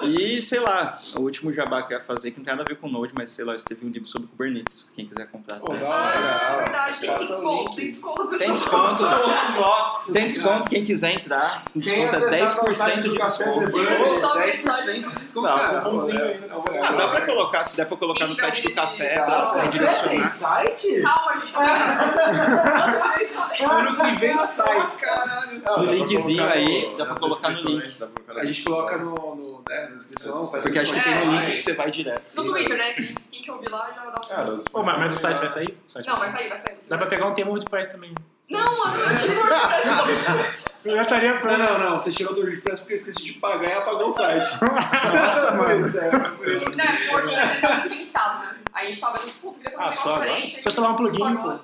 [0.03, 2.67] E, sei lá, o último jabá que eu ia fazer, que não tem nada a
[2.67, 4.91] ver com Node, mas sei lá, eu escrevi um livro sobre Kubernetes.
[4.95, 5.59] Quem quiser comprar.
[5.59, 5.79] Pô, tá?
[5.83, 6.99] Ah, é verdade.
[7.01, 8.27] Tem o desconto, tem desconto.
[8.37, 8.89] Tem pessoal.
[8.89, 9.27] desconto.
[9.59, 13.59] Nossa Tem desconto, quem quiser entrar, desconto é acessar no site 10% do de desconto.
[13.59, 15.44] Debug, Sim, só 10% de desconto.
[15.45, 15.81] Não, cara.
[15.81, 16.47] cupomzinho É, aí, né?
[16.73, 20.27] é, Ah, dá pra colocar, se der pra colocar no site do café, pra redirecionar.
[20.27, 21.01] site?
[21.01, 21.53] Calma, gente.
[21.53, 23.63] Calma, gente.
[23.63, 24.77] Ano que vem sai.
[24.77, 27.97] No dá pra linkzinho aí, no- dá pra colocar no link.
[27.97, 28.07] dá
[28.41, 30.45] A gente coloca no, no, né, na descrição.
[30.47, 32.35] Porque acho que tem um link que você vai direto.
[32.35, 32.93] No Twitter, né?
[33.31, 34.03] Quem, que ouvir lá já
[34.41, 34.83] dá um.
[34.83, 35.77] Mas, o site vai sair?
[36.05, 36.77] Não, vai sair, vai sair.
[36.87, 38.13] Dá pra pegar um tema WordPress também.
[38.49, 40.65] Não, eu tirei o WordPress.
[40.85, 41.57] Eu já estaria Não, pra.
[41.57, 41.99] não, não.
[41.99, 44.47] Você tirou do WordPress porque eu esqueci de pagar e apagou o site.
[44.61, 45.71] Nossa, mano.
[45.71, 46.11] É, é.
[46.11, 48.55] Não, é porque o WordPress tá muito limitado, né?
[48.73, 50.31] Aí a gente tava tipo, puta, queria fazer Ah, um só negócio agora?
[50.35, 50.63] diferente.
[50.63, 51.59] Só instalar um plugin, Só pô.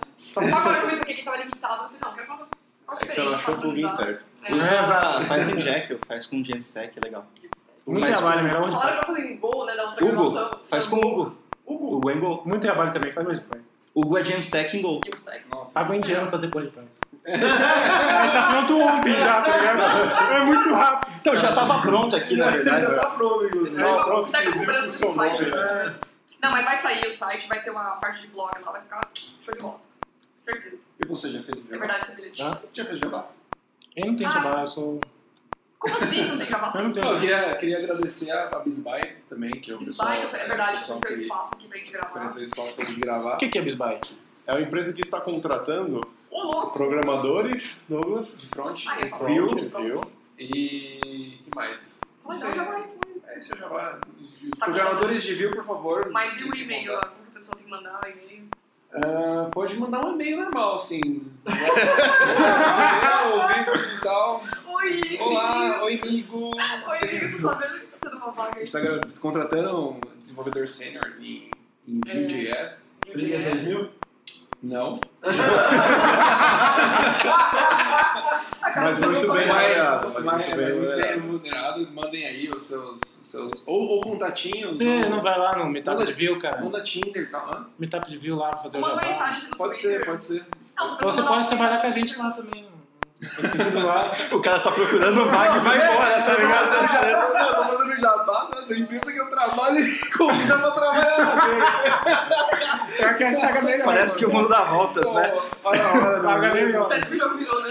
[0.49, 1.73] Só agora que eu me toquei que tava limitado.
[1.73, 4.25] Eu falei, não, quero fazer um negócio É você não achou o plugin certo.
[4.43, 4.53] É.
[4.55, 7.25] Usa, faz em Jekyll, faz com Jamstack, é legal.
[7.85, 9.75] Muito Faz trabalho, com- melhor Falaram pra fazer em Go, né?
[9.75, 10.59] Da outra Hugo, gravação.
[10.69, 11.37] faz com o Hugo.
[11.65, 11.95] Hugo.
[11.97, 12.41] Hugo em Go.
[12.45, 13.25] Muito trabalho também, faz
[13.93, 13.95] WordPress.
[13.95, 15.01] Hugo é Jamstack em Go.
[15.05, 15.47] Jamstack.
[15.49, 15.73] Nossa.
[15.73, 16.99] Paga o indiano fazer WordPress.
[17.25, 20.33] Aí tá pronto ontem já, tá ligado?
[20.33, 21.11] É muito rápido.
[21.19, 22.81] Então, já tava pronto aqui, na verdade.
[22.87, 23.75] Já tá pronto, inclusive.
[23.75, 25.41] Será que- pronto, será que a inclusive, cobrança o do site?
[25.41, 25.95] nome, né?
[26.41, 29.01] Não, mas vai sair o site, vai ter uma parte de blog lá, vai ficar
[29.43, 29.79] show de bola.
[30.43, 30.75] Certeza.
[30.99, 31.77] E você já fez o É jabá?
[31.77, 32.37] verdade esse bilhete.
[32.73, 33.25] Já fez o jabá?
[33.95, 34.33] Eu não tenho Ah.
[34.33, 34.99] trabalho, eu sou.
[35.81, 36.81] Como assim você não tem gravação?
[36.81, 37.05] Eu não tenho.
[37.05, 40.13] Não, eu queria, queria agradecer a, a Bisbay também, que é o pessoal...
[40.13, 42.09] Spy, é verdade, o pessoal foi seu que espaço aqui pra gente gravar.
[42.09, 43.33] ofereceu espaço pra gente gravar.
[43.33, 43.99] O que que é Bisbay?
[44.45, 46.01] É uma empresa que está contratando
[46.31, 46.71] louco!
[46.71, 49.83] programadores, Douglas, De front, Ah, eu de front.
[49.83, 50.01] viu?
[50.37, 51.39] E...
[51.43, 51.99] que mais?
[52.23, 52.53] Mas sei.
[52.53, 52.81] já vai.
[53.27, 53.99] É, é o jabá.
[54.53, 56.09] Os Sabe programadores de view, por favor.
[56.11, 56.91] Mas e o e-mail.
[56.93, 58.47] Como que a pessoa tem que mandar o e-mail?
[58.93, 61.01] Ah, pode mandar um e-mail normal, assim.
[63.91, 64.41] E tal.
[64.67, 65.01] Oi!
[65.19, 66.51] Olá, oi, amigo.
[66.57, 67.31] Oi, Sim.
[67.33, 71.49] tô sabendo que tá dando uma vaga A gente está contratando um desenvolvedor sênior em,
[71.87, 72.13] em É.
[72.13, 72.95] Vue.js.
[73.11, 73.89] 36 mil?
[74.63, 74.99] Não.
[78.73, 81.87] Mas muito bem remunerado, mas Mas muito bem muito bem remunerado.
[81.91, 82.99] Mandem aí os seus.
[83.03, 84.77] seus ou, ou contatinhos.
[84.77, 86.61] Você ou- não vai lá no Meetup Manda- de View, cara?
[86.61, 87.45] Manda Tinder e tal.
[87.47, 87.65] Hã?
[87.77, 89.01] Meetup de View lá pra fazer o uma jabá.
[89.07, 90.45] mensagem no Pode ser, pode ser.
[90.77, 92.69] Não, Ou você pode trabalhar com a gente lá também.
[94.31, 96.73] O cara tá procurando vaga e vai embora, tá ligado?
[96.73, 98.20] Eu já- eu tô fazendo jabá
[98.55, 101.65] né, da empresa que eu trabalho e convida pra trabalhar na dele.
[102.97, 103.85] Pior que a gente paga melhor.
[103.85, 105.33] Parece que o mundo dá voltas, né?
[105.63, 106.87] Olha a hora, Paga melhor.
[106.87, 107.69] Parece que jogo virou, né?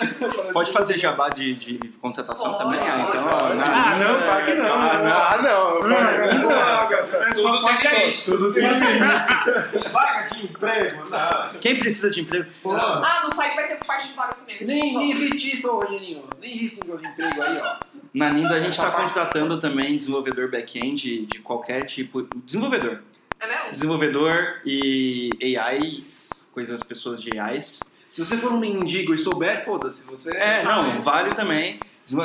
[0.52, 2.80] Pode fazer jabá de, de contratação Pode, também?
[2.80, 4.74] Ah, então, ó, na- Ah, não, claro que não.
[4.74, 5.12] Ah, não.
[5.12, 6.90] Ah, não.
[6.92, 8.12] É só pode aí.
[8.12, 9.90] Tudo tem limite.
[9.92, 11.08] Vaga de emprego?
[11.10, 11.48] Não.
[11.60, 12.50] Quem precisa de emprego?
[12.72, 14.58] Ah, no site vai ter parte de vagas também.
[14.64, 16.24] Nem, nem existe isso, Rogerinho.
[16.40, 17.76] Nem negócio de emprego aí, ó.
[18.12, 22.28] Na Nindo a gente está contratando também desenvolvedor back-end de qualquer tipo.
[22.44, 23.02] Desenvolvedor.
[23.38, 23.72] É mesmo?
[23.72, 27.80] Desenvolvedor e AIs, coisas, pessoas de AIs.
[28.10, 30.04] Se você for um mendigo e souber, foda-se.
[30.06, 30.98] Você É, não, é.
[30.98, 31.78] vale também.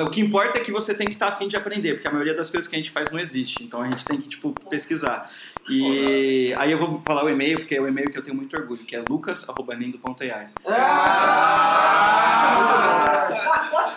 [0.03, 2.33] O que importa é que você tem que estar afim de aprender, porque a maioria
[2.33, 3.63] das coisas que a gente faz não existe.
[3.63, 5.29] Então a gente tem que, tipo, pesquisar.
[5.69, 8.55] E aí eu vou falar o e-mail, porque é o e-mail que eu tenho muito
[8.57, 10.49] orgulho, que é lucas.nindo.ai.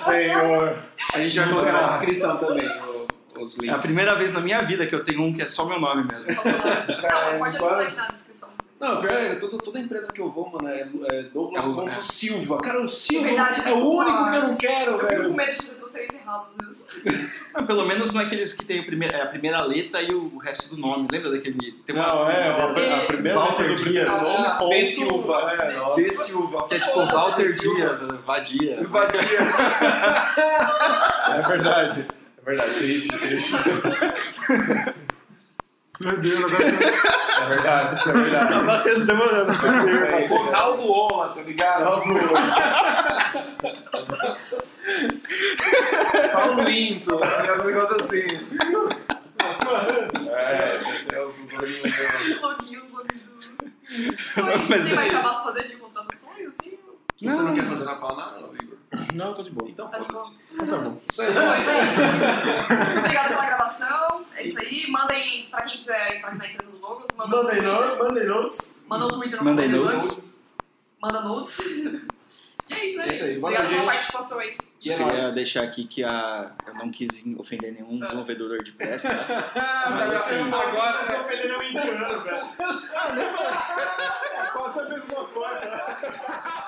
[0.04, 0.78] Senhor.
[1.14, 3.06] A gente vai colocar na descrição também o-
[3.42, 3.76] os É links.
[3.76, 6.04] a primeira vez na minha vida que eu tenho um que é só meu nome
[6.04, 6.30] mesmo.
[6.30, 8.48] Não, pode adicionar aí na descrição.
[8.80, 11.74] Não, pior é, toda, toda empresa que eu vou, mano, é, é Douglas É o-
[11.74, 12.00] ponto é.
[12.00, 12.58] Silva.
[12.58, 15.08] Cara, o Silva Verdade, é o eu único fico- que eu não quero, Eu fico
[15.10, 15.28] velho.
[15.30, 16.86] com medo de vocês errados.
[17.54, 20.14] Ah, pelo menos não é aqueles que tem a primeira, é a primeira letra e
[20.14, 21.08] o resto do nome.
[21.10, 21.72] Lembra daquele.
[21.84, 24.22] Tem uma, Não, é, a, a primeira Walter letra do primeiro Dias.
[24.22, 24.68] nome, Ah, ponto.
[24.70, 24.86] B.
[24.86, 25.52] Silva.
[25.58, 26.12] É, nossa.
[26.12, 26.68] Silva.
[26.68, 27.52] que é tipo Walter.
[27.52, 28.86] Dias, Vadia.
[28.88, 29.54] Vadias.
[31.28, 32.06] É verdade.
[32.38, 33.52] É verdade, triste, triste.
[36.00, 38.48] Meu Deus, agora eu É verdade, é verdade.
[38.52, 39.50] Tá batendo, demorando.
[39.52, 42.02] É isso, Ronaldo Ola, tá ligado?
[46.32, 48.22] Paulo Linto, um negócio assim.
[50.30, 52.40] É, você tem os olhinhos.
[52.40, 53.56] Loguinhos, loguinhos.
[54.68, 56.77] Mas daí- jabá pra fazer de contratações, assim?
[57.20, 58.78] Você não quer fazer na fala nada, não, Igor?
[59.14, 59.68] Não, eu tô de boa.
[59.70, 60.38] Então Tá foda-se.
[60.52, 61.00] Então tá bom.
[61.10, 61.32] Isso aí.
[61.32, 62.76] Bom, é isso aí.
[62.86, 64.24] Muito obrigado pela gravação.
[64.36, 64.86] É isso aí.
[64.90, 68.84] Mandem, pra quem quiser entrar na empresa do Douglas, manda no Mandem no- mandem notes.
[68.86, 70.06] Manda no Twitter no Mandem Mandem notes.
[70.08, 70.40] Notes.
[71.02, 71.58] Manda notes.
[71.58, 73.08] E é isso aí.
[73.08, 73.38] É isso aí.
[73.38, 73.86] Valeu, Obrigado pela gente.
[73.86, 74.58] participação aí.
[74.84, 75.34] E é Só queria nóis.
[75.34, 78.04] deixar aqui que a, eu não quis ofender nenhum Ah.
[78.06, 79.10] desenvolvedor de PS, tá?
[79.56, 82.48] Ah, Mas assim, agora Você ofendendo um indiano, velho.
[84.36, 86.67] É quase a mesma coisa.